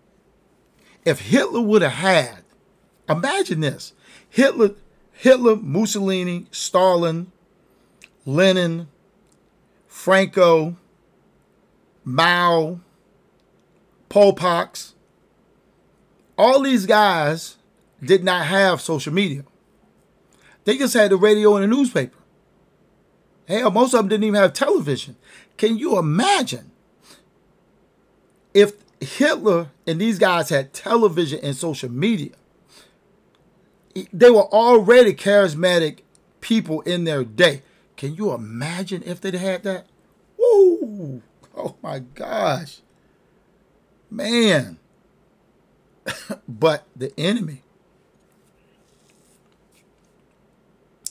If 1.06 1.20
Hitler 1.20 1.62
would 1.62 1.82
have 1.82 1.92
had, 1.92 2.44
imagine 3.08 3.60
this 3.60 3.94
Hitler, 4.30 4.72
Hitler, 5.12 5.58
Mussolini, 5.58 6.48
Stalin, 6.50 7.32
Lenin, 8.26 8.88
Franco, 9.88 10.76
Mao, 12.04 12.80
Pol 14.10 14.34
Pot, 14.34 14.94
all 16.38 16.62
these 16.62 16.86
guys 16.86 17.58
did 18.04 18.24
not 18.24 18.46
have 18.46 18.82
social 18.82 19.14
media. 19.14 19.44
They 20.66 20.78
just 20.78 20.94
had 20.94 21.12
the 21.12 21.18
radio 21.18 21.56
and 21.56 21.64
the 21.64 21.76
newspaper. 21.76 22.18
Hell, 23.48 23.72
most 23.72 23.94
of 23.94 24.00
them 24.00 24.08
didn't 24.10 24.24
even 24.24 24.42
have 24.42 24.54
television. 24.54 25.16
Can 25.58 25.78
you 25.78 25.98
imagine 25.98 26.72
if 28.54 28.74
Hitler 29.02 29.70
and 29.86 30.00
these 30.00 30.18
guys 30.18 30.50
had 30.50 30.74
television 30.74 31.40
and 31.44 31.56
social 31.56 31.92
media? 31.92 32.32
They 34.12 34.32
were 34.32 34.48
already 34.54 35.14
charismatic 35.14 36.00
people 36.42 36.82
in 36.82 37.04
their 37.04 37.24
day. 37.24 37.62
Can 37.98 38.16
you 38.16 38.34
imagine 38.34 39.04
if 39.06 39.22
they'd 39.22 39.34
had 39.34 39.64
that? 39.64 39.88
Woo! 40.38 41.22
Oh 41.56 41.76
my 41.82 42.00
gosh. 42.00 42.80
Man. 44.10 44.80
but 46.48 46.86
the 46.96 47.18
enemy 47.20 47.62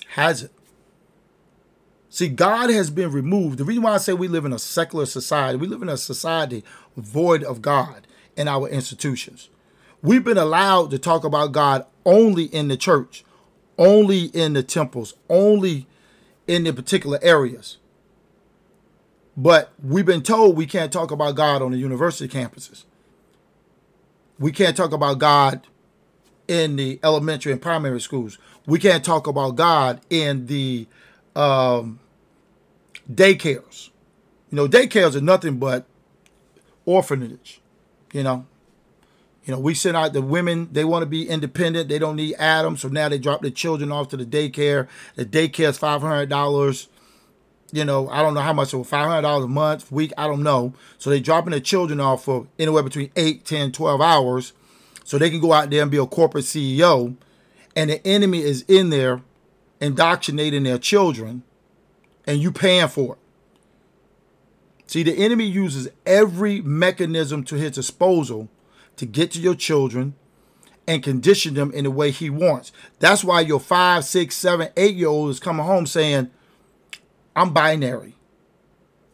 has 0.08 0.42
it. 0.42 0.52
See, 2.10 2.28
God 2.28 2.68
has 2.68 2.90
been 2.90 3.10
removed. 3.10 3.56
The 3.56 3.64
reason 3.64 3.82
why 3.82 3.94
I 3.94 3.98
say 3.98 4.12
we 4.12 4.28
live 4.28 4.44
in 4.44 4.52
a 4.52 4.58
secular 4.58 5.06
society, 5.06 5.56
we 5.56 5.66
live 5.66 5.80
in 5.80 5.88
a 5.88 5.96
society 5.96 6.62
void 6.94 7.42
of 7.42 7.62
God 7.62 8.06
in 8.36 8.48
our 8.48 8.68
institutions. 8.68 9.48
We've 10.02 10.22
been 10.22 10.36
allowed 10.36 10.90
to 10.90 10.98
talk 10.98 11.24
about 11.24 11.52
God 11.52 11.86
only 12.04 12.44
in 12.44 12.68
the 12.68 12.76
church, 12.76 13.24
only 13.78 14.24
in 14.26 14.52
the 14.52 14.62
temples, 14.62 15.14
only 15.30 15.86
in 16.46 16.64
the 16.64 16.72
particular 16.72 17.18
areas. 17.22 17.78
But 19.36 19.72
we've 19.82 20.06
been 20.06 20.22
told 20.22 20.56
we 20.56 20.66
can't 20.66 20.92
talk 20.92 21.10
about 21.10 21.36
God 21.36 21.62
on 21.62 21.70
the 21.72 21.78
university 21.78 22.28
campuses. 22.28 22.84
We 24.38 24.52
can't 24.52 24.76
talk 24.76 24.92
about 24.92 25.18
God 25.18 25.66
in 26.48 26.76
the 26.76 27.00
elementary 27.02 27.52
and 27.52 27.62
primary 27.62 28.00
schools. 28.00 28.38
We 28.66 28.78
can't 28.78 29.04
talk 29.04 29.26
about 29.26 29.56
God 29.56 30.00
in 30.10 30.46
the 30.46 30.86
um, 31.34 32.00
daycares. 33.10 33.90
You 34.50 34.56
know, 34.56 34.68
daycares 34.68 35.16
are 35.16 35.22
nothing 35.22 35.58
but 35.58 35.86
orphanage. 36.84 37.60
You 38.12 38.22
know, 38.22 38.46
you 39.44 39.52
know, 39.52 39.58
we 39.58 39.74
send 39.74 39.96
out 39.96 40.12
the 40.12 40.22
women. 40.22 40.68
They 40.70 40.84
want 40.84 41.02
to 41.02 41.06
be 41.06 41.28
independent. 41.28 41.88
They 41.88 41.98
don't 41.98 42.16
need 42.16 42.36
Adam, 42.36 42.76
so 42.76 42.88
now 42.88 43.08
they 43.08 43.18
drop 43.18 43.42
their 43.42 43.50
children 43.50 43.90
off 43.90 44.08
to 44.10 44.16
the 44.16 44.24
daycare. 44.24 44.86
The 45.16 45.24
daycare 45.24 45.70
is 45.70 45.78
five 45.78 46.00
hundred 46.00 46.28
dollars. 46.28 46.88
You 47.72 47.84
know, 47.84 48.08
I 48.08 48.22
don't 48.22 48.34
know 48.34 48.40
how 48.40 48.52
much. 48.52 48.70
Five 48.70 49.08
hundred 49.08 49.22
dollars 49.22 49.44
a 49.44 49.48
month, 49.48 49.90
week. 49.90 50.12
I 50.16 50.26
don't 50.28 50.42
know. 50.42 50.74
So 50.98 51.10
they 51.10 51.18
dropping 51.18 51.50
their 51.50 51.60
children 51.60 51.98
off 51.98 52.24
for 52.24 52.46
anywhere 52.58 52.82
between 52.82 53.10
8, 53.16 53.44
10, 53.44 53.72
12 53.72 54.00
hours, 54.00 54.52
so 55.04 55.18
they 55.18 55.30
can 55.30 55.40
go 55.40 55.52
out 55.52 55.70
there 55.70 55.82
and 55.82 55.90
be 55.90 55.96
a 55.96 56.06
corporate 56.06 56.44
CEO. 56.44 57.16
And 57.74 57.90
the 57.90 58.06
enemy 58.06 58.42
is 58.42 58.64
in 58.68 58.90
there 58.90 59.22
indoctrinating 59.80 60.62
their 60.62 60.78
children 60.78 61.42
and 62.26 62.40
you 62.40 62.52
paying 62.52 62.88
for 62.88 63.14
it. 63.14 63.18
See, 64.86 65.02
the 65.02 65.24
enemy 65.24 65.46
uses 65.46 65.88
every 66.04 66.60
mechanism 66.60 67.44
to 67.44 67.56
his 67.56 67.72
disposal 67.72 68.48
to 68.96 69.06
get 69.06 69.30
to 69.32 69.40
your 69.40 69.54
children 69.54 70.14
and 70.86 71.02
condition 71.02 71.54
them 71.54 71.72
in 71.72 71.84
the 71.84 71.90
way 71.90 72.10
he 72.10 72.28
wants. 72.30 72.72
That's 72.98 73.24
why 73.24 73.40
your 73.40 73.60
five, 73.60 74.04
six, 74.04 74.34
seven, 74.34 74.68
eight 74.76 74.96
year 74.96 75.08
old 75.08 75.30
is 75.30 75.40
coming 75.40 75.64
home 75.64 75.86
saying, 75.86 76.30
I'm 77.34 77.52
binary. 77.52 78.16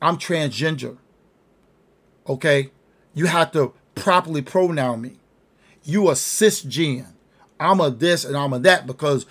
I'm 0.00 0.16
transgender. 0.16 0.98
Okay? 2.28 2.70
You 3.14 3.26
have 3.26 3.52
to 3.52 3.72
properly 3.94 4.42
pronoun 4.42 5.00
me. 5.00 5.16
You 5.84 6.08
a 6.08 6.12
cisgen. 6.12 7.06
I'm 7.60 7.80
a 7.80 7.90
this 7.90 8.24
and 8.24 8.36
I'm 8.36 8.52
a 8.52 8.58
that 8.60 8.86
because 8.86 9.26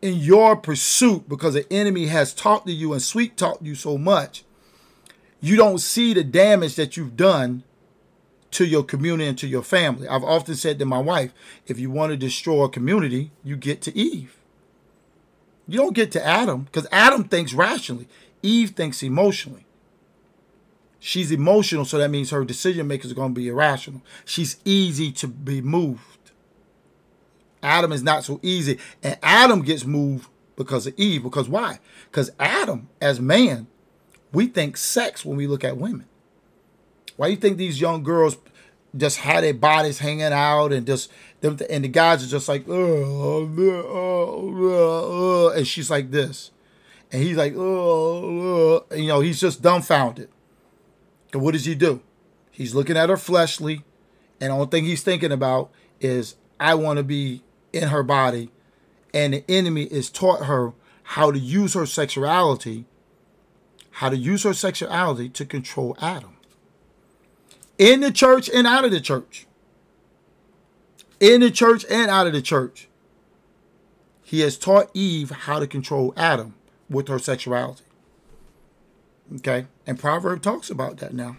in 0.00 0.16
your 0.16 0.56
pursuit 0.56 1.28
because 1.28 1.54
the 1.54 1.70
enemy 1.72 2.06
has 2.06 2.34
talked 2.34 2.66
to 2.66 2.72
you 2.72 2.92
and 2.92 3.02
sweet 3.02 3.36
talked 3.36 3.62
you 3.62 3.74
so 3.74 3.98
much, 3.98 4.44
you 5.40 5.56
don't 5.56 5.78
see 5.78 6.14
the 6.14 6.24
damage 6.24 6.76
that 6.76 6.96
you've 6.96 7.16
done 7.16 7.64
to 8.52 8.64
your 8.64 8.84
community 8.84 9.28
and 9.28 9.38
to 9.38 9.46
your 9.46 9.62
family. 9.62 10.06
I've 10.06 10.24
often 10.24 10.54
said 10.54 10.78
to 10.78 10.84
my 10.84 10.98
wife, 10.98 11.32
if 11.66 11.78
you 11.78 11.90
want 11.90 12.12
to 12.12 12.16
destroy 12.16 12.64
a 12.64 12.68
community, 12.68 13.32
you 13.42 13.56
get 13.56 13.82
to 13.82 13.96
Eve. 13.96 14.38
You 15.66 15.78
don't 15.78 15.94
get 15.94 16.12
to 16.12 16.24
Adam 16.24 16.62
because 16.64 16.86
Adam 16.92 17.24
thinks 17.24 17.54
rationally. 17.54 18.08
Eve 18.42 18.70
thinks 18.70 19.02
emotionally. 19.02 19.66
She's 20.98 21.32
emotional, 21.32 21.84
so 21.84 21.98
that 21.98 22.10
means 22.10 22.30
her 22.30 22.44
decision 22.44 22.86
makers 22.86 23.10
are 23.10 23.16
going 23.16 23.34
to 23.34 23.40
be 23.40 23.48
irrational. 23.48 24.02
She's 24.24 24.58
easy 24.64 25.10
to 25.12 25.26
be 25.26 25.60
moved. 25.60 26.30
Adam 27.62 27.92
is 27.92 28.02
not 28.02 28.24
so 28.24 28.38
easy. 28.42 28.78
And 29.02 29.18
Adam 29.22 29.62
gets 29.62 29.84
moved 29.84 30.28
because 30.56 30.86
of 30.86 30.94
Eve. 30.96 31.22
Because 31.24 31.48
why? 31.48 31.80
Because 32.10 32.30
Adam, 32.38 32.88
as 33.00 33.20
man, 33.20 33.66
we 34.32 34.46
think 34.46 34.76
sex 34.76 35.24
when 35.24 35.36
we 35.36 35.46
look 35.46 35.64
at 35.64 35.76
women. 35.76 36.06
Why 37.22 37.28
do 37.28 37.34
you 37.34 37.38
think 37.38 37.56
these 37.56 37.80
young 37.80 38.02
girls 38.02 38.36
just 38.96 39.18
had 39.18 39.44
their 39.44 39.54
bodies 39.54 40.00
hanging 40.00 40.24
out 40.24 40.72
and 40.72 40.84
just 40.84 41.08
them 41.40 41.56
and 41.70 41.84
the 41.84 41.88
guys 41.88 42.24
are 42.24 42.26
just 42.26 42.48
like 42.48 42.68
oh, 42.68 43.48
oh, 43.56 44.52
oh, 44.58 45.52
and 45.56 45.64
she's 45.64 45.88
like 45.88 46.10
this. 46.10 46.50
And 47.12 47.22
he's 47.22 47.36
like 47.36 47.54
oh, 47.56 48.84
you 48.92 49.06
know 49.06 49.20
he's 49.20 49.38
just 49.38 49.62
dumbfounded. 49.62 50.30
And 51.32 51.42
what 51.42 51.52
does 51.52 51.64
he 51.64 51.76
do? 51.76 52.02
He's 52.50 52.74
looking 52.74 52.96
at 52.96 53.08
her 53.08 53.16
fleshly 53.16 53.84
and 54.40 54.50
the 54.50 54.54
only 54.56 54.66
thing 54.66 54.84
he's 54.84 55.04
thinking 55.04 55.30
about 55.30 55.70
is 56.00 56.34
i 56.58 56.74
want 56.74 56.96
to 56.96 57.04
be 57.04 57.44
in 57.72 57.90
her 57.90 58.02
body, 58.02 58.50
and 59.14 59.32
the 59.32 59.44
enemy 59.48 59.84
is 59.84 60.10
taught 60.10 60.46
her 60.46 60.72
how 61.04 61.30
to 61.30 61.38
use 61.38 61.74
her 61.74 61.86
sexuality, 61.86 62.84
how 63.92 64.08
to 64.08 64.16
use 64.16 64.42
her 64.42 64.54
sexuality 64.54 65.28
to 65.28 65.44
control 65.44 65.96
Adam. 66.00 66.31
In 67.78 68.00
the 68.00 68.10
church 68.10 68.48
and 68.52 68.66
out 68.66 68.84
of 68.84 68.90
the 68.90 69.00
church. 69.00 69.46
In 71.20 71.40
the 71.40 71.50
church 71.50 71.84
and 71.90 72.10
out 72.10 72.26
of 72.26 72.32
the 72.32 72.42
church. 72.42 72.88
He 74.22 74.40
has 74.40 74.56
taught 74.56 74.90
Eve 74.94 75.30
how 75.30 75.58
to 75.58 75.66
control 75.66 76.14
Adam 76.16 76.54
with 76.88 77.08
her 77.08 77.18
sexuality. 77.18 77.84
Okay? 79.36 79.66
And 79.86 79.98
Proverb 79.98 80.42
talks 80.42 80.70
about 80.70 80.98
that 80.98 81.12
now. 81.12 81.36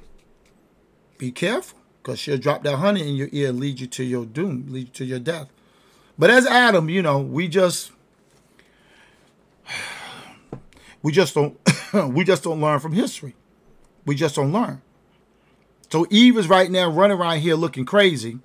Be 1.17 1.31
careful, 1.31 1.79
because 2.01 2.19
she'll 2.19 2.37
drop 2.37 2.63
that 2.63 2.77
honey 2.77 3.07
in 3.07 3.15
your 3.15 3.29
ear 3.31 3.49
and 3.49 3.59
lead 3.59 3.79
you 3.79 3.87
to 3.87 4.03
your 4.03 4.25
doom, 4.25 4.65
lead 4.69 4.87
you 4.87 4.93
to 4.93 5.05
your 5.05 5.19
death. 5.19 5.47
But 6.17 6.29
as 6.29 6.45
Adam, 6.45 6.89
you 6.89 7.01
know, 7.01 7.19
we 7.19 7.47
just 7.47 7.91
we 11.01 11.11
just 11.11 11.33
don't 11.33 11.57
we 12.13 12.23
just 12.23 12.43
don't 12.43 12.61
learn 12.61 12.79
from 12.79 12.93
history. 12.93 13.35
We 14.05 14.15
just 14.15 14.35
don't 14.35 14.51
learn. 14.51 14.81
So 15.93 16.07
Eve 16.09 16.39
is 16.39 16.49
right 16.49 16.71
now 16.71 16.89
running 16.89 17.19
around 17.19 17.41
here 17.41 17.53
looking 17.53 17.85
crazy. 17.85 18.39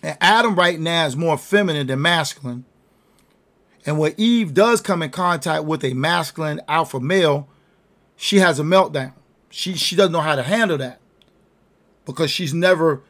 And 0.00 0.16
Adam 0.20 0.54
right 0.54 0.78
now 0.78 1.06
is 1.06 1.16
more 1.16 1.36
feminine 1.36 1.88
than 1.88 2.02
masculine. 2.02 2.64
And 3.84 3.98
when 3.98 4.14
Eve 4.16 4.54
does 4.54 4.80
come 4.80 5.02
in 5.02 5.10
contact 5.10 5.64
with 5.64 5.82
a 5.84 5.92
masculine 5.92 6.60
alpha 6.68 7.00
male, 7.00 7.48
she 8.14 8.36
has 8.36 8.60
a 8.60 8.62
meltdown. 8.62 9.14
She 9.50 9.74
she 9.74 9.96
doesn't 9.96 10.12
know 10.12 10.20
how 10.20 10.36
to 10.36 10.44
handle 10.44 10.78
that 10.78 11.00
because 12.04 12.30
she's 12.30 12.54
never 12.54 13.02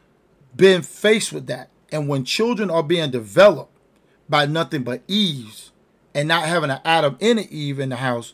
been 0.55 0.81
faced 0.81 1.31
with 1.31 1.45
that. 1.45 1.69
And 1.91 2.07
when 2.07 2.25
children 2.25 2.71
are 2.71 2.81
being 2.81 3.11
developed 3.11 3.77
by 4.27 4.47
nothing 4.47 4.81
but 4.81 5.03
Eves 5.07 5.71
and 6.15 6.27
not 6.27 6.47
having 6.47 6.71
an 6.71 6.81
Adam 6.83 7.19
and 7.21 7.37
an 7.37 7.45
Eve 7.51 7.79
in 7.79 7.89
the 7.89 7.97
house, 7.97 8.33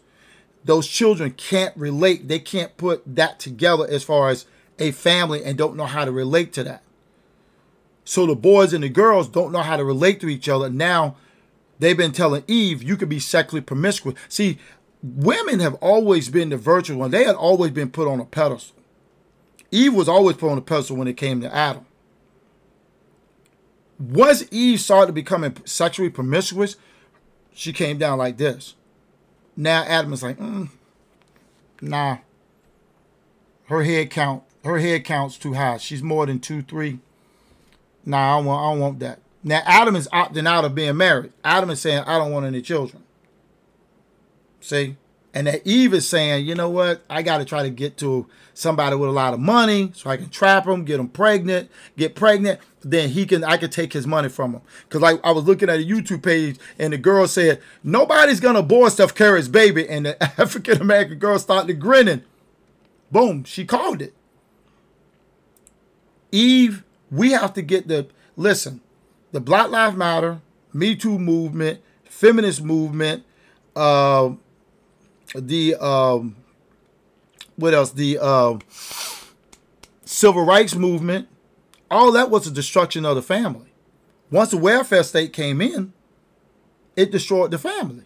those 0.63 0.87
children 0.87 1.31
can't 1.31 1.75
relate. 1.75 2.29
They 2.29 2.39
can't 2.39 2.77
put 2.77 3.03
that 3.17 3.37
together 3.37 3.85
as 3.85 4.05
far 4.05 4.29
as 4.29 4.45
a 4.81 4.91
family 4.91 5.43
and 5.43 5.57
don't 5.57 5.77
know 5.77 5.85
how 5.85 6.03
to 6.03 6.11
relate 6.11 6.51
to 6.53 6.63
that. 6.63 6.83
So 8.03 8.25
the 8.25 8.35
boys 8.35 8.73
and 8.73 8.83
the 8.83 8.89
girls 8.89 9.29
don't 9.29 9.51
know 9.51 9.61
how 9.61 9.77
to 9.77 9.85
relate 9.85 10.19
to 10.21 10.27
each 10.27 10.49
other. 10.49 10.69
Now 10.69 11.15
they've 11.79 11.95
been 11.95 12.11
telling 12.11 12.43
Eve, 12.47 12.83
you 12.83 12.97
could 12.97 13.07
be 13.07 13.19
sexually 13.19 13.61
promiscuous. 13.61 14.17
See, 14.27 14.57
women 15.03 15.59
have 15.59 15.75
always 15.75 16.29
been 16.29 16.49
the 16.49 16.57
virtuous 16.57 16.97
one. 16.97 17.11
They 17.11 17.23
had 17.23 17.35
always 17.35 17.71
been 17.71 17.91
put 17.91 18.07
on 18.07 18.19
a 18.19 18.25
pedestal. 18.25 18.75
Eve 19.69 19.93
was 19.93 20.09
always 20.09 20.35
put 20.35 20.51
on 20.51 20.57
a 20.57 20.61
pedestal 20.61 20.97
when 20.97 21.07
it 21.07 21.15
came 21.15 21.41
to 21.41 21.55
Adam. 21.55 21.85
Once 23.99 24.43
Eve 24.49 24.79
started 24.79 25.13
becoming 25.13 25.55
sexually 25.63 26.09
promiscuous, 26.09 26.75
she 27.53 27.71
came 27.71 27.99
down 27.99 28.17
like 28.17 28.37
this. 28.37 28.73
Now 29.55 29.83
Adam 29.83 30.11
is 30.11 30.23
like, 30.23 30.39
mm, 30.39 30.69
nah. 31.81 32.17
Her 33.65 33.83
head 33.83 34.09
count, 34.09 34.43
her 34.63 34.79
head 34.79 35.05
count's 35.05 35.37
too 35.37 35.53
high. 35.53 35.77
She's 35.77 36.03
more 36.03 36.25
than 36.25 36.39
two, 36.39 36.61
three. 36.61 36.99
Nah, 38.05 38.33
I 38.33 38.37
don't 38.37 38.45
want, 38.45 38.61
I 38.61 38.71
don't 38.71 38.79
want 38.79 38.99
that. 38.99 39.19
Now 39.43 39.61
Adam 39.65 39.95
is 39.95 40.07
opting 40.09 40.47
out 40.47 40.65
of 40.65 40.75
being 40.75 40.97
married. 40.97 41.33
Adam 41.43 41.69
is 41.69 41.81
saying, 41.81 42.03
I 42.05 42.17
don't 42.17 42.31
want 42.31 42.45
any 42.45 42.61
children. 42.61 43.03
See? 44.59 44.97
And 45.33 45.47
that 45.47 45.65
Eve 45.65 45.93
is 45.93 46.07
saying, 46.07 46.45
you 46.45 46.55
know 46.55 46.69
what? 46.69 47.03
I 47.09 47.21
got 47.21 47.37
to 47.37 47.45
try 47.45 47.63
to 47.63 47.69
get 47.69 47.97
to 47.97 48.27
somebody 48.53 48.97
with 48.97 49.09
a 49.09 49.13
lot 49.13 49.33
of 49.33 49.39
money 49.39 49.91
so 49.95 50.09
I 50.09 50.17
can 50.17 50.29
trap 50.29 50.67
him, 50.67 50.83
get 50.83 50.99
him 50.99 51.07
pregnant, 51.07 51.71
get 51.95 52.15
pregnant. 52.15 52.59
Then 52.81 53.09
he 53.09 53.25
can, 53.25 53.43
I 53.43 53.55
can 53.55 53.69
take 53.69 53.93
his 53.93 54.05
money 54.05 54.27
from 54.27 54.53
him. 54.53 54.61
Cause 54.89 55.01
like 55.01 55.21
I 55.23 55.31
was 55.31 55.45
looking 55.45 55.69
at 55.69 55.79
a 55.79 55.83
YouTube 55.83 56.23
page 56.23 56.57
and 56.77 56.91
the 56.91 56.97
girl 56.97 57.27
said, 57.27 57.61
nobody's 57.81 58.41
gonna 58.41 58.59
abort 58.59 58.91
Steph 58.91 59.15
Curry's 59.15 59.47
baby. 59.47 59.87
And 59.87 60.05
the 60.05 60.21
African 60.41 60.81
American 60.81 61.17
girl 61.17 61.39
started 61.39 61.79
grinning. 61.79 62.23
Boom, 63.09 63.45
she 63.45 63.65
called 63.65 64.01
it. 64.01 64.13
Eve, 66.31 66.83
we 67.09 67.31
have 67.31 67.53
to 67.53 67.61
get 67.61 67.87
the, 67.87 68.07
listen, 68.35 68.81
the 69.31 69.39
Black 69.39 69.69
Lives 69.69 69.95
Matter, 69.95 70.41
Me 70.73 70.95
Too 70.95 71.19
movement, 71.19 71.81
feminist 72.05 72.63
movement, 72.63 73.23
uh, 73.75 74.31
the 75.35 75.75
um, 75.75 76.35
what 77.55 77.73
else? 77.73 77.91
The 77.91 78.17
uh, 78.19 78.57
civil 80.05 80.43
rights 80.45 80.75
movement. 80.75 81.27
All 81.89 82.11
that 82.13 82.29
was 82.29 82.47
a 82.47 82.51
destruction 82.51 83.05
of 83.05 83.15
the 83.15 83.21
family. 83.21 83.73
Once 84.29 84.51
the 84.51 84.57
welfare 84.57 85.03
state 85.03 85.33
came 85.33 85.61
in, 85.61 85.93
it 86.95 87.11
destroyed 87.11 87.51
the 87.51 87.57
family 87.57 88.05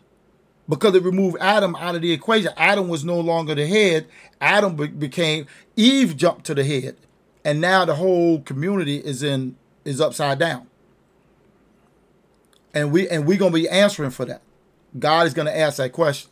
because 0.68 0.96
it 0.96 1.04
removed 1.04 1.38
Adam 1.40 1.76
out 1.76 1.96
of 1.96 2.02
the 2.02 2.12
equation. 2.12 2.52
Adam 2.58 2.88
was 2.88 3.06
no 3.06 3.20
longer 3.20 3.54
the 3.54 3.68
head. 3.68 4.08
Adam 4.42 4.76
be- 4.76 4.88
became 4.88 5.46
Eve 5.76 6.18
jumped 6.18 6.46
to 6.46 6.56
the 6.56 6.64
head, 6.64 6.98
and 7.46 7.62
now 7.62 7.86
the 7.86 7.96
whole 7.96 8.42
community 8.42 8.98
is 8.98 9.24
in 9.24 9.56
is 9.86 10.02
upside 10.02 10.40
down. 10.40 10.68
And 12.74 12.92
we 12.92 13.08
and 13.08 13.26
we're 13.26 13.38
gonna 13.38 13.52
be 13.52 13.70
answering 13.70 14.10
for 14.10 14.26
that. 14.26 14.42
God 14.98 15.28
is 15.28 15.34
gonna 15.34 15.52
ask 15.52 15.78
that 15.78 15.94
question. 15.94 16.32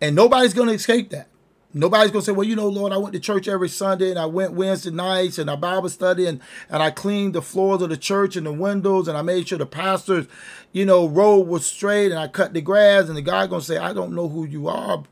And 0.00 0.16
nobody's 0.16 0.54
to 0.68 0.74
escape 0.74 1.10
that. 1.10 1.28
Nobody's 1.74 2.10
to 2.24 2.26
say, 2.26 2.32
well, 2.32 2.46
you 2.46 2.56
know, 2.56 2.68
Lord, 2.68 2.92
I 2.92 2.98
went 2.98 3.14
to 3.14 3.20
church 3.20 3.48
every 3.48 3.68
Sunday 3.68 4.10
and 4.10 4.18
I 4.18 4.26
went 4.26 4.52
Wednesday 4.52 4.90
nights 4.90 5.38
and 5.38 5.50
I 5.50 5.56
Bible 5.56 5.88
study 5.88 6.26
and, 6.26 6.40
and 6.68 6.82
I 6.82 6.90
cleaned 6.90 7.34
the 7.34 7.40
floors 7.40 7.80
of 7.80 7.88
the 7.88 7.96
church 7.96 8.36
and 8.36 8.44
the 8.44 8.52
windows 8.52 9.08
and 9.08 9.16
I 9.16 9.22
made 9.22 9.48
sure 9.48 9.56
the 9.56 9.64
pastor's, 9.64 10.26
you 10.72 10.84
know, 10.84 11.08
road 11.08 11.46
was 11.46 11.64
straight 11.64 12.10
and 12.10 12.18
I 12.18 12.28
cut 12.28 12.52
the 12.52 12.60
grass. 12.60 13.08
And 13.08 13.16
the 13.16 13.22
guy 13.22 13.46
to 13.46 13.60
say, 13.62 13.78
I 13.78 13.94
don't 13.94 14.14
know 14.14 14.28
who 14.28 14.44
you 14.44 14.68
are. 14.68 15.04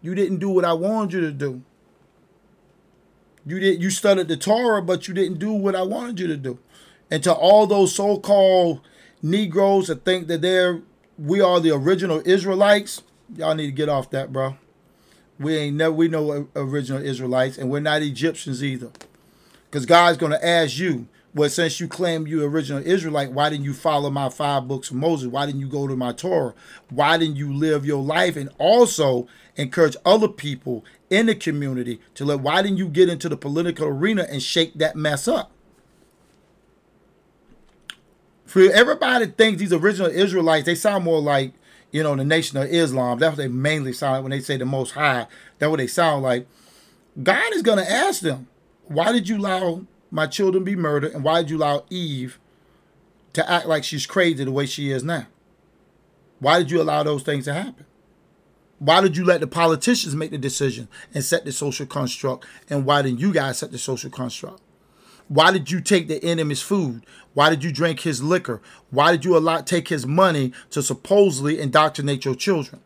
You 0.00 0.14
didn't 0.14 0.38
do 0.38 0.48
what 0.48 0.64
I 0.64 0.72
wanted 0.72 1.12
you 1.12 1.20
to 1.22 1.32
do. 1.32 1.62
You 3.46 3.58
did 3.58 3.82
you 3.82 3.90
studied 3.90 4.28
the 4.28 4.36
Torah, 4.36 4.82
but 4.82 5.08
you 5.08 5.14
didn't 5.14 5.38
do 5.38 5.52
what 5.52 5.74
I 5.74 5.82
wanted 5.82 6.20
you 6.20 6.26
to 6.28 6.36
do. 6.36 6.58
And 7.10 7.22
to 7.24 7.32
all 7.32 7.66
those 7.66 7.94
so-called 7.94 8.80
Negroes 9.22 9.88
that 9.88 10.04
think 10.04 10.28
that 10.28 10.42
they're 10.42 10.82
we 11.18 11.40
are 11.40 11.60
the 11.60 11.70
original 11.72 12.22
Israelites, 12.24 13.02
y'all 13.36 13.54
need 13.54 13.66
to 13.66 13.72
get 13.72 13.88
off 13.88 14.10
that, 14.10 14.32
bro. 14.32 14.56
We 15.38 15.56
ain't 15.56 15.76
never 15.76 15.92
we 15.92 16.08
know 16.08 16.48
original 16.54 17.02
Israelites, 17.02 17.58
and 17.58 17.70
we're 17.70 17.80
not 17.80 18.02
Egyptians 18.02 18.62
either. 18.62 18.90
Because 19.70 19.86
God's 19.86 20.18
gonna 20.18 20.40
ask 20.42 20.78
you, 20.78 21.08
well, 21.34 21.48
since 21.48 21.78
you 21.78 21.86
claim 21.86 22.26
you 22.26 22.44
original 22.44 22.84
Israelite, 22.84 23.32
why 23.32 23.50
didn't 23.50 23.64
you 23.64 23.74
follow 23.74 24.10
my 24.10 24.28
five 24.28 24.66
books 24.66 24.90
of 24.90 24.96
Moses? 24.96 25.28
Why 25.28 25.46
didn't 25.46 25.60
you 25.60 25.68
go 25.68 25.86
to 25.86 25.96
my 25.96 26.12
Torah? 26.12 26.54
Why 26.88 27.18
didn't 27.18 27.36
you 27.36 27.52
live 27.52 27.86
your 27.86 28.02
life 28.02 28.36
and 28.36 28.50
also 28.58 29.28
encourage 29.56 29.96
other 30.04 30.28
people 30.28 30.84
in 31.08 31.26
the 31.26 31.34
community 31.34 32.00
to 32.14 32.24
let 32.24 32.40
why 32.40 32.62
didn't 32.62 32.78
you 32.78 32.88
get 32.88 33.08
into 33.08 33.28
the 33.28 33.36
political 33.36 33.86
arena 33.86 34.26
and 34.28 34.42
shake 34.42 34.74
that 34.74 34.96
mess 34.96 35.28
up? 35.28 35.52
For 38.44 38.62
everybody 38.62 39.26
thinks 39.26 39.60
these 39.60 39.72
original 39.72 40.10
Israelites, 40.10 40.66
they 40.66 40.74
sound 40.74 41.04
more 41.04 41.20
like 41.20 41.52
you 41.92 42.02
know, 42.02 42.14
the 42.14 42.24
Nation 42.24 42.58
of 42.58 42.68
Islam. 42.68 43.18
That's 43.18 43.36
what 43.36 43.42
they 43.42 43.48
mainly 43.48 43.92
sound 43.92 44.14
like 44.14 44.22
when 44.22 44.30
they 44.30 44.40
say 44.40 44.56
the 44.56 44.66
Most 44.66 44.92
High. 44.92 45.26
That's 45.58 45.70
what 45.70 45.78
they 45.78 45.86
sound 45.86 46.22
like. 46.22 46.46
God 47.20 47.52
is 47.54 47.62
going 47.62 47.78
to 47.78 47.90
ask 47.90 48.20
them, 48.20 48.48
why 48.86 49.12
did 49.12 49.28
you 49.28 49.38
allow 49.38 49.86
my 50.10 50.26
children 50.26 50.64
be 50.64 50.76
murdered, 50.76 51.12
and 51.12 51.24
why 51.24 51.42
did 51.42 51.50
you 51.50 51.58
allow 51.58 51.84
Eve 51.90 52.38
to 53.32 53.48
act 53.50 53.66
like 53.66 53.84
she's 53.84 54.06
crazy 54.06 54.44
the 54.44 54.50
way 54.50 54.66
she 54.66 54.90
is 54.90 55.04
now? 55.04 55.26
Why 56.38 56.58
did 56.58 56.70
you 56.70 56.80
allow 56.80 57.02
those 57.02 57.22
things 57.22 57.44
to 57.44 57.54
happen? 57.54 57.86
Why 58.78 59.02
did 59.02 59.16
you 59.16 59.24
let 59.24 59.40
the 59.40 59.46
politicians 59.46 60.16
make 60.16 60.30
the 60.30 60.38
decision 60.38 60.88
and 61.12 61.22
set 61.22 61.44
the 61.44 61.52
social 61.52 61.86
construct? 61.86 62.46
And 62.70 62.86
why 62.86 63.02
didn't 63.02 63.20
you 63.20 63.32
guys 63.32 63.58
set 63.58 63.72
the 63.72 63.78
social 63.78 64.10
construct? 64.10 64.62
Why 65.28 65.52
did 65.52 65.70
you 65.70 65.80
take 65.80 66.08
the 66.08 66.24
enemy's 66.24 66.62
food? 66.62 67.04
Why 67.34 67.50
did 67.50 67.62
you 67.62 67.70
drink 67.70 68.00
his 68.00 68.22
liquor? 68.22 68.60
Why 68.90 69.12
did 69.12 69.24
you 69.24 69.36
allow 69.36 69.60
take 69.60 69.88
his 69.88 70.06
money 70.06 70.52
to 70.70 70.82
supposedly 70.82 71.60
indoctrinate 71.60 72.24
your 72.24 72.34
children? 72.34 72.80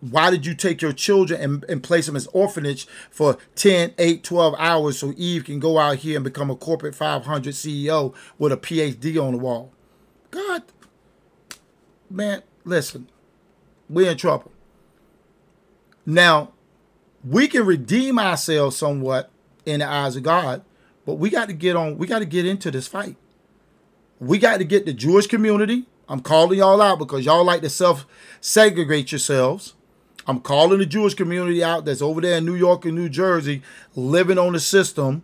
Why 0.00 0.30
did 0.30 0.46
you 0.46 0.54
take 0.54 0.80
your 0.80 0.92
children 0.92 1.40
and, 1.40 1.64
and 1.64 1.82
place 1.82 2.06
them 2.06 2.16
as 2.16 2.26
orphanage 2.28 2.86
for 3.10 3.36
10, 3.54 3.94
8, 3.98 4.24
12 4.24 4.54
hours 4.58 4.98
so 4.98 5.12
Eve 5.16 5.44
can 5.44 5.60
go 5.60 5.78
out 5.78 5.98
here 5.98 6.16
and 6.16 6.24
become 6.24 6.50
a 6.50 6.56
corporate 6.56 6.94
500 6.94 7.52
CEO 7.52 8.14
with 8.38 8.52
a 8.52 8.56
PhD 8.56 9.22
on 9.22 9.32
the 9.32 9.38
wall? 9.38 9.72
God, 10.30 10.62
man, 12.08 12.42
listen, 12.64 13.08
we're 13.90 14.10
in 14.10 14.16
trouble. 14.16 14.52
Now, 16.06 16.52
we 17.22 17.46
can 17.46 17.66
redeem 17.66 18.18
ourselves 18.18 18.76
somewhat 18.76 19.30
in 19.66 19.80
the 19.80 19.88
eyes 19.88 20.16
of 20.16 20.22
God. 20.22 20.64
But 21.06 21.14
we 21.14 21.30
got 21.30 21.48
to 21.48 21.54
get 21.54 21.76
on, 21.76 21.98
we 21.98 22.06
got 22.06 22.20
to 22.20 22.24
get 22.24 22.46
into 22.46 22.70
this 22.70 22.86
fight. 22.86 23.16
We 24.18 24.38
got 24.38 24.58
to 24.58 24.64
get 24.64 24.86
the 24.86 24.92
Jewish 24.92 25.26
community. 25.26 25.86
I'm 26.08 26.20
calling 26.20 26.58
y'all 26.58 26.82
out 26.82 26.98
because 26.98 27.24
y'all 27.24 27.44
like 27.44 27.62
to 27.62 27.70
self 27.70 28.06
segregate 28.40 29.12
yourselves. 29.12 29.74
I'm 30.26 30.40
calling 30.40 30.78
the 30.78 30.86
Jewish 30.86 31.14
community 31.14 31.62
out 31.64 31.84
that's 31.84 32.02
over 32.02 32.20
there 32.20 32.38
in 32.38 32.44
New 32.44 32.54
York 32.54 32.84
and 32.84 32.94
New 32.94 33.08
Jersey 33.08 33.62
living 33.94 34.38
on 34.38 34.52
the 34.52 34.60
system, 34.60 35.22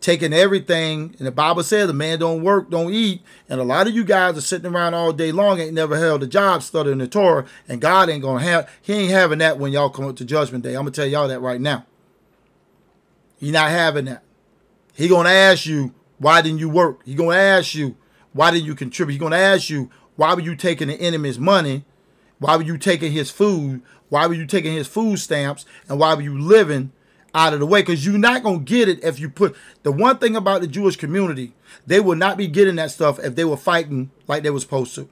taking 0.00 0.32
everything. 0.32 1.14
And 1.18 1.26
the 1.26 1.32
Bible 1.32 1.62
says 1.62 1.86
the 1.86 1.92
man 1.92 2.18
don't 2.18 2.42
work, 2.42 2.70
don't 2.70 2.92
eat. 2.92 3.22
And 3.48 3.60
a 3.60 3.64
lot 3.64 3.86
of 3.86 3.94
you 3.94 4.04
guys 4.04 4.36
are 4.36 4.42
sitting 4.42 4.72
around 4.72 4.94
all 4.94 5.12
day 5.12 5.30
long, 5.30 5.60
ain't 5.60 5.74
never 5.74 5.98
held 5.98 6.22
a 6.22 6.26
job, 6.26 6.62
studying 6.62 6.98
the 6.98 7.06
Torah, 7.06 7.46
and 7.68 7.80
God 7.80 8.08
ain't 8.08 8.22
gonna 8.22 8.42
have 8.42 8.70
He 8.80 8.94
ain't 8.94 9.10
having 9.10 9.38
that 9.38 9.58
when 9.58 9.72
y'all 9.72 9.90
come 9.90 10.06
up 10.06 10.16
to 10.16 10.24
judgment 10.24 10.64
day. 10.64 10.70
I'm 10.70 10.82
gonna 10.82 10.90
tell 10.90 11.06
y'all 11.06 11.28
that 11.28 11.40
right 11.40 11.60
now. 11.60 11.86
He 13.38 13.50
not 13.50 13.70
having 13.70 14.06
that. 14.06 14.22
He 14.94 15.08
gonna 15.08 15.28
ask 15.28 15.66
you, 15.66 15.92
why 16.18 16.40
didn't 16.40 16.58
you 16.58 16.68
work? 16.68 17.00
He 17.04 17.14
gonna 17.14 17.36
ask 17.36 17.74
you, 17.74 17.96
why 18.32 18.50
didn't 18.50 18.66
you 18.66 18.74
contribute? 18.74 19.14
He 19.14 19.18
gonna 19.18 19.36
ask 19.36 19.68
you, 19.68 19.90
why 20.16 20.34
were 20.34 20.40
you 20.40 20.56
taking 20.56 20.88
the 20.88 20.94
enemy's 20.94 21.38
money? 21.38 21.84
Why 22.38 22.56
were 22.56 22.62
you 22.62 22.78
taking 22.78 23.12
his 23.12 23.30
food? 23.30 23.82
Why 24.14 24.28
were 24.28 24.34
you 24.34 24.46
taking 24.46 24.72
his 24.72 24.86
food 24.86 25.18
stamps? 25.18 25.66
And 25.88 25.98
why 25.98 26.14
were 26.14 26.22
you 26.22 26.38
living 26.38 26.92
out 27.34 27.52
of 27.52 27.58
the 27.58 27.66
way? 27.66 27.82
Because 27.82 28.06
you're 28.06 28.16
not 28.16 28.44
going 28.44 28.60
to 28.60 28.64
get 28.64 28.88
it 28.88 29.02
if 29.02 29.18
you 29.18 29.28
put 29.28 29.56
the 29.82 29.90
one 29.90 30.18
thing 30.18 30.36
about 30.36 30.60
the 30.60 30.68
Jewish 30.68 30.94
community, 30.94 31.52
they 31.84 31.98
will 31.98 32.14
not 32.14 32.36
be 32.36 32.46
getting 32.46 32.76
that 32.76 32.92
stuff 32.92 33.18
if 33.18 33.34
they 33.34 33.44
were 33.44 33.56
fighting 33.56 34.12
like 34.28 34.44
they 34.44 34.50
were 34.50 34.60
supposed 34.60 34.94
to. 34.94 35.08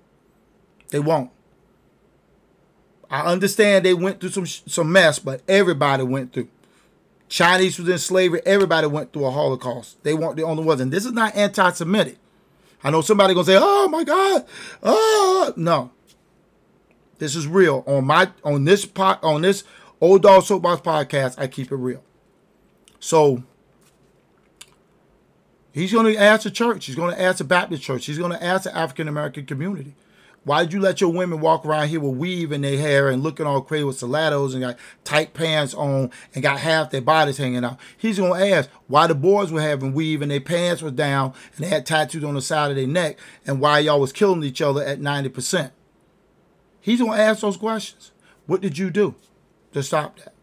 They 0.90 1.00
won't. 1.00 1.32
I 3.10 3.22
understand 3.22 3.84
they 3.84 3.92
went 3.92 4.20
through 4.20 4.28
some 4.28 4.46
some 4.46 4.92
mess, 4.92 5.18
but 5.18 5.42
everybody 5.48 6.04
went 6.04 6.32
through. 6.32 6.46
Chinese 7.28 7.80
was 7.80 7.88
in 7.88 7.98
slavery. 7.98 8.40
Everybody 8.46 8.86
went 8.86 9.12
through 9.12 9.24
a 9.24 9.32
Holocaust. 9.32 10.00
They 10.04 10.14
weren't 10.14 10.36
the 10.36 10.44
only 10.44 10.62
ones. 10.62 10.80
And 10.80 10.92
this 10.92 11.04
is 11.04 11.12
not 11.12 11.34
anti-Semitic. 11.34 12.18
I 12.84 12.90
know 12.92 13.00
somebody 13.00 13.34
gonna 13.34 13.46
say, 13.46 13.58
"Oh 13.60 13.88
my 13.88 14.04
God," 14.04 14.46
oh 14.84 15.52
no. 15.56 15.90
This 17.22 17.36
is 17.36 17.46
real. 17.46 17.84
On 17.86 18.04
my 18.04 18.32
on 18.42 18.64
this 18.64 18.84
pot 18.84 19.22
on 19.22 19.42
this 19.42 19.62
old 20.00 20.24
dog 20.24 20.42
soapbox 20.42 20.82
podcast, 20.82 21.38
I 21.38 21.46
keep 21.46 21.70
it 21.70 21.76
real. 21.76 22.02
So 22.98 23.44
he's 25.70 25.92
going 25.92 26.12
to 26.12 26.20
ask 26.20 26.42
the 26.42 26.50
church. 26.50 26.86
He's 26.86 26.96
going 26.96 27.14
to 27.14 27.22
ask 27.22 27.38
the 27.38 27.44
Baptist 27.44 27.84
church. 27.84 28.06
He's 28.06 28.18
going 28.18 28.32
to 28.32 28.42
ask 28.42 28.64
the 28.64 28.76
African 28.76 29.06
American 29.06 29.46
community. 29.46 29.94
Why 30.42 30.64
did 30.64 30.72
you 30.72 30.80
let 30.80 31.00
your 31.00 31.12
women 31.12 31.38
walk 31.38 31.64
around 31.64 31.90
here 31.90 32.00
with 32.00 32.16
weave 32.16 32.50
in 32.50 32.62
their 32.62 32.76
hair 32.76 33.08
and 33.08 33.22
looking 33.22 33.46
all 33.46 33.60
crazy 33.60 33.84
with 33.84 33.98
stilettos 33.98 34.54
and 34.54 34.64
got 34.64 34.76
tight 35.04 35.32
pants 35.32 35.74
on 35.74 36.10
and 36.34 36.42
got 36.42 36.58
half 36.58 36.90
their 36.90 37.02
bodies 37.02 37.36
hanging 37.36 37.64
out? 37.64 37.78
He's 37.96 38.18
gonna 38.18 38.44
ask 38.44 38.68
why 38.88 39.06
the 39.06 39.14
boys 39.14 39.52
were 39.52 39.62
having 39.62 39.92
weave 39.92 40.22
and 40.22 40.32
their 40.32 40.40
pants 40.40 40.82
was 40.82 40.94
down 40.94 41.34
and 41.54 41.64
they 41.64 41.68
had 41.68 41.86
tattoos 41.86 42.24
on 42.24 42.34
the 42.34 42.42
side 42.42 42.70
of 42.70 42.76
their 42.76 42.88
neck 42.88 43.16
and 43.46 43.60
why 43.60 43.78
y'all 43.78 44.00
was 44.00 44.12
killing 44.12 44.42
each 44.42 44.60
other 44.60 44.82
at 44.82 44.98
90%. 44.98 45.70
He's 46.82 46.98
going 47.00 47.12
to 47.12 47.18
ask 47.18 47.40
those 47.40 47.56
questions. 47.56 48.10
What 48.46 48.60
did 48.60 48.76
you 48.76 48.90
do 48.90 49.14
to 49.72 49.82
stop 49.82 50.18
that? 50.18 50.34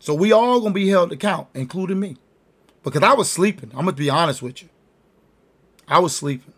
So 0.00 0.14
we 0.14 0.32
all 0.32 0.60
going 0.60 0.72
to 0.72 0.74
be 0.74 0.88
held 0.88 1.12
account, 1.12 1.48
including 1.54 2.00
me. 2.00 2.16
Because 2.82 3.02
I 3.02 3.12
was 3.12 3.30
sleeping. 3.30 3.70
I'm 3.72 3.84
going 3.84 3.94
to 3.94 4.02
be 4.02 4.08
honest 4.08 4.40
with 4.40 4.62
you. 4.62 4.68
I 5.86 5.98
was 5.98 6.16
sleeping. 6.16 6.54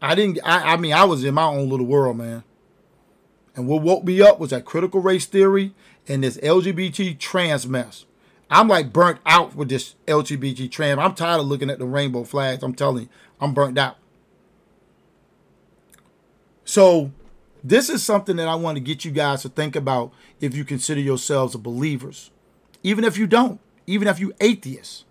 I 0.00 0.14
didn't, 0.14 0.38
I, 0.44 0.72
I 0.72 0.76
mean, 0.76 0.92
I 0.92 1.04
was 1.04 1.24
in 1.24 1.34
my 1.34 1.44
own 1.44 1.68
little 1.68 1.86
world, 1.86 2.16
man. 2.16 2.42
And 3.54 3.68
what 3.68 3.82
woke 3.82 4.04
me 4.04 4.20
up 4.22 4.40
was 4.40 4.50
that 4.50 4.64
critical 4.64 5.00
race 5.00 5.26
theory 5.26 5.74
and 6.08 6.24
this 6.24 6.38
LGBT 6.38 7.18
trans 7.18 7.66
mess. 7.66 8.04
I'm 8.50 8.68
like 8.68 8.92
burnt 8.92 9.18
out 9.26 9.54
with 9.54 9.68
this 9.68 9.94
LGBT 10.06 10.70
trans. 10.70 10.98
I'm 10.98 11.14
tired 11.14 11.40
of 11.40 11.46
looking 11.46 11.70
at 11.70 11.78
the 11.78 11.86
rainbow 11.86 12.24
flags. 12.24 12.62
I'm 12.62 12.74
telling 12.74 13.04
you, 13.04 13.08
I'm 13.40 13.54
burnt 13.54 13.78
out. 13.78 13.96
So, 16.64 17.12
this 17.62 17.88
is 17.88 18.02
something 18.02 18.36
that 18.36 18.46
I 18.46 18.54
want 18.54 18.76
to 18.76 18.80
get 18.80 19.04
you 19.04 19.10
guys 19.10 19.42
to 19.42 19.48
think 19.48 19.74
about 19.74 20.12
if 20.40 20.54
you 20.54 20.64
consider 20.64 21.00
yourselves 21.00 21.56
believers. 21.56 22.30
Even 22.82 23.04
if 23.04 23.16
you 23.16 23.26
don't, 23.26 23.58
even 23.86 24.06
if 24.06 24.20
you 24.20 24.34
atheists. 24.40 25.04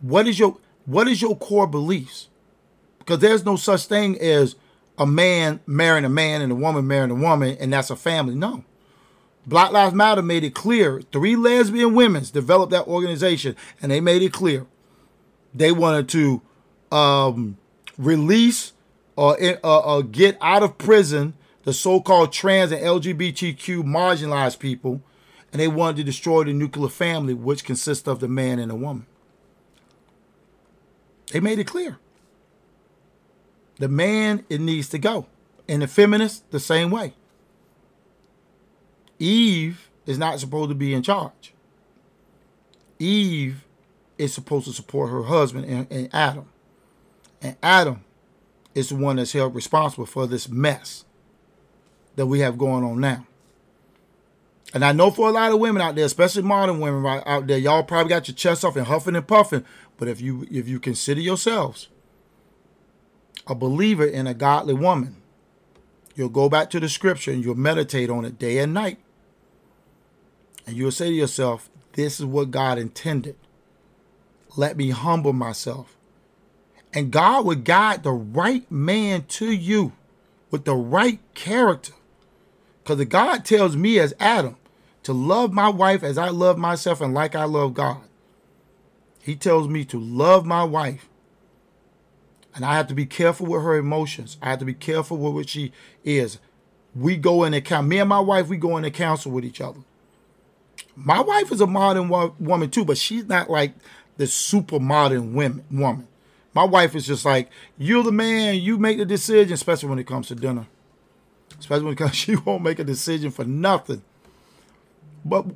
What 0.00 0.26
is 0.26 0.38
your 0.38 0.58
what 0.84 1.08
is 1.08 1.22
your 1.22 1.36
core 1.36 1.66
beliefs? 1.66 2.28
Because 2.98 3.20
there's 3.20 3.44
no 3.44 3.56
such 3.56 3.86
thing 3.86 4.20
as 4.20 4.56
a 4.98 5.06
man 5.06 5.60
marrying 5.66 6.04
a 6.04 6.08
man 6.08 6.42
and 6.42 6.52
a 6.52 6.56
woman 6.56 6.86
marrying 6.86 7.10
a 7.10 7.14
woman 7.14 7.56
and 7.58 7.72
that's 7.72 7.90
a 7.90 7.96
family. 7.96 8.34
No. 8.34 8.64
Black 9.46 9.72
Lives 9.72 9.94
Matter 9.94 10.22
made 10.22 10.44
it 10.44 10.54
clear. 10.54 11.02
Three 11.12 11.36
lesbian 11.36 11.94
women 11.94 12.24
developed 12.32 12.72
that 12.72 12.86
organization 12.86 13.56
and 13.80 13.92
they 13.92 14.00
made 14.00 14.22
it 14.22 14.32
clear. 14.32 14.66
They 15.54 15.70
wanted 15.70 16.08
to 16.10 16.42
um, 16.90 17.56
release 17.96 18.72
or, 19.16 20.02
get 20.02 20.36
out 20.40 20.62
of 20.62 20.78
prison 20.78 21.34
the 21.64 21.72
so-called 21.72 22.32
trans 22.32 22.72
and 22.72 22.82
LGBTQ 22.82 23.82
marginalized 23.82 24.58
people, 24.58 25.00
and 25.50 25.60
they 25.60 25.68
wanted 25.68 25.96
to 25.96 26.04
destroy 26.04 26.44
the 26.44 26.52
nuclear 26.52 26.88
family, 26.88 27.32
which 27.32 27.64
consists 27.64 28.06
of 28.06 28.20
the 28.20 28.28
man 28.28 28.58
and 28.58 28.70
the 28.70 28.74
woman. 28.74 29.06
They 31.32 31.40
made 31.40 31.58
it 31.58 31.66
clear. 31.66 31.98
The 33.78 33.88
man, 33.88 34.44
it 34.48 34.60
needs 34.60 34.88
to 34.90 34.98
go. 34.98 35.26
And 35.66 35.82
the 35.82 35.88
feminists, 35.88 36.44
the 36.50 36.60
same 36.60 36.90
way. 36.90 37.14
Eve 39.18 39.90
is 40.06 40.18
not 40.18 40.38
supposed 40.38 40.68
to 40.68 40.74
be 40.74 40.92
in 40.92 41.02
charge. 41.02 41.54
Eve 42.98 43.64
is 44.18 44.34
supposed 44.34 44.66
to 44.66 44.72
support 44.72 45.10
her 45.10 45.24
husband 45.24 45.64
and, 45.64 45.86
and 45.90 46.08
Adam. 46.12 46.46
And 47.40 47.56
Adam 47.62 48.03
is 48.74 48.88
the 48.88 48.96
one 48.96 49.16
that's 49.16 49.32
held 49.32 49.54
responsible 49.54 50.06
for 50.06 50.26
this 50.26 50.48
mess 50.48 51.04
that 52.16 52.26
we 52.26 52.40
have 52.40 52.58
going 52.58 52.84
on 52.84 53.00
now. 53.00 53.26
And 54.72 54.84
I 54.84 54.92
know 54.92 55.10
for 55.10 55.28
a 55.28 55.32
lot 55.32 55.52
of 55.52 55.60
women 55.60 55.80
out 55.80 55.94
there, 55.94 56.04
especially 56.04 56.42
modern 56.42 56.80
women 56.80 57.02
right 57.02 57.22
out 57.26 57.46
there, 57.46 57.58
y'all 57.58 57.84
probably 57.84 58.08
got 58.08 58.26
your 58.26 58.34
chest 58.34 58.64
off 58.64 58.76
and 58.76 58.86
huffing 58.86 59.14
and 59.14 59.26
puffing. 59.26 59.64
But 59.96 60.08
if 60.08 60.20
you 60.20 60.46
if 60.50 60.66
you 60.68 60.80
consider 60.80 61.20
yourselves 61.20 61.88
a 63.46 63.54
believer 63.54 64.04
in 64.04 64.26
a 64.26 64.34
godly 64.34 64.74
woman, 64.74 65.22
you'll 66.16 66.28
go 66.28 66.48
back 66.48 66.70
to 66.70 66.80
the 66.80 66.88
scripture 66.88 67.30
and 67.30 67.44
you'll 67.44 67.54
meditate 67.54 68.10
on 68.10 68.24
it 68.24 68.38
day 68.38 68.58
and 68.58 68.74
night. 68.74 68.98
And 70.66 70.76
you'll 70.76 70.90
say 70.90 71.10
to 71.10 71.14
yourself, 71.14 71.70
this 71.92 72.18
is 72.18 72.26
what 72.26 72.50
God 72.50 72.78
intended. 72.78 73.36
Let 74.56 74.76
me 74.76 74.90
humble 74.90 75.32
myself 75.32 75.93
and 76.94 77.10
God 77.10 77.44
would 77.44 77.64
guide 77.64 78.04
the 78.04 78.12
right 78.12 78.70
man 78.70 79.24
to 79.24 79.50
you 79.50 79.92
with 80.50 80.64
the 80.64 80.76
right 80.76 81.18
character. 81.34 81.92
Because 82.82 82.98
the 82.98 83.04
God 83.04 83.44
tells 83.44 83.76
me 83.76 83.98
as 83.98 84.14
Adam 84.20 84.56
to 85.02 85.12
love 85.12 85.52
my 85.52 85.68
wife 85.68 86.04
as 86.04 86.16
I 86.16 86.28
love 86.28 86.56
myself 86.56 87.00
and 87.00 87.12
like 87.12 87.34
I 87.34 87.44
love 87.44 87.74
God. 87.74 88.02
He 89.20 89.34
tells 89.34 89.68
me 89.68 89.84
to 89.86 89.98
love 89.98 90.46
my 90.46 90.62
wife. 90.62 91.08
And 92.54 92.64
I 92.64 92.74
have 92.76 92.86
to 92.88 92.94
be 92.94 93.06
careful 93.06 93.46
with 93.46 93.62
her 93.62 93.76
emotions. 93.76 94.36
I 94.40 94.50
have 94.50 94.60
to 94.60 94.64
be 94.64 94.74
careful 94.74 95.16
with 95.16 95.34
what 95.34 95.48
she 95.48 95.72
is. 96.04 96.38
We 96.94 97.16
go 97.16 97.42
in 97.42 97.54
and 97.54 97.88
me 97.88 97.98
and 97.98 98.08
my 98.08 98.20
wife, 98.20 98.48
we 98.48 98.56
go 98.56 98.76
in 98.76 98.84
and 98.84 98.94
counsel 98.94 99.32
with 99.32 99.44
each 99.44 99.60
other. 99.60 99.80
My 100.94 101.20
wife 101.20 101.50
is 101.50 101.60
a 101.60 101.66
modern 101.66 102.08
woman 102.08 102.70
too, 102.70 102.84
but 102.84 102.98
she's 102.98 103.24
not 103.24 103.50
like 103.50 103.74
the 104.16 104.28
super 104.28 104.78
modern 104.78 105.34
women, 105.34 105.64
woman. 105.72 106.06
My 106.54 106.64
wife 106.64 106.94
is 106.94 107.06
just 107.06 107.24
like, 107.24 107.50
you're 107.76 108.04
the 108.04 108.12
man, 108.12 108.56
you 108.56 108.78
make 108.78 108.98
the 108.98 109.04
decision, 109.04 109.52
especially 109.52 109.88
when 109.88 109.98
it 109.98 110.06
comes 110.06 110.28
to 110.28 110.36
dinner. 110.36 110.66
Especially 111.58 111.84
when 111.84 111.92
it 111.94 111.98
comes, 111.98 112.14
she 112.16 112.36
won't 112.36 112.62
make 112.62 112.78
a 112.78 112.84
decision 112.84 113.30
for 113.30 113.44
nothing. 113.44 114.02
But 115.24 115.46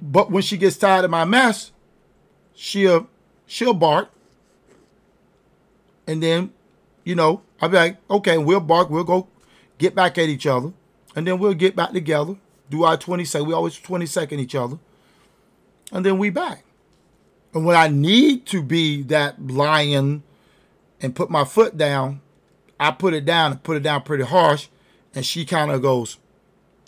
but 0.00 0.30
when 0.30 0.42
she 0.42 0.56
gets 0.56 0.76
tired 0.76 1.04
of 1.04 1.10
my 1.10 1.24
mess, 1.24 1.72
she'll 2.54 3.08
she'll 3.46 3.74
bark. 3.74 4.10
And 6.06 6.22
then, 6.22 6.52
you 7.04 7.14
know, 7.14 7.42
I'll 7.60 7.68
be 7.68 7.76
like, 7.76 7.98
okay, 8.10 8.38
we'll 8.38 8.60
bark, 8.60 8.88
we'll 8.88 9.04
go 9.04 9.28
get 9.76 9.94
back 9.94 10.16
at 10.18 10.28
each 10.28 10.46
other, 10.46 10.72
and 11.14 11.26
then 11.26 11.38
we'll 11.38 11.54
get 11.54 11.76
back 11.76 11.92
together, 11.92 12.36
do 12.70 12.84
our 12.84 12.96
20 12.96 13.24
second. 13.24 13.46
We 13.46 13.54
always 13.54 13.76
20 13.76 14.06
second 14.06 14.40
each 14.40 14.54
other. 14.54 14.78
And 15.92 16.04
then 16.04 16.18
we 16.18 16.30
back. 16.30 16.64
And 17.54 17.64
when 17.64 17.76
I 17.76 17.88
need 17.88 18.46
to 18.46 18.62
be 18.62 19.02
that 19.04 19.46
lion 19.46 20.22
and 21.00 21.14
put 21.14 21.30
my 21.30 21.44
foot 21.44 21.76
down, 21.76 22.20
I 22.80 22.90
put 22.90 23.14
it 23.14 23.24
down 23.24 23.52
and 23.52 23.62
put 23.62 23.76
it 23.76 23.82
down 23.82 24.02
pretty 24.02 24.24
harsh. 24.24 24.68
And 25.14 25.24
she 25.24 25.44
kind 25.44 25.70
of 25.70 25.82
goes, 25.82 26.18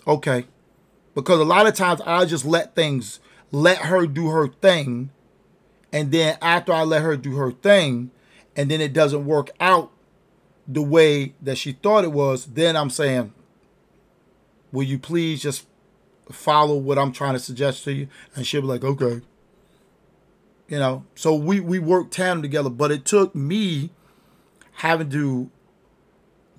okay. 0.06 0.46
Because 1.14 1.40
a 1.40 1.44
lot 1.44 1.66
of 1.66 1.74
times 1.74 2.00
I 2.06 2.24
just 2.24 2.44
let 2.44 2.74
things, 2.74 3.20
let 3.50 3.78
her 3.78 4.06
do 4.06 4.28
her 4.28 4.48
thing. 4.48 5.10
And 5.92 6.12
then 6.12 6.38
after 6.40 6.72
I 6.72 6.82
let 6.82 7.02
her 7.02 7.16
do 7.16 7.36
her 7.36 7.50
thing, 7.50 8.10
and 8.56 8.70
then 8.70 8.80
it 8.80 8.92
doesn't 8.92 9.26
work 9.26 9.50
out 9.58 9.90
the 10.68 10.82
way 10.82 11.34
that 11.42 11.58
she 11.58 11.72
thought 11.72 12.04
it 12.04 12.12
was, 12.12 12.46
then 12.46 12.76
I'm 12.76 12.90
saying, 12.90 13.32
will 14.70 14.84
you 14.84 14.98
please 14.98 15.42
just 15.42 15.66
follow 16.30 16.76
what 16.76 16.98
I'm 16.98 17.12
trying 17.12 17.32
to 17.32 17.40
suggest 17.40 17.84
to 17.84 17.92
you? 17.92 18.08
And 18.36 18.46
she'll 18.46 18.60
be 18.60 18.68
like, 18.68 18.84
okay. 18.84 19.22
You 20.68 20.78
know, 20.78 21.04
so 21.16 21.34
we, 21.34 21.58
we 21.58 21.80
worked 21.80 22.12
tandem 22.12 22.42
together, 22.42 22.70
but 22.70 22.92
it 22.92 23.04
took 23.04 23.34
me 23.34 23.90
having 24.80 25.10
to 25.10 25.50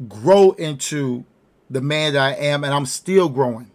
grow 0.08 0.52
into 0.52 1.26
the 1.72 1.82
man 1.82 2.14
that 2.14 2.22
I 2.22 2.34
am, 2.34 2.64
and 2.64 2.72
I'm 2.72 2.86
still 2.86 3.30
growing. 3.30 3.72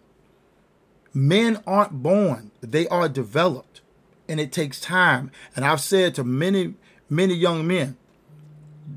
Men 1.13 1.61
aren't 1.67 2.01
born, 2.01 2.51
they 2.61 2.87
are 2.87 3.09
developed. 3.09 3.81
And 4.29 4.39
it 4.39 4.53
takes 4.53 4.79
time. 4.79 5.31
And 5.55 5.65
I've 5.65 5.81
said 5.81 6.15
to 6.15 6.23
many, 6.23 6.75
many 7.09 7.33
young 7.33 7.67
men, 7.67 7.97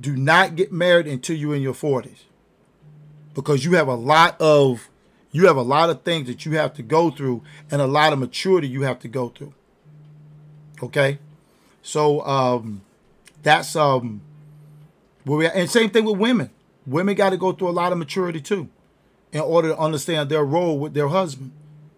do 0.00 0.16
not 0.16 0.54
get 0.54 0.72
married 0.72 1.08
until 1.08 1.36
you're 1.36 1.56
in 1.56 1.62
your 1.62 1.74
40s. 1.74 2.22
Because 3.34 3.64
you 3.64 3.72
have 3.72 3.88
a 3.88 3.94
lot 3.94 4.40
of 4.40 4.88
you 5.32 5.46
have 5.46 5.56
a 5.56 5.62
lot 5.62 5.90
of 5.90 6.02
things 6.02 6.26
that 6.26 6.44
you 6.44 6.56
have 6.56 6.74
to 6.74 6.82
go 6.82 7.10
through 7.10 7.42
and 7.70 7.80
a 7.80 7.86
lot 7.86 8.12
of 8.12 8.18
maturity 8.18 8.66
you 8.66 8.82
have 8.82 8.98
to 9.00 9.08
go 9.08 9.28
through. 9.28 9.54
Okay? 10.82 11.18
So 11.82 12.24
um 12.26 12.82
that's 13.42 13.76
um 13.76 14.22
where 15.24 15.54
and 15.54 15.70
same 15.70 15.90
thing 15.90 16.04
with 16.04 16.18
women. 16.18 16.50
Women 16.86 17.14
got 17.14 17.30
to 17.30 17.36
go 17.36 17.52
through 17.52 17.68
a 17.68 17.70
lot 17.70 17.92
of 17.92 17.98
maturity 17.98 18.40
too 18.40 18.68
in 19.32 19.40
order 19.40 19.68
to 19.68 19.78
understand 19.78 20.28
their 20.28 20.44
role 20.44 20.78
with 20.78 20.94
their 20.94 21.08
husband 21.08 21.52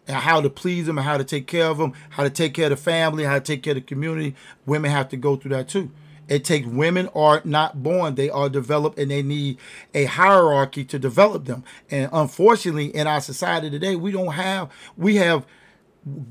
and 0.07 0.17
how 0.17 0.41
to 0.41 0.51
please 0.51 0.87
them 0.87 0.99
and 0.99 1.07
how 1.07 1.17
to 1.17 1.25
take 1.25 1.47
care 1.47 1.67
of 1.67 1.79
them, 1.79 1.93
how 2.11 2.25
to 2.25 2.31
take 2.31 2.55
care 2.55 2.67
of 2.67 2.71
the 2.71 2.77
family, 2.77 3.25
how 3.25 3.35
to 3.35 3.41
take 3.41 3.63
care 3.63 3.73
of 3.73 3.77
the 3.77 3.81
community. 3.81 4.35
Women 4.67 4.91
have 4.91 5.09
to 5.11 5.17
go 5.17 5.37
through 5.37 5.53
that 5.53 5.69
too. 5.69 5.91
It 6.29 6.45
takes 6.45 6.67
women 6.67 7.09
are 7.15 7.43
not 7.45 7.83
born, 7.83 8.15
they 8.15 8.31
are 8.31 8.49
developed 8.49 8.99
and 8.99 9.11
they 9.11 9.23
need 9.23 9.59
a 9.93 10.05
hierarchy 10.05 10.85
to 10.87 10.99
develop 10.99 11.45
them. 11.45 11.65
And 11.91 12.09
unfortunately, 12.13 12.95
in 12.95 13.07
our 13.07 13.21
society 13.21 13.71
today, 13.71 13.97
we 13.97 14.13
don't 14.13 14.33
have, 14.33 14.71
we 14.97 15.17
have 15.17 15.45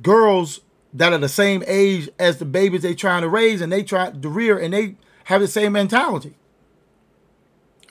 girls 0.02 0.62
that 0.94 1.14
are 1.14 1.18
the 1.18 1.30
same 1.30 1.64
age 1.68 2.10
as 2.20 2.38
the 2.38 2.46
babies 2.46 2.82
they 2.82 2.96
trying 2.96 3.22
to 3.22 3.30
raise 3.30 3.62
and 3.62 3.72
they 3.72 3.84
try 3.84 4.12
to 4.12 4.30
rear 4.30 4.58
and 4.58 4.74
they 4.74 4.96
have 5.26 5.42
the 5.42 5.48
same 5.48 5.74
mentality. 5.74 6.36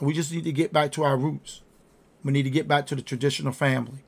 We 0.01 0.15
just 0.15 0.33
need 0.33 0.45
to 0.45 0.53
get 0.53 0.73
back 0.73 0.93
to 0.93 1.05
our 1.05 1.17
roots. 1.17 1.63
We 2.25 2.33
need 2.33 2.45
to 2.45 2.51
get 2.51 2.69
back 2.69 2.87
to 2.87 2.95
the 2.95 3.03
traditional 3.03 3.53
family. 3.53 4.05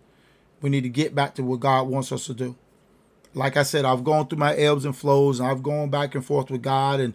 We 0.61 0.71
need 0.71 0.83
to 0.83 0.89
get 0.89 1.15
back 1.15 1.35
to 1.37 1.43
what 1.43 1.61
God 1.61 1.89
wants 1.89 2.13
us 2.13 2.27
to 2.27 2.35
do. 2.35 2.57
Like 3.35 3.57
I 3.57 3.63
said, 3.63 3.85
I've 3.85 4.05
gone 4.05 4.29
through 4.29 4.39
my 4.39 4.55
ebbs 4.55 4.85
and 4.85 4.97
flows, 4.97 5.41
and 5.41 5.49
I've 5.49 5.63
gone 5.63 5.91
back 5.91 6.15
and 6.15 6.25
forth 6.25 6.51
with 6.51 6.63
God 6.63 7.01
and 7.01 7.15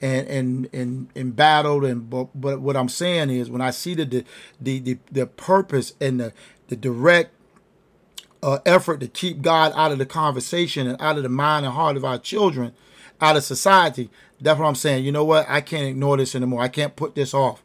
and 0.00 0.28
and 0.28 0.68
and, 0.72 1.08
and 1.14 1.36
battled. 1.36 1.84
And 1.84 2.08
but, 2.08 2.28
but 2.34 2.60
what 2.60 2.76
I'm 2.76 2.88
saying 2.88 3.30
is, 3.30 3.50
when 3.50 3.60
I 3.60 3.70
see 3.70 3.94
the 3.94 4.24
the 4.60 4.78
the, 4.78 4.98
the 5.10 5.26
purpose 5.26 5.94
and 6.00 6.20
the 6.20 6.32
the 6.68 6.76
direct 6.76 7.32
uh, 8.42 8.58
effort 8.64 9.00
to 9.00 9.08
keep 9.08 9.42
God 9.42 9.72
out 9.74 9.92
of 9.92 9.98
the 9.98 10.06
conversation 10.06 10.86
and 10.86 11.00
out 11.00 11.16
of 11.16 11.22
the 11.24 11.28
mind 11.28 11.66
and 11.66 11.74
heart 11.74 11.96
of 11.96 12.04
our 12.04 12.18
children, 12.18 12.72
out 13.20 13.36
of 13.36 13.42
society, 13.42 14.08
that's 14.40 14.58
what 14.58 14.66
I'm 14.66 14.74
saying. 14.76 15.04
You 15.04 15.12
know 15.12 15.24
what? 15.24 15.46
I 15.48 15.60
can't 15.60 15.86
ignore 15.86 16.16
this 16.16 16.34
anymore. 16.34 16.60
I 16.60 16.68
can't 16.68 16.94
put 16.94 17.14
this 17.14 17.34
off. 17.34 17.62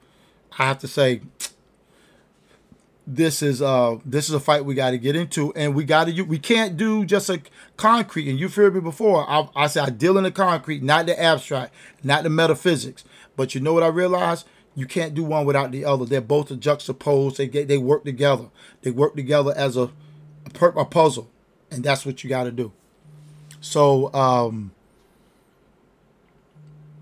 I 0.58 0.66
have 0.66 0.80
to 0.80 0.88
say, 0.88 1.22
this 3.08 3.41
is 3.41 3.62
uh 3.62 3.97
this 4.06 4.30
is 4.30 4.36
a 4.36 4.39
fight 4.39 4.64
we 4.64 4.76
got 4.76 4.91
to 4.91 4.97
get 4.97 5.16
into 5.16 5.52
and 5.56 5.76
we 5.76 5.84
got 5.84 6.08
to 6.08 6.22
we 6.24 6.38
can't 6.38 6.78
do 6.78 7.04
just 7.04 7.30
a 7.30 7.41
concrete 7.76 8.30
and 8.30 8.39
you've 8.39 8.56
heard 8.56 8.76
me 8.76 8.80
before. 8.80 9.30
I, 9.30 9.49
I 9.56 9.68
said 9.68 9.86
I 9.86 9.89
deal 9.89 10.18
in 10.18 10.24
the 10.24 10.32
concrete 10.32 10.84
not 10.84 11.08
the 11.08 11.22
abstract 11.22 11.74
not 12.04 12.24
the 12.24 12.30
metaphysics 12.30 13.04
but 13.36 13.56
you 13.56 13.62
know 13.62 13.74
what 13.74 13.84
I 13.84 13.88
realized 13.88 14.47
you 14.76 14.86
can't 14.86 15.14
do 15.14 15.24
one 15.24 15.45
without 15.45 15.72
the 15.72 15.84
other. 15.84 16.06
They're 16.06 16.22
both 16.22 16.58
juxtaposed 16.60 17.38
they 17.38 17.47
get 17.47 17.68
they 17.68 17.78
work 17.78 18.06
together. 18.06 18.45
They 18.84 18.91
work 18.91 19.16
together 19.16 19.54
as 19.58 19.76
a 19.76 19.91
a, 20.60 20.66
a 20.68 20.86
puzzle 20.86 21.30
and 21.72 21.84
that's 21.84 22.06
what 22.06 22.24
you 22.24 22.30
got 22.30 22.43
to 22.43 22.52
do. 22.52 22.72
So 23.62 24.14
um 24.14 24.72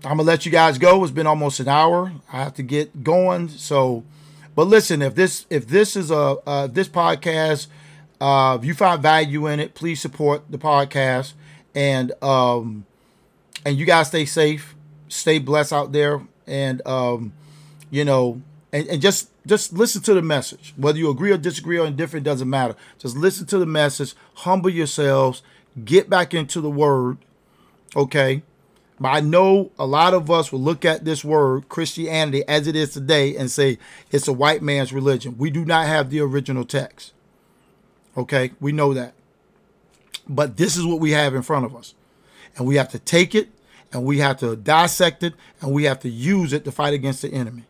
I'm 0.04 0.16
gonna 0.16 0.22
let 0.22 0.46
you 0.46 0.52
guys 0.52 0.78
go. 0.78 1.02
It's 1.02 1.12
been 1.12 1.26
almost 1.26 1.60
an 1.60 1.68
hour. 1.68 2.12
I 2.32 2.44
have 2.44 2.54
to 2.54 2.62
get 2.62 3.04
going. 3.04 3.48
So 3.48 4.04
but 4.54 4.66
listen, 4.66 5.02
if 5.02 5.14
this 5.14 5.46
if 5.50 5.66
this 5.68 5.96
is 5.96 6.10
a 6.10 6.36
uh, 6.46 6.66
this 6.66 6.88
podcast, 6.88 7.68
uh, 8.20 8.58
if 8.60 8.64
you 8.66 8.74
find 8.74 9.00
value 9.00 9.46
in 9.46 9.60
it, 9.60 9.74
please 9.74 10.00
support 10.00 10.42
the 10.50 10.58
podcast. 10.58 11.34
And 11.74 12.12
um 12.22 12.86
and 13.64 13.76
you 13.76 13.86
guys 13.86 14.08
stay 14.08 14.24
safe, 14.24 14.74
stay 15.08 15.38
blessed 15.38 15.72
out 15.72 15.92
there, 15.92 16.20
and 16.46 16.86
um 16.86 17.32
you 17.90 18.04
know 18.04 18.42
and, 18.72 18.86
and 18.88 19.02
just 19.02 19.30
just 19.46 19.72
listen 19.72 20.02
to 20.02 20.14
the 20.14 20.22
message. 20.22 20.74
Whether 20.76 20.98
you 20.98 21.10
agree 21.10 21.32
or 21.32 21.38
disagree 21.38 21.78
or 21.78 21.86
indifferent 21.86 22.24
doesn't 22.24 22.48
matter. 22.48 22.74
Just 22.98 23.16
listen 23.16 23.46
to 23.46 23.58
the 23.58 23.66
message, 23.66 24.14
humble 24.34 24.70
yourselves, 24.70 25.42
get 25.84 26.10
back 26.10 26.34
into 26.34 26.60
the 26.60 26.70
word, 26.70 27.18
okay? 27.96 28.42
But 29.00 29.08
I 29.08 29.20
know 29.20 29.70
a 29.78 29.86
lot 29.86 30.12
of 30.12 30.30
us 30.30 30.52
will 30.52 30.60
look 30.60 30.84
at 30.84 31.06
this 31.06 31.24
word, 31.24 31.70
Christianity, 31.70 32.44
as 32.46 32.66
it 32.66 32.76
is 32.76 32.92
today 32.92 33.34
and 33.34 33.50
say 33.50 33.78
it's 34.10 34.28
a 34.28 34.32
white 34.32 34.60
man's 34.60 34.92
religion. 34.92 35.36
We 35.38 35.50
do 35.50 35.64
not 35.64 35.86
have 35.86 36.10
the 36.10 36.20
original 36.20 36.64
text. 36.64 37.14
Okay, 38.14 38.52
we 38.60 38.72
know 38.72 38.92
that. 38.92 39.14
But 40.28 40.58
this 40.58 40.76
is 40.76 40.84
what 40.84 41.00
we 41.00 41.12
have 41.12 41.34
in 41.34 41.40
front 41.40 41.64
of 41.64 41.74
us. 41.74 41.94
And 42.56 42.66
we 42.66 42.76
have 42.76 42.90
to 42.90 42.98
take 42.98 43.34
it 43.34 43.48
and 43.90 44.04
we 44.04 44.18
have 44.18 44.36
to 44.38 44.54
dissect 44.54 45.22
it 45.22 45.32
and 45.62 45.72
we 45.72 45.84
have 45.84 46.00
to 46.00 46.10
use 46.10 46.52
it 46.52 46.64
to 46.64 46.72
fight 46.72 46.92
against 46.92 47.22
the 47.22 47.32
enemy. 47.32 47.64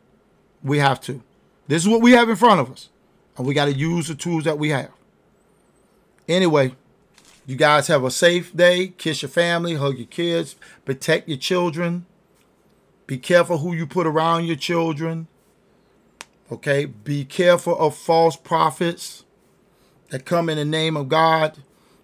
We 0.65 0.79
have 0.79 1.01
to. 1.03 1.23
This 1.69 1.83
is 1.83 1.89
what 1.89 2.03
we 2.03 2.13
have 2.13 2.29
in 2.29 2.37
front 2.37 2.61
of 2.61 2.71
us. 2.73 2.89
And 3.37 3.47
we 3.47 3.55
got 3.55 3.67
to 3.67 3.73
use 3.73 4.09
the 4.09 4.17
tools 4.17 4.45
that 4.45 4.59
we 4.59 4.71
have. 4.71 4.91
Anyway, 6.29 6.75
you 7.51 7.57
guys 7.57 7.89
have 7.89 8.05
a 8.05 8.13
safe 8.13 8.57
day. 8.57 8.89
Kiss 8.97 9.23
your 9.23 9.29
family, 9.29 9.75
hug 9.75 9.99
your 9.99 10.07
kids, 10.07 10.55
protect 10.85 11.29
your 11.29 11.37
children. 11.37 12.07
Be 13.09 13.19
careful 13.19 13.59
who 13.59 13.75
you 13.75 13.89
put 13.89 14.07
around 14.07 14.45
your 14.45 14.55
children. 14.55 15.27
Okay? 16.51 16.85
Be 16.85 17.25
careful 17.25 17.77
of 17.77 17.97
false 17.97 18.37
prophets 18.37 19.25
that 20.11 20.25
come 20.25 20.49
in 20.49 20.59
the 20.59 20.65
name 20.65 20.97
of 20.97 21.09
God. 21.09 21.59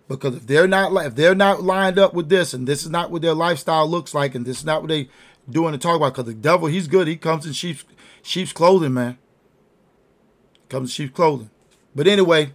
Because 0.09 0.35
if 0.35 0.49
they're 0.49 0.67
not 0.67 0.93
if 1.07 1.15
they're 1.15 1.35
not 1.35 1.63
lined 1.63 1.97
up 1.97 2.13
with 2.13 2.29
this, 2.29 2.53
and 2.53 2.67
this 2.67 2.83
is 2.83 2.91
not 2.91 3.13
what 3.13 3.23
their 3.23 3.35
lifestyle 3.35 3.89
looks 3.89 4.15
like, 4.15 4.35
and 4.35 4.45
this 4.45 4.59
is 4.59 4.65
not 4.65 4.83
what 4.83 4.89
they 4.89 5.09
doing 5.49 5.73
to 5.73 5.79
talk 5.79 5.95
about, 5.95 6.15
because 6.15 6.27
the 6.27 6.35
devil, 6.35 6.67
he's 6.67 6.89
good. 6.89 7.07
He 7.07 7.17
comes 7.17 7.47
in 7.47 7.53
sheep's 7.53 7.85
sheep's 8.23 8.53
clothing, 8.53 8.95
man. 8.95 9.17
Comes 10.69 10.91
in 10.91 10.93
sheep's 10.93 11.15
clothing. 11.15 11.51
But 11.95 12.09
anyway, 12.09 12.53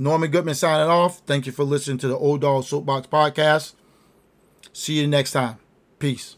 Norman 0.00 0.30
Goodman 0.30 0.54
signing 0.54 0.88
off. 0.88 1.18
Thank 1.26 1.44
you 1.44 1.52
for 1.52 1.62
listening 1.62 1.98
to 1.98 2.08
the 2.08 2.16
Old 2.16 2.40
Dog 2.40 2.64
Soapbox 2.64 3.06
Podcast. 3.08 3.74
See 4.72 4.98
you 4.98 5.06
next 5.06 5.32
time. 5.32 5.58
Peace. 5.98 6.36